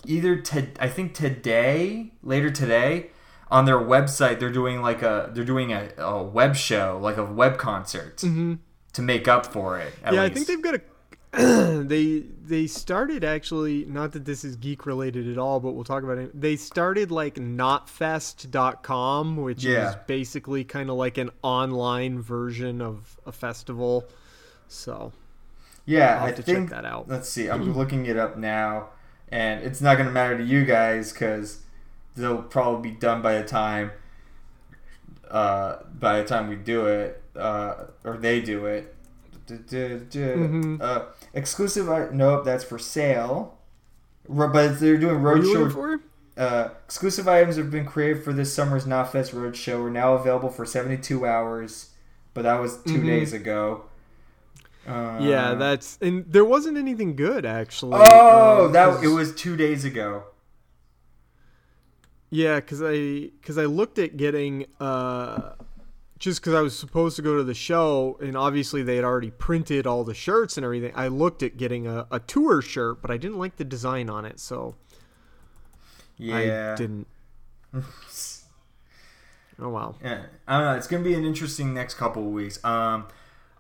either 0.07 0.37
to 0.37 0.67
I 0.79 0.89
think 0.89 1.15
today, 1.15 2.13
later 2.23 2.51
today, 2.51 3.11
on 3.51 3.65
their 3.65 3.79
website 3.79 4.39
they're 4.41 4.51
doing 4.51 4.83
like 4.83 5.03
a 5.03 5.31
they're 5.33 5.45
doing 5.45 5.73
a, 5.73 5.91
a 5.99 6.23
web 6.23 6.57
show, 6.57 6.99
like 7.03 7.17
a 7.17 7.25
web 7.25 7.59
concert 7.59 8.19
to 8.19 8.59
make 9.03 9.29
up 9.29 9.47
for 9.47 9.79
it. 9.79 9.93
Mm-hmm. 10.03 10.15
yeah, 10.15 10.23
I 10.23 10.29
think 10.29 10.47
they've 10.47 10.63
got 10.63 10.75
a. 10.77 10.81
they 11.85 12.25
they 12.43 12.67
started 12.67 13.23
actually 13.23 13.85
not 13.85 14.11
that 14.13 14.25
this 14.25 14.43
is 14.43 14.57
geek 14.57 14.85
related 14.85 15.29
at 15.29 15.39
all, 15.39 15.61
but 15.61 15.73
we'll 15.73 15.85
talk 15.85 16.03
about 16.03 16.19
it. 16.19 16.39
They 16.39 16.57
started 16.57 17.13
like 17.13 17.37
knotfest.com, 17.37 19.37
which 19.37 19.63
Yeah. 19.65 19.91
is 19.91 19.97
basically 20.09 20.65
kind 20.65 20.91
of 20.91 20.97
like 20.97 21.19
an 21.19 21.31
online 21.43 22.21
version 22.21 22.83
of 22.83 23.17
a 23.27 23.33
festival. 23.33 24.09
So 24.67 25.13
Yeah, 25.91 26.23
I 26.23 26.27
have 26.27 26.37
to 26.37 26.43
check 26.43 26.55
think 26.55 26.71
that 26.71 26.85
out. 26.85 27.09
Let's 27.09 27.29
see. 27.29 27.49
I'm 27.49 27.77
looking 27.77 28.07
it 28.07 28.17
up 28.17 28.37
now, 28.37 28.91
and 29.31 29.65
it's 29.65 29.81
not 29.81 29.97
going 29.97 30.07
to 30.07 30.13
matter 30.13 30.39
to 30.39 30.45
you 30.45 30.65
guys 30.65 31.13
because 31.13 31.63
they'll 32.15 32.43
probably 32.43 32.91
be 32.91 32.97
done 32.97 33.23
by 33.23 33.41
the 33.41 33.45
time 33.45 33.91
uh, 35.29 35.77
by 35.93 36.21
the 36.21 36.29
time 36.29 36.49
we 36.49 36.57
do 36.57 36.87
it 36.87 37.23
uh, 37.37 37.87
or 38.05 38.17
they 38.17 38.41
do 38.41 38.67
it. 38.67 38.95
Mm-hmm. 39.49 40.77
Uh, 40.81 41.01
exclusive. 41.35 41.87
Nope, 42.13 42.45
that's 42.45 42.63
for 42.63 42.79
sale. 42.79 43.59
But 44.29 44.79
they're 44.79 44.97
doing 44.97 45.17
roadshow. 45.17 46.01
Uh, 46.37 46.69
exclusive 46.85 47.27
items 47.27 47.57
have 47.57 47.71
been 47.71 47.85
created 47.85 48.23
for 48.23 48.33
this 48.33 48.55
summer's 48.55 48.87
Knotfest 48.87 49.35
Roadshow. 49.35 49.87
Are 49.87 49.91
now 49.91 50.15
available 50.15 50.51
for 50.51 50.65
72 50.65 51.27
hours, 51.27 51.91
but 52.33 52.43
that 52.43 52.61
was 52.61 52.81
2 52.85 53.03
days 53.03 53.33
ago. 53.33 53.87
Uh, 54.87 55.19
Yeah, 55.21 55.55
that's 55.55 55.99
and 56.01 56.25
there 56.27 56.45
wasn't 56.45 56.79
anything 56.79 57.17
good 57.17 57.45
actually. 57.45 57.93
Oh, 57.95 58.67
uh, 58.67 58.69
that 58.69 59.05
it 59.05 59.09
was 59.09 59.35
two 59.35 59.57
days 59.57 59.85
ago. 59.85 60.25
Yeah, 62.31 62.57
because 62.61 62.81
I 62.83 63.31
because 63.41 63.59
I 63.59 63.65
looked 63.65 63.99
at 63.99 64.17
getting 64.17 64.67
uh, 64.79 65.55
just 66.19 66.41
because 66.41 66.55
I 66.55 66.61
was 66.61 66.79
supposed 66.79 67.17
to 67.17 67.23
go 67.23 67.37
to 67.37 67.43
the 67.45 67.55
show, 67.55 68.19
and 68.21 68.37
obviously 68.37 68.83
they 68.83 68.97
had 68.97 69.05
already 69.05 69.31
printed 69.31 69.87
all 69.87 70.05
the 70.05 70.15
shirts 70.15 70.57
and 70.57 70.65
everything. 70.65 70.93
I 70.95 71.09
looked 71.09 71.43
at 71.43 71.57
getting 71.57 71.87
a, 71.87 72.07
a 72.11 72.21
tour 72.21 72.63
shirt, 72.63 73.03
but 73.03 73.11
I 73.11 73.17
didn't 73.17 73.39
like 73.39 73.57
the 73.57 73.65
design 73.65 74.09
on 74.09 74.25
it, 74.25 74.39
so 74.39 74.77
Yeah, 76.17 76.73
I 76.73 76.75
didn't. 76.77 77.07
Oh 79.63 79.69
wow. 79.69 79.95
Yeah, 80.03 80.23
I 80.49 80.57
don't 80.59 80.67
know. 80.67 80.75
It's 80.77 80.87
gonna 80.87 81.05
be 81.05 81.13
an 81.15 81.25
interesting 81.27 81.75
next 81.75 81.95
couple 81.95 82.27
of 82.27 82.33
weeks. 82.33 82.65
Um, 82.65 83.07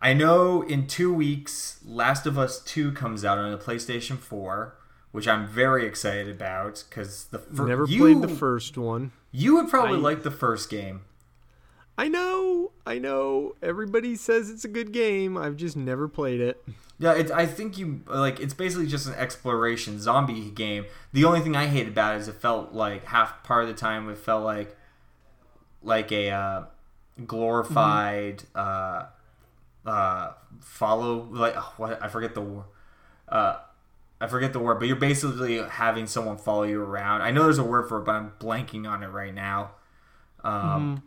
I 0.02 0.14
know 0.14 0.62
in 0.62 0.86
two 0.86 1.12
weeks, 1.12 1.80
Last 1.84 2.26
of 2.26 2.38
Us 2.38 2.60
Two 2.62 2.92
comes 2.92 3.24
out 3.24 3.38
on 3.38 3.50
the 3.50 3.58
PlayStation 3.58 4.18
Four, 4.18 4.76
which 5.12 5.28
I'm 5.28 5.46
very 5.46 5.86
excited 5.86 6.28
about 6.28 6.84
because 6.88 7.24
the 7.24 7.38
fir- 7.38 7.66
Never 7.66 7.84
you, 7.84 8.00
played 8.00 8.22
the 8.22 8.34
first 8.34 8.78
one. 8.78 9.12
You 9.30 9.56
would 9.56 9.68
probably 9.68 9.98
I- 9.98 10.00
like 10.00 10.22
the 10.22 10.30
first 10.30 10.70
game. 10.70 11.02
I 11.98 12.08
know, 12.08 12.72
I 12.86 12.98
know. 12.98 13.56
Everybody 13.62 14.16
says 14.16 14.48
it's 14.48 14.64
a 14.64 14.68
good 14.68 14.90
game. 14.90 15.36
I've 15.36 15.56
just 15.56 15.76
never 15.76 16.08
played 16.08 16.40
it. 16.40 16.64
Yeah, 16.98 17.12
it, 17.12 17.30
I 17.30 17.44
think 17.44 17.76
you 17.76 18.00
like. 18.06 18.40
It's 18.40 18.54
basically 18.54 18.86
just 18.86 19.06
an 19.06 19.12
exploration 19.14 20.00
zombie 20.00 20.50
game. 20.50 20.86
The 21.12 21.24
only 21.26 21.40
thing 21.40 21.56
I 21.56 21.66
hate 21.66 21.88
about 21.88 22.16
it 22.16 22.20
is 22.20 22.28
it 22.28 22.36
felt 22.36 22.72
like 22.72 23.04
half 23.04 23.42
part 23.42 23.64
of 23.64 23.68
the 23.68 23.74
time 23.74 24.08
it 24.08 24.16
felt 24.16 24.44
like 24.44 24.74
like 25.82 26.10
a 26.10 26.30
uh, 26.30 26.64
glorified 27.26 28.44
uh, 28.54 29.04
uh, 29.86 30.32
follow 30.60 31.28
like 31.30 31.54
oh, 31.56 31.72
what 31.76 32.02
I 32.02 32.08
forget 32.08 32.34
the 32.34 32.40
word. 32.40 32.64
Uh, 33.28 33.56
I 34.20 34.26
forget 34.26 34.52
the 34.52 34.58
word, 34.58 34.78
but 34.78 34.88
you're 34.88 34.96
basically 34.96 35.62
having 35.62 36.06
someone 36.06 36.36
follow 36.36 36.64
you 36.64 36.82
around. 36.82 37.22
I 37.22 37.30
know 37.30 37.44
there's 37.44 37.58
a 37.58 37.64
word 37.64 37.88
for 37.88 37.98
it, 37.98 38.04
but 38.04 38.14
I'm 38.14 38.32
blanking 38.38 38.86
on 38.88 39.02
it 39.02 39.06
right 39.06 39.34
now. 39.34 39.70
Um, 40.44 41.02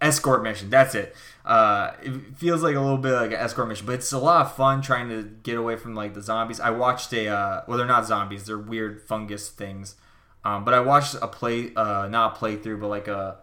escort 0.00 0.42
mission. 0.42 0.70
That's 0.70 0.94
it. 0.94 1.14
Uh, 1.44 1.92
it 2.02 2.36
feels 2.36 2.62
like 2.62 2.74
a 2.74 2.80
little 2.80 2.98
bit 2.98 3.12
like 3.12 3.32
an 3.32 3.38
escort 3.38 3.68
mission, 3.68 3.84
but 3.84 3.96
it's 3.96 4.12
a 4.12 4.18
lot 4.18 4.46
of 4.46 4.56
fun 4.56 4.80
trying 4.80 5.10
to 5.10 5.22
get 5.22 5.58
away 5.58 5.76
from 5.76 5.94
like 5.94 6.14
the 6.14 6.22
zombies. 6.22 6.60
I 6.60 6.70
watched 6.70 7.12
a 7.12 7.28
uh, 7.28 7.62
well, 7.66 7.76
they're 7.76 7.86
not 7.86 8.06
zombies; 8.06 8.46
they're 8.46 8.58
weird 8.58 9.02
fungus 9.02 9.50
things. 9.50 9.96
Um, 10.42 10.64
but 10.64 10.72
I 10.72 10.80
watched 10.80 11.16
a 11.20 11.28
play, 11.28 11.74
uh, 11.74 12.08
not 12.08 12.36
a 12.36 12.40
playthrough, 12.40 12.80
but 12.80 12.88
like 12.88 13.08
a 13.08 13.36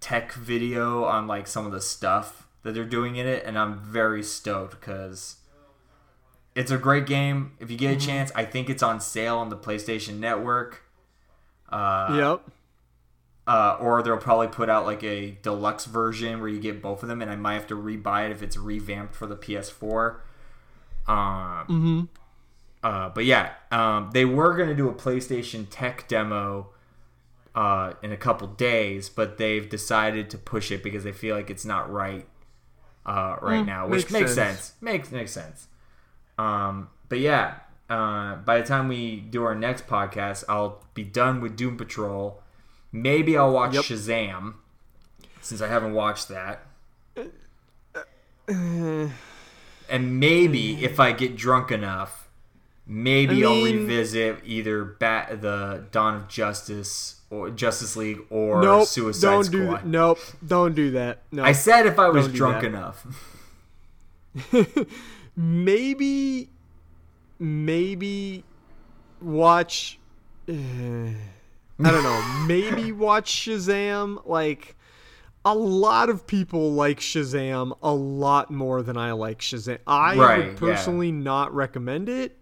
tech 0.00 0.32
video 0.32 1.04
on 1.04 1.28
like 1.28 1.46
some 1.46 1.64
of 1.64 1.70
the 1.70 1.80
stuff 1.80 2.48
that 2.62 2.74
they're 2.74 2.84
doing 2.84 3.16
in 3.16 3.26
it, 3.26 3.44
and 3.44 3.58
I'm 3.58 3.78
very 3.78 4.22
stoked 4.22 4.80
because 4.80 5.36
it's 6.54 6.70
a 6.70 6.78
great 6.78 7.06
game. 7.06 7.52
If 7.58 7.70
you 7.70 7.76
get 7.76 7.96
a 7.96 8.00
chance, 8.00 8.30
I 8.34 8.44
think 8.44 8.70
it's 8.70 8.82
on 8.82 9.00
sale 9.00 9.38
on 9.38 9.48
the 9.48 9.56
PlayStation 9.56 10.18
Network. 10.18 10.82
Uh, 11.68 12.14
yep. 12.14 12.42
uh, 13.46 13.78
or 13.80 14.02
they'll 14.02 14.18
probably 14.18 14.48
put 14.48 14.68
out 14.68 14.84
like 14.84 15.02
a 15.02 15.38
deluxe 15.42 15.86
version 15.86 16.38
where 16.40 16.50
you 16.50 16.60
get 16.60 16.82
both 16.82 17.02
of 17.02 17.08
them, 17.08 17.22
and 17.22 17.30
I 17.30 17.36
might 17.36 17.54
have 17.54 17.66
to 17.68 17.74
rebuy 17.74 18.26
it 18.26 18.32
if 18.32 18.42
it's 18.42 18.56
revamped 18.56 19.14
for 19.14 19.26
the 19.26 19.36
PS4. 19.36 20.18
Um, 21.08 22.08
uh, 22.82 23.08
but 23.08 23.24
yeah, 23.24 23.54
um, 23.70 24.10
they 24.12 24.24
were 24.24 24.54
gonna 24.54 24.74
do 24.74 24.88
a 24.88 24.94
PlayStation 24.94 25.66
Tech 25.70 26.06
demo 26.08 26.68
uh, 27.54 27.94
in 28.02 28.12
a 28.12 28.16
couple 28.16 28.46
days, 28.48 29.08
but 29.08 29.38
they've 29.38 29.68
decided 29.68 30.30
to 30.30 30.38
push 30.38 30.70
it 30.70 30.82
because 30.82 31.04
they 31.04 31.12
feel 31.12 31.34
like 31.34 31.50
it's 31.50 31.64
not 31.64 31.90
right 31.90 32.26
uh, 33.06 33.36
right 33.42 33.64
now, 33.64 33.86
which 33.86 34.02
makes 34.04 34.12
makes 34.12 34.34
sense. 34.34 34.58
sense. 34.58 34.72
Makes 34.80 35.10
makes 35.12 35.32
sense. 35.32 35.66
Um, 36.38 36.88
but 37.08 37.18
yeah, 37.20 37.54
uh, 37.90 38.36
by 38.36 38.58
the 38.60 38.66
time 38.66 38.88
we 38.88 39.16
do 39.16 39.44
our 39.44 39.54
next 39.54 39.86
podcast, 39.86 40.44
I'll 40.48 40.82
be 40.94 41.04
done 41.04 41.40
with 41.40 41.56
Doom 41.56 41.76
Patrol. 41.76 42.42
Maybe 42.92 43.36
I'll 43.36 43.52
watch 43.52 43.74
Yep. 43.74 43.84
Shazam 43.84 44.54
since 45.40 45.60
I 45.60 45.68
haven't 45.68 45.94
watched 45.94 46.28
that. 46.28 46.66
And 48.48 49.12
maybe 50.20 50.84
if 50.84 50.98
I 51.00 51.12
get 51.12 51.36
drunk 51.36 51.70
enough, 51.70 52.28
maybe 52.86 53.44
I 53.44 53.48
I'll 53.48 53.54
mean- 53.56 53.80
revisit 53.80 54.40
either 54.44 54.84
Bat 54.84 55.40
the 55.42 55.84
Dawn 55.90 56.14
of 56.16 56.28
Justice 56.28 57.16
or 57.32 57.50
Justice 57.50 57.96
League 57.96 58.20
or 58.30 58.60
Nope. 58.62 58.86
Suicide 58.86 59.26
don't 59.30 59.44
Squad. 59.44 59.58
do 59.58 59.66
that. 59.70 59.86
Nope. 59.86 60.18
Don't 60.46 60.74
do 60.74 60.90
that. 60.92 61.22
No. 61.32 61.42
I 61.42 61.52
said 61.52 61.86
if 61.86 61.98
I 61.98 62.08
was 62.10 62.28
drunk 62.28 62.60
that. 62.60 62.66
enough. 62.68 63.06
maybe 65.36 66.50
maybe 67.38 68.44
watch 69.20 69.98
uh, 70.48 70.52
I 70.52 71.90
don't 71.90 72.02
know, 72.02 72.44
maybe 72.46 72.92
watch 72.92 73.32
Shazam 73.32 74.22
like 74.26 74.76
a 75.44 75.54
lot 75.54 76.08
of 76.08 76.26
people 76.26 76.72
like 76.72 77.00
Shazam 77.00 77.76
a 77.82 77.92
lot 77.92 78.50
more 78.50 78.82
than 78.82 78.96
I 78.96 79.12
like 79.12 79.40
Shazam. 79.40 79.78
I 79.86 80.16
Right, 80.16 80.38
would 80.38 80.46
yeah. 80.52 80.58
personally 80.58 81.10
not 81.12 81.54
recommend 81.54 82.08
it, 82.08 82.38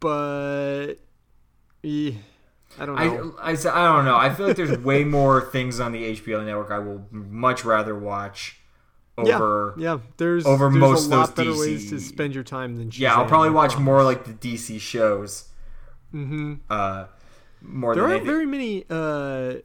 but 0.00 0.94
eh, 1.84 2.12
I 2.78 2.86
don't 2.86 2.96
know. 2.96 3.34
I, 3.38 3.50
I, 3.50 3.52
I 3.52 3.96
don't 3.96 4.04
know. 4.04 4.16
I 4.16 4.34
feel 4.34 4.46
like 4.46 4.56
there's 4.56 4.78
way 4.78 5.04
more 5.18 5.40
things 5.40 5.80
on 5.80 5.92
the 5.92 6.16
HBO 6.16 6.44
network 6.44 6.70
I 6.70 6.78
will 6.78 7.06
much 7.10 7.64
rather 7.64 7.98
watch 7.98 8.60
over. 9.18 9.74
yeah, 9.76 9.94
yeah. 9.94 9.98
There's 10.16 10.46
over 10.46 10.68
there's 10.70 10.80
most 10.80 11.10
a 11.10 11.14
of 11.14 11.34
those 11.34 11.46
better 11.46 11.58
ways 11.58 11.90
to 11.90 11.96
DC 11.96 12.00
spend 12.00 12.34
your 12.34 12.44
time 12.44 12.76
than 12.76 12.90
Shazam. 12.90 12.98
Yeah, 12.98 13.14
I'll 13.14 13.26
probably 13.26 13.50
watch 13.50 13.76
more 13.76 14.02
like 14.02 14.24
the 14.24 14.32
DC 14.32 14.80
shows. 14.80 15.48
Mm-hmm. 16.14 16.54
Uh, 16.68 17.06
more 17.60 17.94
There 17.94 18.06
aren't 18.06 18.24
very 18.24 18.46
many 18.46 18.84
uh, 18.90 19.56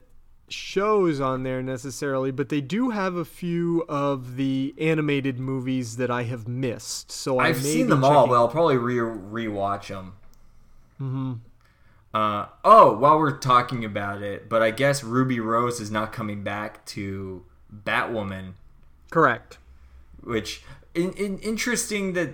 shows 0.48 1.20
on 1.20 1.42
there 1.42 1.62
necessarily, 1.62 2.30
but 2.30 2.48
they 2.48 2.60
do 2.60 2.90
have 2.90 3.16
a 3.16 3.24
few 3.24 3.84
of 3.88 4.36
the 4.36 4.74
animated 4.78 5.38
movies 5.38 5.96
that 5.96 6.10
I 6.10 6.24
have 6.24 6.48
missed. 6.48 7.10
So 7.12 7.38
I 7.38 7.48
I've 7.48 7.62
seen 7.62 7.88
them 7.88 8.04
all, 8.04 8.26
but 8.26 8.34
I'll 8.34 8.48
probably 8.48 8.76
re 8.76 8.96
rewatch 8.96 9.88
them. 9.88 10.14
Mm-hmm. 11.00 11.32
Uh, 12.18 12.48
oh, 12.64 12.96
while 12.96 13.16
we're 13.16 13.38
talking 13.38 13.84
about 13.84 14.22
it, 14.22 14.48
but 14.48 14.60
I 14.60 14.72
guess 14.72 15.04
Ruby 15.04 15.38
Rose 15.38 15.78
is 15.78 15.88
not 15.88 16.12
coming 16.12 16.42
back 16.42 16.84
to 16.86 17.44
Batwoman, 17.72 18.54
Correct. 19.08 19.58
which 20.24 20.64
in, 20.96 21.12
in 21.12 21.38
interesting 21.38 22.14
that 22.14 22.30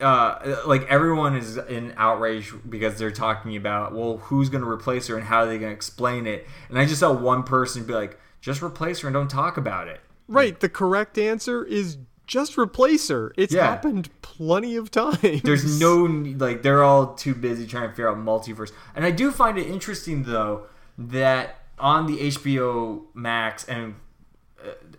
uh, 0.00 0.62
like 0.68 0.84
everyone 0.84 1.34
is 1.34 1.56
in 1.56 1.94
outrage 1.96 2.52
because 2.68 2.96
they're 2.96 3.10
talking 3.10 3.56
about 3.56 3.92
well 3.92 4.18
who's 4.18 4.50
going 4.50 4.62
to 4.62 4.70
replace 4.70 5.08
her 5.08 5.16
and 5.16 5.26
how 5.26 5.40
are 5.40 5.46
they 5.46 5.58
going 5.58 5.72
to 5.72 5.74
explain 5.74 6.28
it, 6.28 6.46
and 6.68 6.78
I 6.78 6.84
just 6.84 7.00
saw 7.00 7.12
one 7.12 7.42
person 7.42 7.84
be 7.84 7.94
like 7.94 8.20
just 8.40 8.62
replace 8.62 9.00
her 9.00 9.08
and 9.08 9.14
don't 9.14 9.28
talk 9.28 9.56
about 9.56 9.88
it. 9.88 10.00
Right. 10.28 10.60
The 10.60 10.68
correct 10.68 11.18
answer 11.18 11.64
is 11.64 11.98
just 12.28 12.56
replace 12.56 13.08
her. 13.08 13.32
It's 13.36 13.52
Yeah. 13.52 13.64
happened 13.66 14.08
plenty 14.22 14.76
of 14.76 14.90
times. 14.92 15.42
There's 15.42 15.80
no 15.80 16.04
like 16.04 16.62
they're 16.62 16.84
all 16.84 17.14
too 17.14 17.34
busy 17.34 17.66
trying 17.66 17.84
to 17.84 17.90
figure 17.90 18.08
out 18.08 18.18
multiverse. 18.18 18.70
And 18.94 19.04
I 19.04 19.10
do 19.10 19.32
find 19.32 19.58
it 19.58 19.66
interesting 19.66 20.22
though 20.22 20.66
that 20.96 21.62
on 21.80 22.06
the 22.06 22.18
HBO 22.28 23.02
Max 23.14 23.64
and 23.64 23.96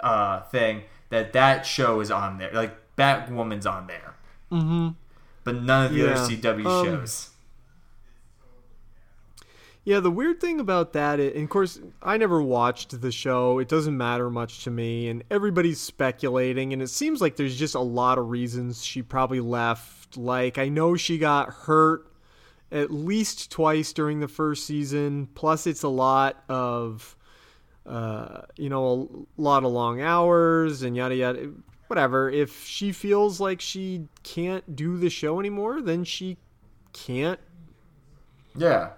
uh, 0.01 0.03
uh 0.05 0.41
thing 0.49 0.83
that 1.09 1.31
that 1.33 1.65
show 1.65 2.01
is 2.01 2.11
on 2.11 2.37
there. 2.39 2.51
Like 2.51 2.75
Batwoman's 2.97 3.65
on 3.65 3.87
there. 3.87 4.15
Mm-hmm. 4.51 4.89
But 5.43 5.55
none 5.61 5.85
of 5.85 5.91
the 5.93 5.99
Yeah. 5.99 6.05
other 6.11 6.35
CW 6.35 6.65
Um, 6.65 6.85
shows. 6.85 7.29
Yeah, 9.89 10.01
the 10.01 10.11
weird 10.11 10.39
thing 10.39 10.59
about 10.59 10.93
that, 10.93 11.19
and 11.19 11.35
of 11.43 11.49
course, 11.49 11.79
I 12.03 12.17
never 12.17 12.43
watched 12.43 13.01
the 13.01 13.11
show. 13.11 13.57
It 13.57 13.67
doesn't 13.67 13.97
matter 13.97 14.29
much 14.29 14.63
to 14.65 14.69
me, 14.69 15.09
and 15.09 15.23
everybody's 15.31 15.81
speculating, 15.81 16.73
and 16.73 16.81
it 16.83 16.89
seems 16.89 17.21
like 17.21 17.37
there's 17.37 17.57
just 17.57 17.73
a 17.73 17.79
lot 17.79 18.19
of 18.19 18.29
reasons 18.29 18.85
she 18.85 19.01
probably 19.01 19.39
left. 19.39 20.15
Like, 20.15 20.59
I 20.59 20.69
know 20.69 20.95
she 20.95 21.17
got 21.17 21.49
hurt 21.49 22.05
at 22.71 22.91
least 22.91 23.49
twice 23.49 23.91
during 23.91 24.19
the 24.19 24.27
first 24.27 24.67
season, 24.67 25.27
plus, 25.33 25.65
it's 25.65 25.81
a 25.81 25.89
lot 25.89 26.43
of, 26.49 27.17
uh, 27.87 28.41
you 28.57 28.69
know, 28.69 29.25
a 29.39 29.41
lot 29.41 29.63
of 29.63 29.71
long 29.71 30.01
hours 30.01 30.83
and 30.83 30.95
yada 30.95 31.15
yada. 31.15 31.49
Whatever. 31.87 32.29
If 32.29 32.63
she 32.63 32.91
feels 32.91 33.39
like 33.39 33.59
she 33.59 34.05
can't 34.21 34.75
do 34.75 34.97
the 34.97 35.09
show 35.09 35.39
anymore, 35.39 35.81
then 35.81 36.03
she 36.03 36.37
can't 36.93 37.39
Yeah. 38.55 38.89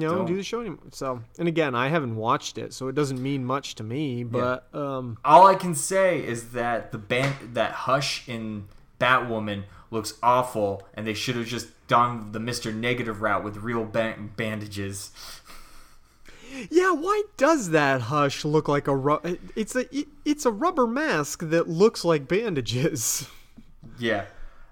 You 0.00 0.06
know, 0.06 0.14
Don't. 0.16 0.26
do 0.26 0.36
the 0.36 0.42
show 0.42 0.60
anymore. 0.60 0.78
So, 0.90 1.22
and 1.38 1.48
again, 1.48 1.74
I 1.74 1.88
haven't 1.88 2.16
watched 2.16 2.58
it, 2.58 2.72
so 2.72 2.88
it 2.88 2.94
doesn't 2.94 3.22
mean 3.22 3.44
much 3.44 3.74
to 3.76 3.82
me. 3.84 4.24
But 4.24 4.66
um, 4.74 5.18
All 5.24 5.46
I 5.46 5.54
can 5.54 5.74
say 5.74 6.24
is 6.24 6.50
that 6.52 6.92
the 6.92 6.98
band 6.98 7.54
that 7.54 7.72
Hush 7.72 8.28
in 8.28 8.68
Batwoman 9.00 9.64
looks 9.90 10.14
awful, 10.22 10.86
and 10.94 11.06
they 11.06 11.14
should 11.14 11.36
have 11.36 11.46
just 11.46 11.68
done 11.88 12.32
the 12.32 12.40
Mister 12.40 12.72
Negative 12.72 13.20
route 13.22 13.44
with 13.44 13.58
real 13.58 13.84
ban- 13.84 14.32
bandages. 14.36 15.10
yeah, 16.70 16.92
why 16.92 17.22
does 17.36 17.70
that 17.70 18.02
hush 18.02 18.44
look 18.44 18.68
like 18.68 18.88
a 18.88 18.96
ru- 18.96 19.38
it's 19.54 19.76
a 19.76 19.94
it- 19.96 20.08
it's 20.24 20.44
a 20.46 20.50
rubber 20.52 20.86
mask 20.86 21.40
that 21.50 21.68
looks 21.68 22.04
like 22.04 22.26
bandages. 22.28 23.28
Yeah. 23.98 24.24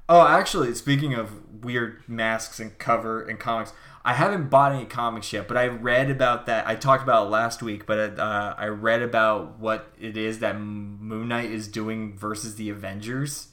Oh, 0.08 0.26
actually, 0.26 0.74
speaking 0.74 1.14
of 1.14 1.64
weird 1.64 2.02
masks 2.08 2.60
and 2.60 2.78
cover 2.78 3.22
and 3.22 3.38
comics, 3.38 3.72
I 4.04 4.12
haven't 4.12 4.50
bought 4.50 4.72
any 4.72 4.84
comics 4.84 5.32
yet, 5.32 5.48
but 5.48 5.56
I 5.56 5.66
read 5.66 6.10
about 6.10 6.44
that. 6.46 6.66
I 6.68 6.74
talked 6.74 7.02
about 7.02 7.26
it 7.26 7.30
last 7.30 7.62
week, 7.62 7.86
but 7.86 8.18
uh, 8.18 8.54
I 8.58 8.66
read 8.66 9.00
about 9.00 9.58
what 9.58 9.92
it 9.98 10.16
is 10.18 10.40
that 10.40 10.60
Moon 10.60 11.28
Knight 11.28 11.50
is 11.50 11.68
doing 11.68 12.16
versus 12.18 12.56
the 12.56 12.68
Avengers. 12.68 13.48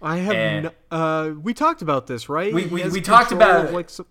I 0.00 0.18
have 0.18 0.34
And- 0.36 0.70
uh 0.92 1.32
we 1.42 1.52
talked 1.54 1.82
about 1.82 2.06
this, 2.06 2.28
right? 2.28 2.54
We- 2.54 2.66
we- 2.66 2.88
we 2.88 3.00
talked 3.00 3.32
about 3.32 3.64
it. 3.66 3.72
like 3.72 3.90
some, 3.90 4.06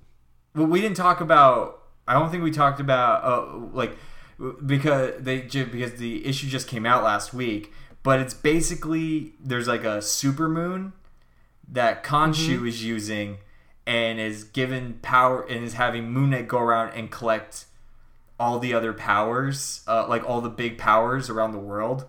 Well, 0.54 0.68
we 0.68 0.82
didn't 0.82 0.98
talk 0.98 1.22
about. 1.22 1.82
I 2.06 2.14
don't 2.14 2.30
think 2.30 2.44
we 2.44 2.52
talked 2.52 2.82
about 2.82 3.24
uh, 3.24 3.58
like 3.74 3.98
because 4.66 5.14
they 5.20 5.40
because 5.42 5.94
the 5.94 6.26
issue 6.26 6.48
just 6.48 6.68
came 6.68 6.86
out 6.86 7.04
last 7.06 7.34
week. 7.34 7.72
But 8.04 8.20
it's 8.20 8.34
basically 8.34 9.34
there's 9.40 9.68
like 9.70 9.86
a 9.86 10.02
super 10.02 10.50
moon 10.50 10.92
that 11.68 12.04
Khonshu 12.04 12.68
is 12.68 12.84
using 12.84 13.38
and 13.86 14.20
is 14.20 14.44
given 14.44 15.00
power 15.02 15.42
and 15.44 15.64
is 15.64 15.74
having 15.74 16.12
Moon 16.12 16.32
Knight 16.32 16.48
go 16.48 16.60
around 16.60 16.94
and 16.94 17.10
collect 17.12 17.66
all 18.40 18.60
the 18.60 18.74
other 18.74 18.94
powers, 18.94 19.82
uh, 19.88 20.08
like 20.08 20.28
all 20.28 20.42
the 20.42 20.50
big 20.50 20.78
powers 20.78 21.30
around 21.30 21.52
the 21.54 21.60
world. 21.60 22.06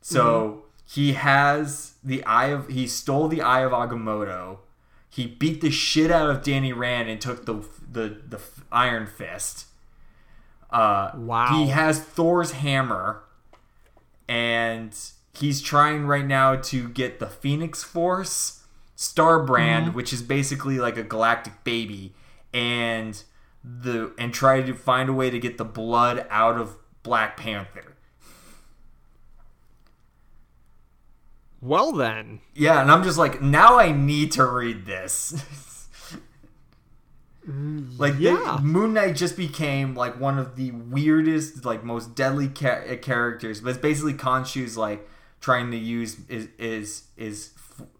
So 0.00 0.64
he 0.86 1.12
has 1.12 1.94
the 2.02 2.24
eye 2.24 2.46
of 2.46 2.68
he 2.68 2.86
stole 2.86 3.28
the 3.28 3.42
eye 3.42 3.60
of 3.60 3.72
Agamotto. 3.72 4.58
He 5.08 5.26
beat 5.26 5.60
the 5.60 5.70
shit 5.70 6.10
out 6.10 6.30
of 6.30 6.42
Danny 6.42 6.72
Rand 6.72 7.08
and 7.10 7.20
took 7.20 7.44
the 7.46 7.64
the 7.90 8.20
the 8.28 8.40
Iron 8.72 9.06
Fist. 9.06 9.66
Uh, 10.70 11.10
Wow. 11.16 11.48
He 11.52 11.70
has 11.70 12.00
Thor's 12.00 12.52
hammer, 12.52 13.22
and 14.28 14.96
he's 15.34 15.60
trying 15.60 16.06
right 16.06 16.24
now 16.24 16.56
to 16.56 16.88
get 16.88 17.18
the 17.18 17.26
Phoenix 17.26 17.82
Force, 17.82 18.59
Starbrand, 19.00 19.84
mm-hmm. 19.86 19.92
which 19.94 20.12
is 20.12 20.20
basically 20.20 20.78
like 20.78 20.98
a 20.98 21.02
galactic 21.02 21.64
baby, 21.64 22.12
and 22.52 23.22
the 23.64 24.12
and 24.18 24.34
try 24.34 24.60
to 24.60 24.74
find 24.74 25.08
a 25.08 25.14
way 25.14 25.30
to 25.30 25.38
get 25.38 25.56
the 25.56 25.64
blood 25.64 26.26
out 26.28 26.58
of 26.58 26.76
Black 27.02 27.38
Panther. 27.38 27.96
well 31.62 31.92
then. 31.92 32.40
Yeah, 32.54 32.80
and 32.80 32.90
I'm 32.90 33.02
just 33.02 33.18
like, 33.18 33.40
now 33.42 33.78
I 33.78 33.92
need 33.92 34.32
to 34.32 34.44
read 34.46 34.86
this. 34.86 35.42
Mm, 37.48 37.98
like, 37.98 38.18
they- 38.18 38.24
yeah. 38.32 38.58
Moon 38.62 38.92
Knight 38.92 39.16
just 39.16 39.34
became 39.36 39.94
like 39.94 40.20
one 40.20 40.38
of 40.38 40.56
the 40.56 40.72
weirdest, 40.72 41.64
like 41.64 41.82
most 41.82 42.14
deadly 42.14 42.48
ca- 42.48 42.96
characters. 43.00 43.62
But 43.62 43.70
it's 43.70 43.78
basically 43.78 44.12
Khonshu's 44.12 44.76
like 44.76 45.08
trying 45.40 45.70
to 45.70 45.76
use 45.78 46.18
is 46.28 46.48
is 46.58 47.04
is 47.16 47.48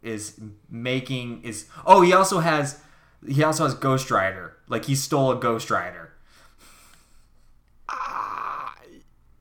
is 0.01 0.39
making 0.69 1.43
is. 1.43 1.67
Oh, 1.85 2.01
he 2.01 2.13
also 2.13 2.39
has 2.39 2.81
he 3.27 3.43
also 3.43 3.63
has 3.63 3.73
Ghost 3.75 4.11
Rider. 4.11 4.57
Like 4.67 4.85
he 4.85 4.95
stole 4.95 5.31
a 5.31 5.35
Ghost 5.35 5.69
Rider. 5.69 6.11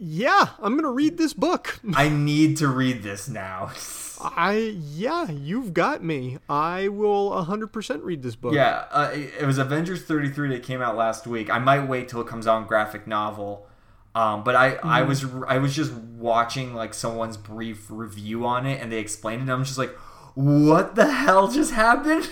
Yeah, 0.03 0.49
I'm 0.63 0.77
gonna 0.77 0.91
read 0.91 1.19
this 1.19 1.35
book. 1.35 1.79
I 1.95 2.09
need 2.09 2.57
to 2.57 2.69
read 2.69 3.03
this 3.03 3.29
now. 3.29 3.71
I 4.23 4.75
yeah, 4.95 5.31
you've 5.31 5.75
got 5.75 6.03
me. 6.03 6.39
I 6.49 6.89
will 6.89 7.31
100% 7.31 8.03
read 8.03 8.23
this 8.23 8.35
book. 8.35 8.55
Yeah, 8.55 8.87
uh, 8.91 9.11
it 9.13 9.35
it 9.41 9.47
was 9.47 9.59
Avengers 9.59 10.03
33 10.03 10.49
that 10.51 10.63
came 10.63 10.81
out 10.81 10.97
last 10.97 11.27
week. 11.27 11.51
I 11.51 11.59
might 11.59 11.87
wait 11.87 12.09
till 12.09 12.23
it 12.23 12.27
comes 12.27 12.47
out 12.47 12.63
in 12.63 12.67
graphic 12.67 13.07
novel. 13.07 13.67
Um, 14.15 14.43
but 14.43 14.57
I, 14.57 14.75
I 14.83 15.03
was 15.03 15.25
I 15.47 15.59
was 15.59 15.75
just 15.75 15.93
watching 15.93 16.75
like 16.75 16.95
someone's 16.95 17.37
brief 17.37 17.87
review 17.91 18.45
on 18.47 18.67
it, 18.67 18.81
and 18.83 18.91
they 18.91 18.99
explained 18.99 19.41
it. 19.41 19.43
And 19.43 19.53
I'm 19.53 19.65
just 19.65 19.79
like, 19.79 19.97
what 20.35 20.95
the 20.95 21.11
hell 21.13 21.49
just 21.49 21.73
happened? 21.73 22.25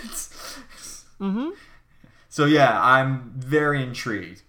mm-hmm. 1.21 1.49
So 2.29 2.45
yeah, 2.45 2.81
I'm 2.81 3.33
very 3.37 3.83
intrigued. 3.83 4.43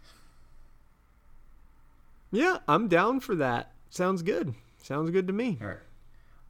Yeah, 2.31 2.57
I'm 2.67 2.87
down 2.87 3.19
for 3.19 3.35
that. 3.35 3.71
Sounds 3.89 4.21
good. 4.21 4.53
Sounds 4.83 5.09
good 5.09 5.27
to 5.27 5.33
me. 5.33 5.57
All 5.61 5.67
right. 5.67 5.77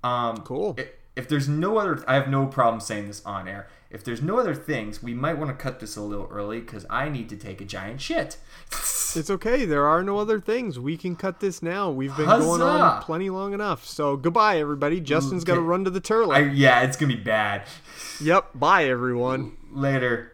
Um, 0.04 0.38
Cool. 0.44 0.76
i- 0.78 0.90
If 1.20 1.28
there's 1.28 1.50
no 1.50 1.78
other, 1.78 2.02
I 2.08 2.16
have 2.16 2.30
no 2.30 2.46
problem 2.46 2.80
saying 2.80 3.08
this 3.08 3.22
on 3.26 3.46
air. 3.46 3.68
If 3.92 4.06
there's 4.06 4.22
no 4.22 4.40
other 4.40 4.56
things, 4.56 5.04
we 5.04 5.14
might 5.14 5.38
want 5.38 5.50
to 5.50 5.54
cut 5.62 5.82
this 5.82 5.98
a 5.98 6.02
little 6.02 6.30
early 6.32 6.62
because 6.62 6.86
I 6.90 7.10
need 7.10 7.28
to 7.28 7.36
take 7.36 7.60
a 7.60 7.66
giant 7.66 8.00
shit. 8.00 8.38
It's 9.16 9.32
okay. 9.32 9.66
There 9.66 9.88
are 9.88 10.04
no 10.04 10.20
other 10.20 10.40
things. 10.40 10.78
We 10.78 10.96
can 10.96 11.16
cut 11.16 11.40
this 11.40 11.64
now. 11.64 11.90
We've 11.90 12.16
been 12.16 12.28
going 12.28 12.62
on 12.62 13.02
plenty 13.02 13.32
long 13.32 13.56
enough. 13.56 13.84
So 13.84 14.16
goodbye, 14.16 14.60
everybody. 14.60 15.02
Justin's 15.02 15.44
got 15.44 15.56
to 15.56 15.62
run 15.62 15.84
to 15.86 15.90
the 15.90 16.00
turlet. 16.00 16.36
I, 16.36 16.40
yeah, 16.52 16.84
it's 16.84 16.96
gonna 16.96 17.16
be 17.16 17.20
bad. 17.20 17.64
Yep. 18.22 18.52
Bye, 18.54 18.86
everyone. 18.86 19.58
Later. 19.72 20.34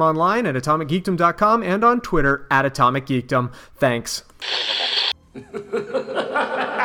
Geekdom 0.00 0.02
online 0.02 0.46
at 0.46 0.54
atomicgeekdom.com 0.54 1.62
and 1.62 1.84
on 1.84 2.00
Twitter 2.00 2.46
at 2.50 2.64
atomicgeekdom. 2.64 3.52
Thanks. 3.76 4.24